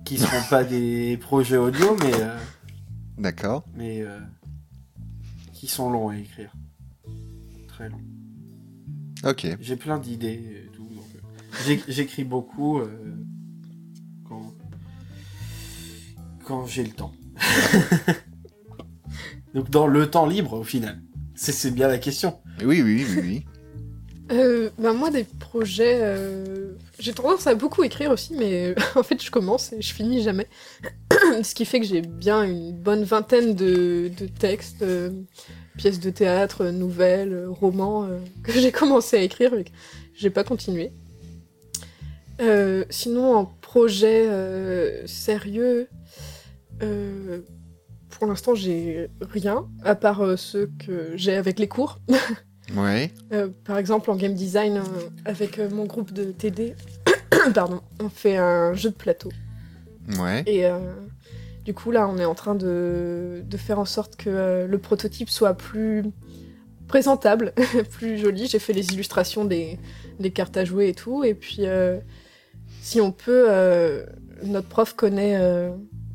[0.05, 2.37] qui seront pas des projets audio, mais euh,
[3.19, 3.65] D'accord.
[3.75, 4.19] mais euh,
[5.53, 6.53] qui sont longs à écrire,
[7.69, 8.03] très longs.
[9.25, 9.47] Ok.
[9.61, 10.89] J'ai plein d'idées et tout.
[10.89, 11.05] donc,
[11.69, 13.17] euh, J'écris beaucoup euh,
[16.51, 17.13] quand j'ai le temps.
[19.55, 21.01] donc dans le temps libre au final.
[21.37, 22.41] C'est bien la question.
[22.65, 23.45] Oui, oui, oui, oui.
[24.33, 25.99] Euh, bah moi, des projets...
[26.03, 30.23] euh, J'ai tendance à beaucoup écrire aussi, mais en fait, je commence et je finis
[30.23, 30.47] jamais.
[31.43, 35.11] Ce qui fait que j'ai bien une bonne vingtaine de, de textes, euh,
[35.77, 39.71] pièces de théâtre, euh, nouvelles, euh, romans, euh, que j'ai commencé à écrire, mais que
[40.15, 40.93] j'ai pas continué.
[42.41, 45.89] Euh, sinon, en projet euh, sérieux,
[46.83, 47.41] euh,
[48.11, 52.01] pour l'instant, j'ai rien, à part euh, ceux que j'ai avec les cours.
[52.77, 53.11] Ouais.
[53.33, 56.77] Euh, par exemple, en game design, euh, avec mon groupe de TD,
[57.53, 59.31] pardon, on fait un jeu de plateau.
[60.21, 60.45] Ouais.
[60.47, 60.67] Et
[61.65, 65.31] du coup, là, on est en train de, de faire en sorte que le prototype
[65.31, 66.05] soit plus
[66.91, 67.55] présentable,
[67.91, 68.47] plus joli.
[68.47, 69.79] J'ai fait les illustrations des,
[70.19, 71.25] des cartes à jouer et tout.
[71.25, 71.99] Et puis, euh,
[72.83, 74.05] si on peut, euh,
[74.43, 75.71] notre prof connaît, euh,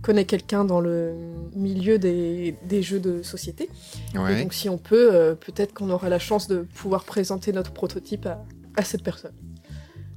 [0.06, 1.14] connaît quelqu'un dans le
[1.56, 3.70] milieu des, des jeux de société.
[4.14, 4.42] Et Ouais.
[4.44, 8.28] donc, si on peut, euh, peut-être qu'on aura la chance de pouvoir présenter notre prototype
[8.28, 8.44] à,
[8.78, 9.34] à cette personne.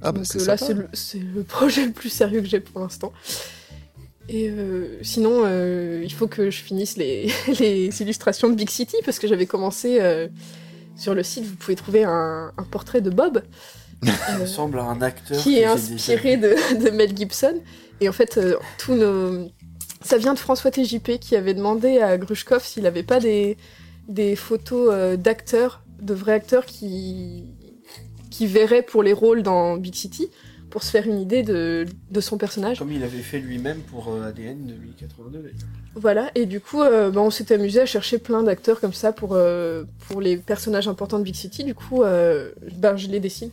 [0.01, 2.59] Ah bah donc euh, là, c'est le, c'est le projet le plus sérieux que j'ai
[2.59, 3.11] pour l'instant.
[4.29, 8.95] Et euh, sinon, euh, il faut que je finisse les, les illustrations de Big City
[9.03, 10.27] parce que j'avais commencé euh,
[10.95, 11.45] sur le site.
[11.45, 13.41] Vous pouvez trouver un, un portrait de Bob
[14.03, 16.53] Il euh, ressemble à un acteur qui est inspiré de,
[16.83, 17.55] de Mel Gibson.
[18.01, 19.49] Et en fait, euh, tous nos...
[20.01, 23.57] ça vient de François TJP qui avait demandé à Grushkov s'il n'avait pas des,
[24.07, 27.45] des photos euh, d'acteurs, de vrais acteurs qui...
[28.29, 30.29] qui verraient pour les rôles dans Big City
[30.69, 32.79] pour se faire une idée de, de son personnage.
[32.79, 35.39] Comme il avait fait lui-même pour euh, ADN 2082.
[35.39, 35.53] d'ailleurs.
[35.95, 39.11] Voilà, et du coup, euh, bah, on s'était amusé à chercher plein d'acteurs comme ça
[39.11, 41.63] pour, euh, pour les personnages importants de Big City.
[41.63, 43.49] Du coup, euh, ben, je les dessine.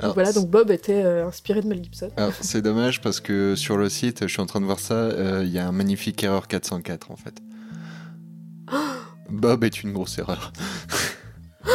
[0.00, 2.10] Alors, voilà, donc Bob était euh, inspiré de Mel Gibson.
[2.16, 4.94] alors, c'est dommage parce que sur le site, je suis en train de voir ça,
[4.94, 7.34] euh, il y a un magnifique erreur 404 en fait.
[9.30, 10.52] Bob est une grosse erreur.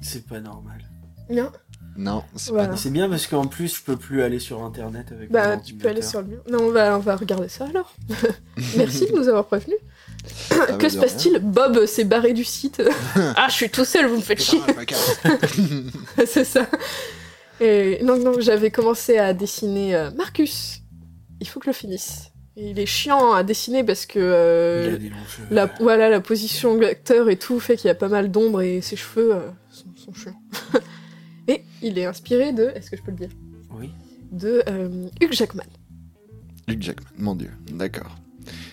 [0.00, 0.78] C'est pas normal.
[1.28, 1.52] Bien.
[1.96, 2.76] Non, c'est Voilà.
[2.76, 5.88] C'est bien parce qu'en plus, je peux plus aller sur internet avec Bah, tu peux
[5.88, 6.36] aller sur le mien.
[6.50, 7.94] Non, on va, on va regarder ça alors.
[8.76, 9.76] Merci de nous avoir prévenus.
[10.50, 12.82] Ah, que se passe-t-il Bob s'est barré du site.
[13.16, 14.60] ah, je suis tout seul, vous me faites chier.
[14.66, 15.84] rien.
[16.26, 16.66] C'est ça.
[17.60, 20.82] Et non, non, j'avais commencé à dessiner euh, Marcus.
[21.40, 22.32] Il faut que je le finisse.
[22.56, 25.46] Et il est chiant à dessiner parce que euh, Il a des longs cheveux.
[25.50, 28.60] la, voilà, la position de l'acteur et tout fait qu'il y a pas mal d'ombre
[28.60, 29.40] et ses cheveux euh,
[29.70, 30.40] sont, sont chiants.
[31.48, 33.30] et il est inspiré de, est-ce que je peux le dire?
[33.70, 33.90] Oui.
[34.32, 35.64] De euh, Hugh Jackman.
[36.68, 38.16] Hugh Jackman, mon dieu, d'accord.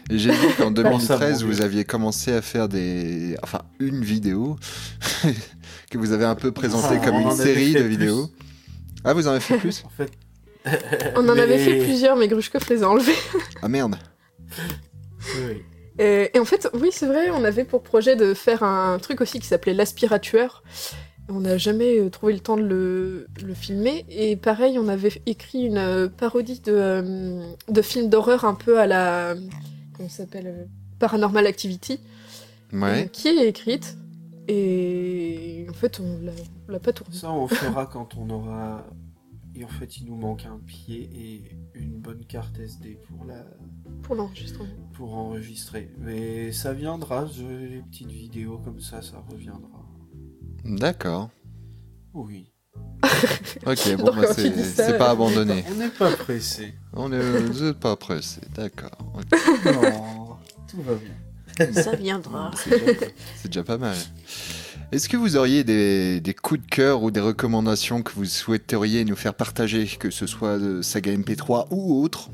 [0.10, 3.36] J'ai vu qu'en Comment ça, 2013, mon vous aviez commencé à faire des.
[3.44, 4.58] Enfin, une vidéo
[5.92, 7.88] que vous avez un peu présentée Ah, comme une série de plus.
[7.90, 8.30] vidéos.
[9.04, 10.12] Ah, vous en avez fait plus En fait.
[11.16, 13.14] On en Mais- avait fait plusieurs, mais Grushkov les a enlevés.
[13.62, 13.96] Ah merde
[15.36, 15.62] Oui, oui.
[16.00, 19.22] Et, et en fait, oui, c'est vrai, on avait pour projet de faire un truc
[19.22, 20.64] aussi qui s'appelait l'aspiratueur.
[21.28, 24.06] On n'a jamais euh, trouvé le temps de le, le filmer.
[24.10, 28.80] Et pareil, on avait écrit une euh, parodie de, euh, de film d'horreur un peu
[28.80, 29.36] à la.
[30.00, 30.66] Ça s'appelle euh,
[31.00, 32.00] Paranormal Activity.
[32.74, 33.10] euh, Ouais.
[33.12, 33.98] qui est écrite.
[34.48, 36.32] Et en fait, on l'a-
[36.68, 37.16] on l'a pas tourné.
[37.16, 38.86] Ça, on fera quand on aura.
[39.56, 43.44] Et en fait, il nous manque un pied et une bonne carte SD pour la
[44.04, 44.70] Pour l'enregistrement.
[44.94, 45.92] pour enregistrer.
[45.98, 47.44] Mais ça viendra, je...
[47.44, 49.86] les petites vidéos comme ça, ça reviendra.
[50.64, 51.30] D'accord.
[52.14, 52.49] Oui.
[53.66, 55.64] Ok, bon, bah, c'est dis ça, c'est pas abandonné.
[55.72, 56.74] On n'est pas pressé.
[56.94, 58.98] On est vous êtes pas pressé, d'accord.
[59.66, 60.38] Non,
[60.70, 61.74] tout va bien.
[61.74, 62.52] Ça viendra.
[62.64, 63.96] C'est déjà, c'est déjà pas mal.
[64.94, 69.04] Est-ce que vous auriez des, des coups de cœur ou des recommandations que vous souhaiteriez
[69.04, 72.30] nous faire partager, que ce soit de saga MP3 ou autre?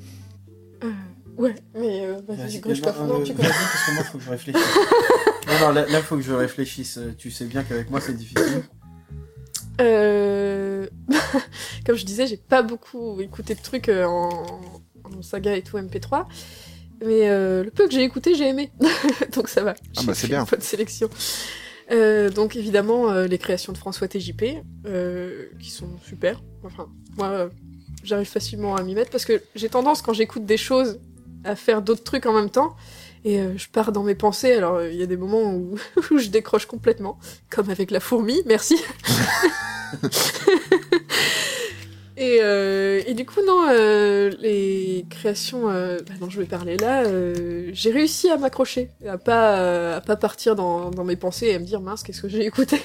[0.84, 0.92] Euh,
[1.38, 4.18] ouais, mais euh, vas-y, Vas-y, Grushkov, non, non, euh, tu vas-y, parce que moi, faut
[4.20, 4.62] que je réfléchisse.
[5.48, 7.00] non, non, là, là, faut que je réfléchisse.
[7.18, 8.64] Tu sais bien qu'avec moi, c'est difficile.
[9.82, 10.88] Euh...
[11.86, 14.62] Comme je disais, j'ai pas beaucoup écouté de trucs euh, en...
[15.04, 16.26] en saga et tout MP3.
[17.02, 18.72] Mais euh, le peu que j'ai écouté, j'ai aimé.
[19.36, 19.76] donc ça va.
[19.78, 20.42] Ah J'ai bah, c'est bien.
[20.42, 21.10] Une bonne sélection.
[21.92, 26.42] Euh, donc évidemment, euh, les créations de François TJP, euh, qui sont super.
[26.64, 26.88] Enfin,
[27.18, 27.50] moi,
[28.04, 31.00] j'arrive facilement à m'y mettre parce que j'ai tendance, quand j'écoute des choses,
[31.44, 32.76] à faire d'autres trucs en même temps.
[33.26, 34.54] Et euh, je pars dans mes pensées.
[34.54, 35.78] Alors, euh, il y a des moments où,
[36.12, 37.18] où je décroche complètement,
[37.50, 38.78] comme avec la fourmi, merci.
[42.18, 46.78] et, euh, et du coup, non, euh, les créations euh, bah, dont je vais parler
[46.78, 51.16] là, euh, j'ai réussi à m'accrocher, à pas, euh, à pas partir dans, dans mes
[51.16, 52.80] pensées et à me dire mince, qu'est-ce que j'ai écouté.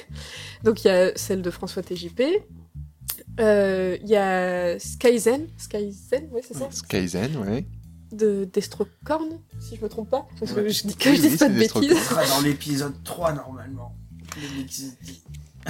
[0.63, 2.23] Donc, il y a celle de François TJP.
[3.39, 6.67] Euh, Il y a Skyzen, Skyzen, oui, c'est ça?
[6.71, 7.65] Skyzen, ouais.
[8.13, 10.27] De Destrocorn, si je me trompe pas.
[10.39, 10.69] Parce que Ouais.
[10.69, 11.97] je dis que Oui, je dis oui, pas de bêtises.
[12.03, 13.95] Sera dans l'épisode 3, normalement.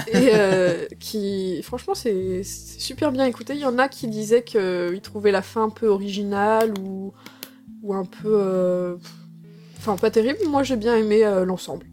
[0.08, 3.54] Et euh, qui, franchement, c'est c'est super bien écouté.
[3.54, 7.12] Il y en a qui disaient qu'ils trouvaient la fin un peu originale ou,
[7.82, 8.34] ou un peu.
[8.40, 8.96] euh,
[9.78, 10.38] Enfin, pas terrible.
[10.48, 11.86] Moi, j'ai bien aimé euh, l'ensemble.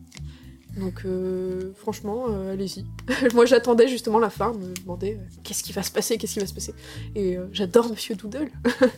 [0.78, 2.86] Donc, euh, franchement, euh, allez-y.
[3.34, 6.40] Moi, j'attendais justement la fin, me demandais euh, qu'est-ce qui va se passer, qu'est-ce qui
[6.40, 6.74] va se passer.
[7.16, 8.50] Et euh, j'adore Monsieur Doodle.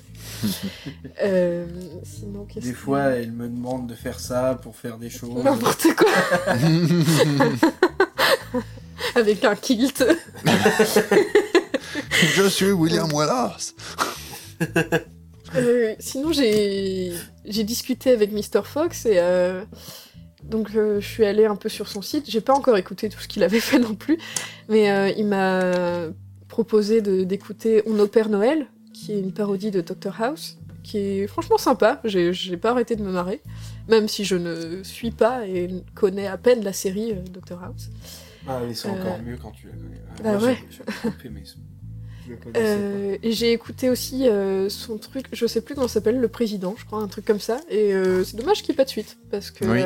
[1.24, 1.66] Euh,
[2.04, 5.44] sinon, qu'est-ce Des que- fois, elle me demande de faire ça pour faire des choses.
[5.44, 6.12] N'importe quoi.
[9.16, 10.04] Avec un kilt.
[12.36, 13.74] Je suis William Wallace.
[15.56, 17.12] Euh, sinon, j'ai
[17.46, 18.62] j'ai discuté avec Mr.
[18.64, 19.64] Fox et euh,
[20.44, 22.30] donc euh, je suis allée un peu sur son site.
[22.30, 24.18] J'ai pas encore écouté tout ce qu'il avait fait non plus,
[24.70, 26.10] mais euh, il m'a
[26.48, 31.58] proposé d'écouter On opère Noël, qui est une parodie de Doctor House, qui est franchement
[31.58, 32.02] sympa.
[32.04, 33.42] J'ai pas arrêté de me marrer,
[33.88, 37.90] même si je ne suis pas et connais à peine la série euh, Doctor House.
[38.48, 40.02] Ah, mais c'est Euh, encore mieux quand tu la connais.
[40.10, 40.58] Ah, bah moi, ouais.
[42.56, 46.28] Euh, et j'ai écouté aussi euh, son truc, je sais plus comment ça s'appelle, Le
[46.28, 47.60] Président, je crois, un truc comme ça.
[47.70, 49.82] Et euh, c'est dommage qu'il n'y ait pas de suite, parce que Oui.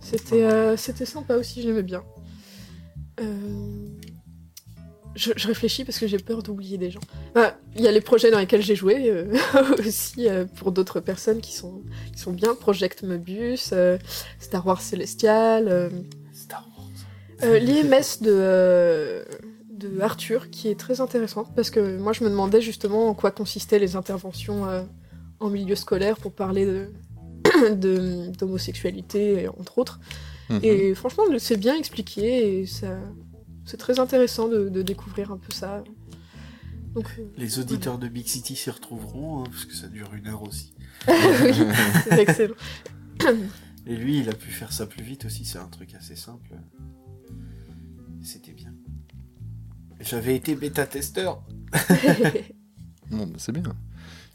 [0.00, 2.02] C'était euh, c'était sympa aussi, je l'aimais bien.
[3.20, 3.24] Euh,
[5.14, 7.00] Je, je réfléchis parce que j'ai peur d'oublier des gens.
[7.34, 9.32] Ah, Il y a les projets dans lesquels j'ai joué euh,
[9.78, 10.26] aussi
[10.56, 11.82] pour d'autres personnes qui sont,
[12.12, 12.54] qui sont bien.
[12.54, 13.96] Project Mebus, euh,
[14.40, 15.90] Star Wars Celestial.
[16.34, 17.50] Star Wars.
[17.60, 19.24] L'IMS de,
[19.70, 23.30] de Arthur, qui est très intéressante, parce que moi je me demandais justement en quoi
[23.30, 24.82] consistaient les interventions euh,
[25.40, 26.88] en milieu scolaire pour parler de-
[28.38, 30.00] d'homosexualité, entre autres.
[30.48, 30.60] Mhm.
[30.62, 32.98] Et franchement, c'est bien expliqué, et ça,
[33.64, 35.82] c'est très intéressant de, de découvrir un peu ça.
[36.94, 40.28] Donc, euh, Les auditeurs de Big City s'y retrouveront, hein, parce que ça dure une
[40.28, 40.72] heure aussi.
[41.08, 41.52] oui,
[42.04, 42.54] c'est excellent.
[43.86, 46.54] Et lui, il a pu faire ça plus vite aussi, c'est un truc assez simple.
[48.22, 48.72] C'était bien.
[50.00, 51.42] J'avais été bêta-testeur.
[53.08, 53.62] Bon, bah, c'est bien.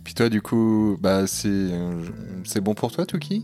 [0.03, 2.01] Puis toi, du coup, bah, c'est euh,
[2.43, 3.43] c'est bon pour toi, Tuki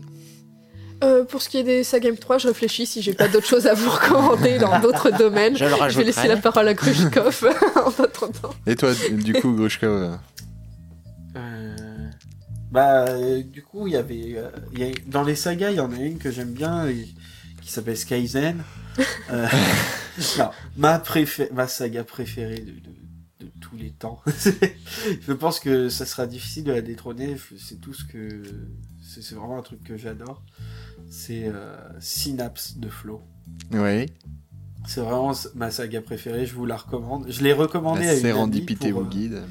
[1.04, 3.66] Euh, pour ce qui est des Sagame 3, je réfléchis si j'ai pas d'autres choses
[3.68, 5.56] à vous recommander dans d'autres domaines.
[5.56, 5.64] Je
[5.98, 8.54] vais laisser la parole à Krushkov en attendant.
[8.66, 10.16] Et toi, du coup, Grushka euh,
[12.72, 14.34] Bah, euh, du coup, il y avait.
[14.36, 16.86] euh, il y a- Dans les sagas, il y en a une que j'aime bien,
[16.88, 17.08] et-
[17.62, 18.62] qui s'appelle Skyzen.
[19.30, 19.46] Euh,
[20.38, 22.72] non, ma, préfé- ma saga préférée de
[23.68, 24.20] tous les temps.
[25.20, 27.36] je pense que ça sera difficile de la détrôner.
[27.58, 28.42] C'est tout ce que.
[29.00, 30.42] C'est vraiment un truc que j'adore.
[31.08, 33.22] C'est euh, Synapse de Flo.
[33.72, 34.06] Oui.
[34.86, 37.26] C'est vraiment ma saga préférée, je vous la recommande.
[37.28, 39.42] Je l'ai recommandée à une amie euh, guide.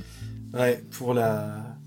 [0.53, 1.77] Ouais, pour la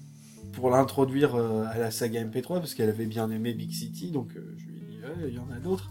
[0.52, 4.32] pour l'introduire euh, à la saga MP3 parce qu'elle avait bien aimé Big City, donc
[4.34, 5.90] je lui ai dit Ouais, il y en a d'autres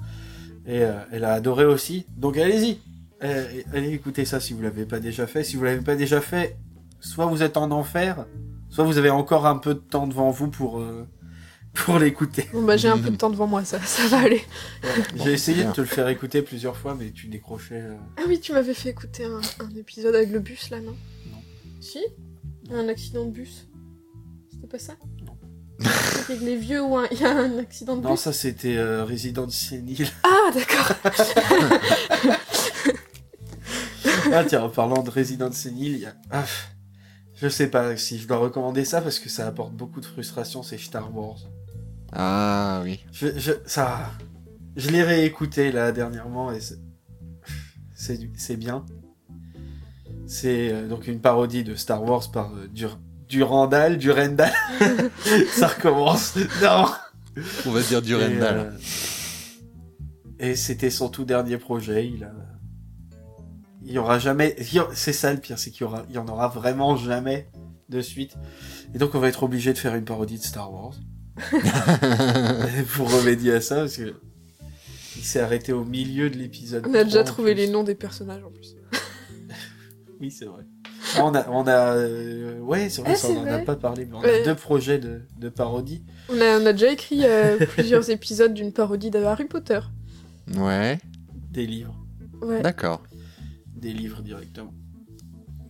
[0.67, 2.05] et elle a adoré aussi.
[2.17, 2.79] Donc allez-y,
[3.23, 5.43] Euh, allez écouter ça si vous l'avez pas déjà fait.
[5.43, 6.57] Si vous l'avez pas déjà fait,
[6.99, 8.25] soit vous êtes en enfer,
[8.69, 11.05] soit vous avez encore un peu de temps devant vous pour euh,
[11.73, 12.47] pour l'écouter.
[12.53, 14.41] Bon, bah, j'ai un peu de temps devant moi, ça, ça va aller.
[15.17, 15.69] J'ai essayé bien.
[15.71, 17.81] de te le faire écouter plusieurs fois, mais tu décrochais.
[17.81, 20.95] euh, Ah oui, tu m'avais fait écouter un, un épisode avec le bus, là, non?
[21.31, 21.41] Non.
[21.81, 21.99] Si?
[22.71, 23.67] Un accident de bus
[24.51, 24.93] C'était pas ça?
[25.25, 25.35] Non.
[26.27, 28.19] Avec les vieux où un- il y a un accident de Non, bus?
[28.19, 30.07] ça c'était euh, Resident Evil.
[30.23, 30.95] Ah, d'accord
[34.33, 36.13] Ah tiens, en parlant de Resident Evil, il y a...
[36.31, 36.45] Ah,
[37.35, 40.61] je sais pas si je dois recommander ça parce que ça apporte beaucoup de frustration,
[40.63, 41.37] c'est Star Wars.
[42.11, 42.99] Ah oui.
[43.11, 44.11] Je, je, ça...
[44.75, 46.79] Je l'ai réécouté là dernièrement et c'est-
[48.57, 48.85] bien.
[50.27, 54.51] C'est euh, donc une parodie de Star Wars par euh, Dur Durandal, Durendal.
[55.51, 56.35] Ça recommence.
[56.61, 56.85] Non.
[57.65, 58.57] On va dire Et, Durendal.
[58.57, 58.71] euh,
[60.39, 62.07] Et c'était son tout dernier projet.
[62.07, 62.31] Il a,
[63.85, 64.55] il y aura jamais.
[64.93, 67.47] C'est ça le pire, c'est qu'il y aura, il y en aura vraiment jamais
[67.89, 68.33] de suite.
[68.93, 70.93] Et donc on va être obligé de faire une parodie de Star Wars
[72.95, 74.15] pour remédier à ça parce que
[75.15, 76.85] il s'est arrêté au milieu de l'épisode.
[76.87, 78.75] On a déjà 3, en trouvé les noms des personnages en plus.
[80.21, 80.63] Oui, c'est vrai.
[81.21, 84.05] On a, on a, euh, ouais, c'est vrai, Ah, ça, on en a pas parlé,
[84.05, 84.41] mais on Ouais.
[84.41, 86.03] a deux projets de, de parodie.
[86.27, 89.79] On a, on a déjà écrit euh, plusieurs épisodes d'une parodie de Harry Potter.
[90.57, 90.99] Ouais,
[91.51, 91.95] Des livres.
[92.41, 92.61] Ouais.
[92.61, 93.01] d'accord.
[93.79, 94.73] Des livres directement.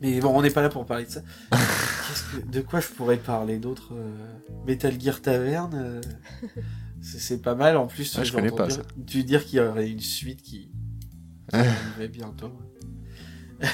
[0.02, 1.22] Mais bon, on n'est pas là pour parler de ça.
[2.31, 4.11] Que- de quoi je pourrais parler d'autre euh,
[4.65, 6.02] Metal Gear Tavern, euh,
[7.02, 7.77] c'est pas mal.
[7.77, 10.72] En plus, Ah, je connais pas, dire- tu dire qu'il y aurait une suite qui
[11.53, 12.52] arriverait bientôt.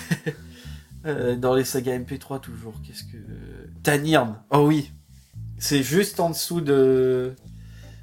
[1.06, 2.82] Euh, dans les sagas MP3 toujours.
[2.82, 3.18] Qu'est-ce que
[3.84, 4.92] Tanirm Oh oui,
[5.60, 7.36] c'est juste en dessous de.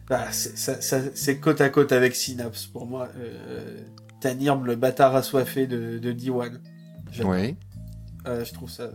[0.08, 3.08] Bah, c'est ça- ça- c'est côte à côte avec Synapse pour moi.
[3.16, 3.80] Euh,
[4.22, 6.60] Tanirm, le bâtard assoiffé de, de D1.
[7.10, 7.32] J'adore.
[7.32, 7.56] Oui.
[8.26, 8.90] Euh, je trouve ça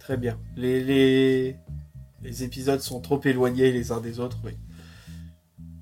[0.00, 0.38] très bien.
[0.56, 1.56] Les, les,
[2.22, 4.52] les épisodes sont trop éloignés les uns des autres, oui.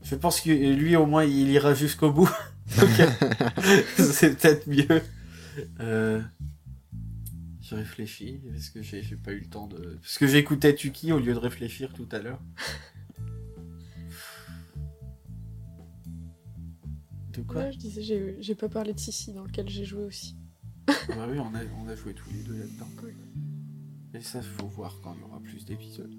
[0.03, 2.31] Je pense que lui, au moins, il ira jusqu'au bout.
[3.97, 5.03] C'est peut-être mieux.
[5.81, 6.21] Euh,
[7.63, 9.99] je réfléchis, parce que j'ai pas eu le temps de...
[10.03, 12.41] Parce que j'écoutais Tuki au lieu de réfléchir tout à l'heure.
[17.39, 20.37] De quoi Ouais, je disais, j'ai pas parlé de Sissi dans lequel j'ai joué aussi.
[20.87, 22.89] Bah oui, on a, on a joué tous les deux là-dedans.
[23.05, 23.13] Oui.
[24.15, 26.15] Et ça, faut voir quand il y aura plus d'épisodes.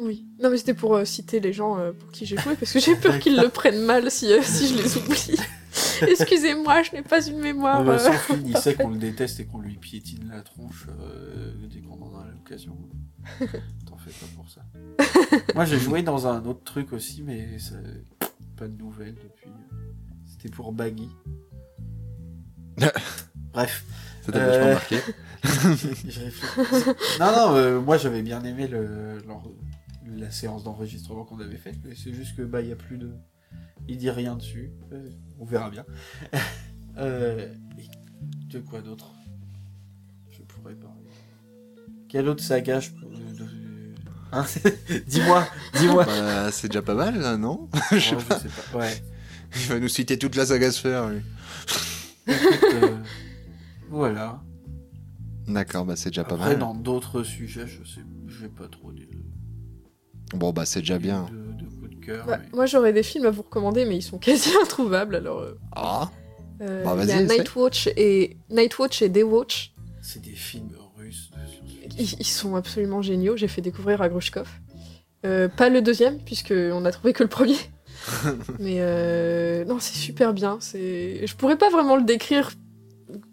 [0.00, 0.26] Oui.
[0.42, 2.80] Non, mais c'était pour euh, citer les gens euh, pour qui j'ai joué, parce que
[2.80, 5.36] j'ai peur qu'ils le prennent mal si, euh, si je les oublie.
[6.02, 7.84] Excusez-moi, je n'ai pas une mémoire.
[8.22, 10.86] Fil, il sait qu'on le déteste et qu'on lui piétine la tronche
[11.70, 12.76] dès qu'on en a l'occasion.
[13.86, 14.62] T'en fais pas pour ça.
[15.54, 17.76] Moi, j'ai joué dans un autre truc aussi, mais ça...
[18.56, 19.50] pas de nouvelles depuis.
[20.40, 21.08] C'était pour Baggy.
[23.52, 23.84] Bref.
[24.22, 24.98] Ça t'a Euh, vachement marqué.
[25.42, 26.90] Je réfléchis.
[27.18, 29.18] non, non, euh, moi j'avais bien aimé le,
[30.16, 32.98] la séance d'enregistrement qu'on avait faite, mais c'est juste que bah il y a plus
[32.98, 33.14] de,
[33.88, 34.72] il dit rien dessus.
[34.92, 35.08] Euh,
[35.38, 35.84] on verra bien.
[36.98, 37.52] euh,
[38.24, 39.12] de quoi d'autre?
[40.30, 40.96] Je pourrais parler.
[42.08, 43.16] Quelle autre saga je pourrais-
[44.32, 44.44] Hein?
[45.08, 45.44] Dis-moi,
[45.74, 46.04] dis-moi.
[46.04, 47.68] Bah, c'est déjà pas mal, là, non?
[47.90, 48.38] Je sais pas.
[48.78, 49.02] Ouais.
[49.56, 51.20] Il va nous citer toute la saga Sphère, lui.
[52.26, 52.96] Écoute, euh,
[53.88, 54.40] voilà.
[55.48, 56.58] D'accord, bah c'est déjà pas Après, mal.
[56.58, 59.02] dans d'autres sujets, je sais, j'ai pas trop de,
[60.34, 61.28] Bon, bah c'est déjà bien.
[61.32, 62.26] de, de coups de cœur.
[62.26, 65.16] Bah, mais- Moi, j'aurais des films à vous recommander, mais ils sont quasi introuvables.
[65.16, 66.08] Alors, euh, Ah
[66.60, 67.22] euh, Bah, il y a.
[67.22, 69.74] Nightwatch et Nightwatch et Daywatch.
[70.02, 71.38] C'est des films russes de.
[71.98, 73.36] Ils, ils sont absolument géniaux.
[73.36, 74.48] J'ai fait découvrir à Grushkov.
[75.26, 77.56] Euh, pas le deuxième, puisque on a trouvé que le premier.
[78.58, 80.58] Mais euh, non, c'est super bien.
[80.60, 82.50] C'est, je pourrais pas vraiment le décrire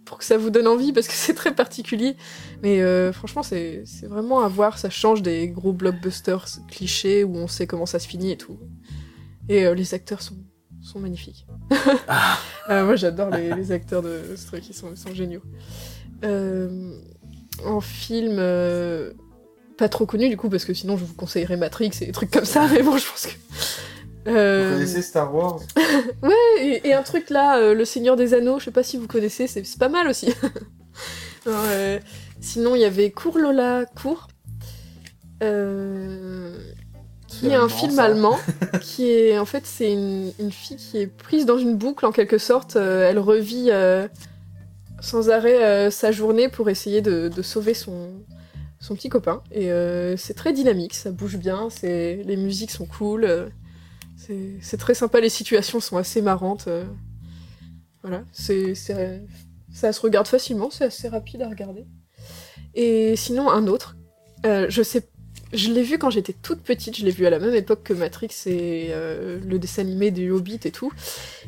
[0.06, 2.16] pour que ça vous donne envie parce que c'est très particulier.
[2.64, 4.78] Mais euh, franchement, c'est c'est vraiment à voir.
[4.78, 8.60] Ça change des gros blockbusters clichés où on sait comment ça se finit et tout.
[9.50, 10.36] Et euh, les acteurs sont
[10.82, 11.46] sont magnifiques.
[12.10, 12.38] Ah.
[12.70, 14.68] Euh, moi, j'adore les, les acteurs de ce truc.
[14.70, 15.42] Ils sont ils sont géniaux.
[17.66, 18.36] En film.
[19.78, 22.30] pas trop connu du coup parce que sinon je vous conseillerais Matrix et des trucs
[22.30, 23.34] comme ça mais bon je pense que
[24.28, 25.60] Vous connaissez Star Wars?
[26.60, 29.08] Et, et un truc là, euh, Le Seigneur des Anneaux, je sais pas si vous
[29.08, 30.28] connaissez, c'est pas mal aussi.
[31.46, 32.00] Alors, euh,
[32.42, 34.28] sinon, il y avait Cours Lola, Cours,
[35.44, 36.58] euh,
[37.28, 38.38] qui est un film allemand,
[38.82, 42.12] qui est en fait c'est une, une fille qui est prise dans une boucle en
[42.12, 42.76] quelque sorte.
[42.76, 44.08] euh, elle revit euh,
[45.02, 48.10] sans arrêt euh, sa journée pour essayer de, de sauver son
[48.80, 49.42] son petit copain.
[49.52, 53.50] Et euh, c'est très dynamique, ça bouge bien, c'est les musiques sont cool.
[54.62, 56.68] C'est très sympa, les situations sont assez marrantes.
[56.68, 56.86] euh.
[58.04, 61.86] Voilà, c'est ça se regarde facilement, c'est assez rapide à regarder.
[62.74, 63.96] Et sinon, un autre,
[64.46, 65.10] euh, je sais,
[65.54, 67.94] je l'ai vu quand j'étais toute petite, je l'ai vu à la même époque que
[67.94, 70.92] Matrix et euh, le dessin animé du Hobbit et tout.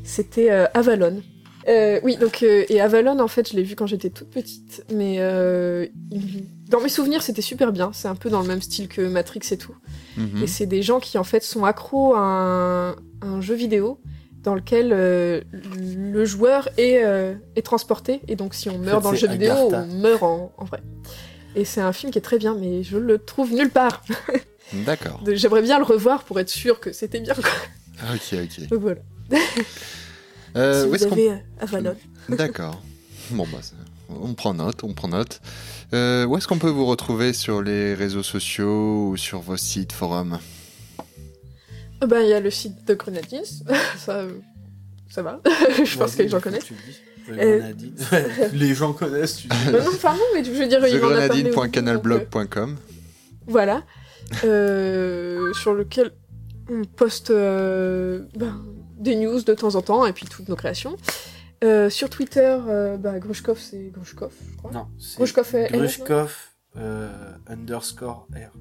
[0.04, 1.22] C'était Avalon.
[1.70, 4.84] Euh, oui, donc euh, et Avalon en fait, je l'ai vu quand j'étais toute petite,
[4.92, 5.86] mais euh,
[6.68, 7.92] dans mes souvenirs, c'était super bien.
[7.94, 9.76] C'est un peu dans le même style que Matrix et tout.
[10.18, 10.44] Mhm.
[10.44, 14.02] Et c'est des gens qui en fait sont accros à un, un jeu vidéo
[14.42, 17.04] dans lequel le joueur est,
[17.56, 18.22] est transporté.
[18.28, 19.86] Et donc si on meurt fait, dans le jeu vidéo, Agartha.
[19.90, 20.82] on meurt en, en vrai.
[21.56, 24.04] Et c'est un film qui est très bien, mais je le trouve nulle part.
[24.74, 25.22] D'accord.
[25.34, 27.34] J'aimerais bien le revoir pour être sûr que c'était bien.
[28.14, 28.68] Ok, ok.
[28.70, 29.02] Donc voilà.
[30.56, 31.96] Euh, si où est-ce vous qu'on avez euh, Avalon.
[32.30, 32.82] D'accord.
[33.32, 33.60] Bon, bah,
[34.10, 35.42] on prend note, on prend note.
[35.94, 39.92] Euh, où est-ce qu'on peut vous retrouver sur les réseaux sociaux ou sur vos sites,
[39.92, 40.40] forums?
[42.04, 43.44] Euh, Ben, il y a le site de Grenadines.
[43.98, 44.26] ça,
[45.10, 45.42] ça va.
[45.84, 46.70] je pense que les gens connaissent.
[47.32, 47.74] Euh,
[48.54, 49.56] les gens connaissent, tu dis.
[49.72, 52.78] Ben non, non, mais je veux dire, thegrenadine.canalblog.com
[53.48, 53.84] Voilà.
[54.44, 56.12] Euh, sur lequel
[56.70, 58.60] on poste euh, ben,
[59.00, 60.96] des news de temps en temps et puis toutes nos créations.
[61.64, 64.72] Euh, sur Twitter, euh, ben, Grushkov, c'est Grushkov, je crois.
[64.72, 66.36] Non, c'est Grushkov
[66.78, 67.10] euh,
[67.48, 68.56] underscore R.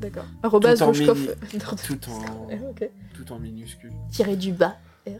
[0.00, 0.24] D'accord.
[0.42, 1.18] Arrobas Grushkov.
[1.18, 2.90] mini- Tout en, ok.
[3.14, 3.92] tout en minuscule.
[4.10, 4.76] Tiré du bas.
[5.06, 5.12] De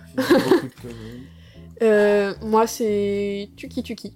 [0.83, 1.27] conneries.
[1.83, 4.15] Euh, moi, c'est Tuki Tuki.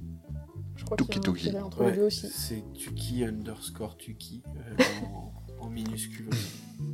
[0.77, 1.07] Je crois qu'il
[1.51, 2.29] y a un les deux aussi.
[2.29, 5.33] c'est Tuki underscore Tuki euh, en,
[5.65, 6.31] en minuscule.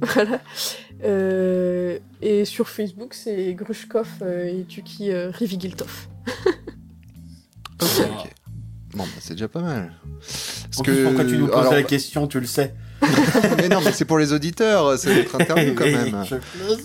[0.03, 0.41] Voilà.
[1.05, 6.09] Euh, et sur Facebook, c'est Grushkov euh, et Tuki euh, Rivigiltov.
[7.83, 8.31] Ok, ok.
[8.95, 9.93] Bon, bah, c'est déjà pas mal.
[10.21, 12.75] Parce plus, pourquoi tu nous poses alors, la question, tu le sais.
[13.59, 16.25] mais non, mais c'est pour les auditeurs, c'est notre interview quand même.
[16.29, 16.37] Je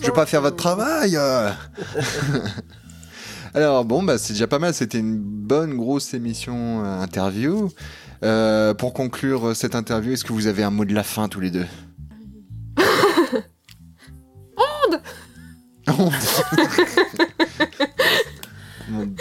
[0.02, 1.16] Je veux pas faire votre travail.
[3.56, 4.74] Alors bon, bah c'est déjà pas mal.
[4.74, 7.70] C'était une bonne grosse émission euh, interview.
[8.22, 11.40] Euh, pour conclure cette interview, est-ce que vous avez un mot de la fin tous
[11.40, 11.66] les deux
[14.56, 15.00] Onde.
[18.92, 19.16] Onde.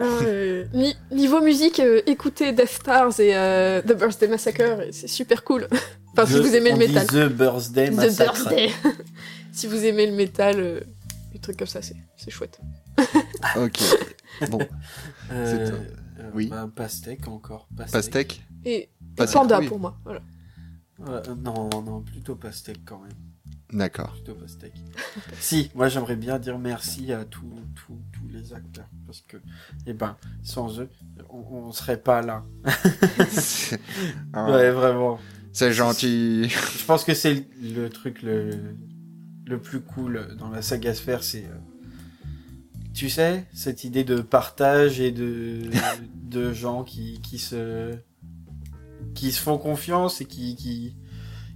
[0.00, 5.44] Euh, ni- niveau musique, euh, écoutez Death Stars et euh, The Birthday Massacre, c'est super
[5.44, 5.68] cool.
[6.16, 7.06] enfin, si The- vous aimez le métal.
[7.06, 8.32] The Birthday The Massacre.
[8.48, 8.70] Birthday.
[9.52, 10.80] si vous aimez le métal, euh,
[11.32, 12.58] des trucs comme ça, c'est c'est chouette.
[13.56, 13.78] ok.
[14.48, 14.60] Bon,
[16.22, 16.46] Euh, euh, oui.
[16.48, 17.68] bah, pastèque encore.
[17.76, 17.92] Pastèque.
[17.92, 18.46] pastèque.
[18.64, 19.68] Et, Pastèque, Panda oui.
[19.68, 19.98] pour moi.
[20.04, 20.20] Voilà.
[20.98, 23.12] Ouais, euh, non, non, plutôt pastèque quand même.
[23.72, 24.12] D'accord.
[24.12, 24.74] Plutôt pastèque.
[25.40, 28.88] si, moi j'aimerais bien dire merci à tous tous tous les acteurs.
[29.06, 29.38] Parce que,
[29.86, 30.88] eh ben, sans eux,
[31.30, 32.44] on, on serait pas là.
[33.30, 33.80] C'est-
[34.32, 35.18] Ah, Ouais, vraiment.
[35.52, 36.48] C'est gentil.
[36.48, 38.50] Je pense que c'est le, le truc le,
[39.46, 41.44] le plus cool dans la saga Sphère, c'est.
[41.46, 41.58] euh,
[42.94, 45.60] tu sais, cette idée de partage et de,
[46.24, 47.94] de gens qui, qui se.
[49.14, 50.94] qui se font confiance et qui, qui,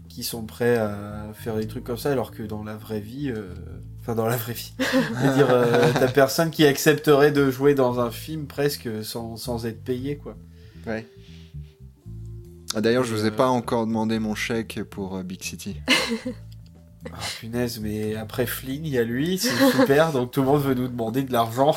[0.09, 3.31] qui sont prêts à faire des trucs comme ça, alors que dans la vraie vie.
[3.31, 3.55] euh,
[4.01, 4.73] Enfin, dans la vraie vie.
[5.35, 9.83] Dire, euh, t'as personne qui accepterait de jouer dans un film presque sans, sans être
[9.83, 10.37] payé, quoi.
[10.87, 11.05] Ouais.
[12.77, 15.77] Ah, D'ailleurs, je vous ai Euh, pas encore demandé mon chèque pour euh, Big City.
[17.13, 20.63] Ah, punaise, mais après Flynn, il y a lui, c'est super, donc tout le monde
[20.63, 21.77] veut nous demander de l'argent.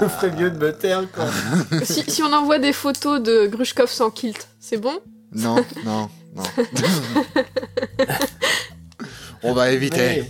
[0.00, 1.26] Je ferais mieux de me taire, quoi.
[1.84, 4.98] si, si on envoie des photos de Grushkov sans kilt, c'est bon?
[5.32, 6.42] Non, non, non.
[9.42, 10.24] On va éviter.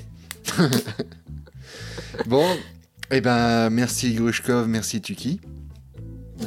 [0.59, 0.69] Mais-
[2.27, 2.47] Bon,
[3.11, 5.40] eh ben, merci Grushkov, merci Tuki.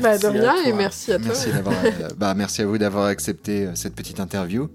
[0.02, 1.28] Bah de rien et merci à toi.
[1.28, 4.70] Merci, d'avoir, euh, bah, merci à vous d'avoir accepté euh, cette petite interview.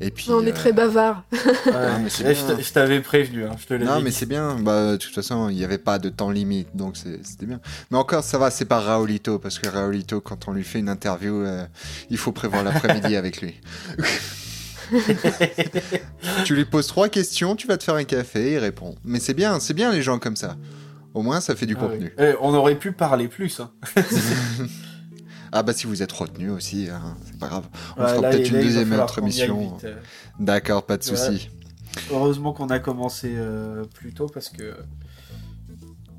[0.00, 1.24] Et puis, on est euh, très bavard.
[1.32, 1.38] Mais
[2.24, 4.16] eh, je t'avais prévenu, hein, je te Non, mais dit.
[4.16, 4.56] c'est bien.
[4.60, 7.60] Bah, de toute façon, il n'y avait pas de temps limite, donc c'était bien.
[7.90, 10.88] Mais encore, ça va, c'est pas Raolito, parce que Raolito, quand on lui fait une
[10.88, 11.64] interview, euh,
[12.10, 13.60] il faut prévoir l'après-midi avec lui.
[16.44, 18.94] tu lui poses trois questions, tu vas te faire un café, il répond.
[19.04, 20.56] Mais c'est bien, c'est bien les gens comme ça.
[21.14, 21.90] Au moins, ça fait du Ah oui.
[21.90, 22.12] contenu.
[22.18, 23.60] Eh, on aurait pu parler plus.
[23.60, 23.70] Hein.
[25.56, 27.64] Ah bah si vous êtes retenu aussi, hein, c'est pas grave.
[27.96, 29.78] On Ouais, fera là, peut-être une là, deuxième autre émission.
[29.84, 29.94] euh.
[30.40, 31.16] D'accord, pas de Ouais.
[31.16, 31.48] souci.
[32.10, 34.74] Heureusement qu'on a commencé euh, plus tôt parce que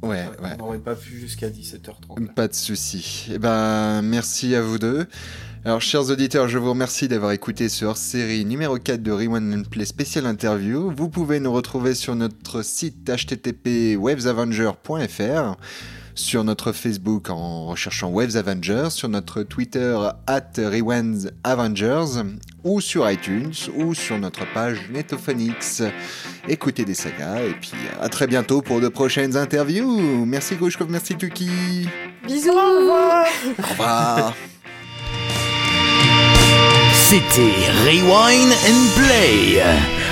[0.02, 0.52] Ouais, ouais.
[0.54, 2.34] on n'aurait pas pu jusqu'à 17h30.
[2.34, 3.28] Pas de souci.
[3.34, 5.06] Eh ben, merci à vous deux.
[5.66, 9.64] Alors, chers auditeurs, je vous remercie d'avoir écouté ce hors-série numéro 4 de Rewind and
[9.70, 10.94] Play spécial interview.
[10.96, 15.56] Vous pouvez nous retrouver sur notre site http websavenger.fr,
[16.16, 19.98] sur notre Facebook en recherchant Waves Avengers, sur notre Twitter
[20.28, 22.24] at Rewind Avengers,
[22.64, 25.84] ou sur iTunes, ou sur notre page Netophonix.
[26.48, 30.26] Écoutez des sagas, et puis à très bientôt pour de prochaines interviews.
[30.26, 31.88] Merci Gauchkov, merci Tuki.
[32.26, 34.34] Bisous Au revoir.
[36.94, 37.54] C'était
[37.86, 39.62] Rewind and Play.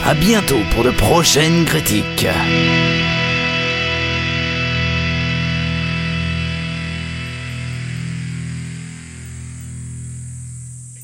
[0.06, 2.28] À bientôt pour de prochaines critiques.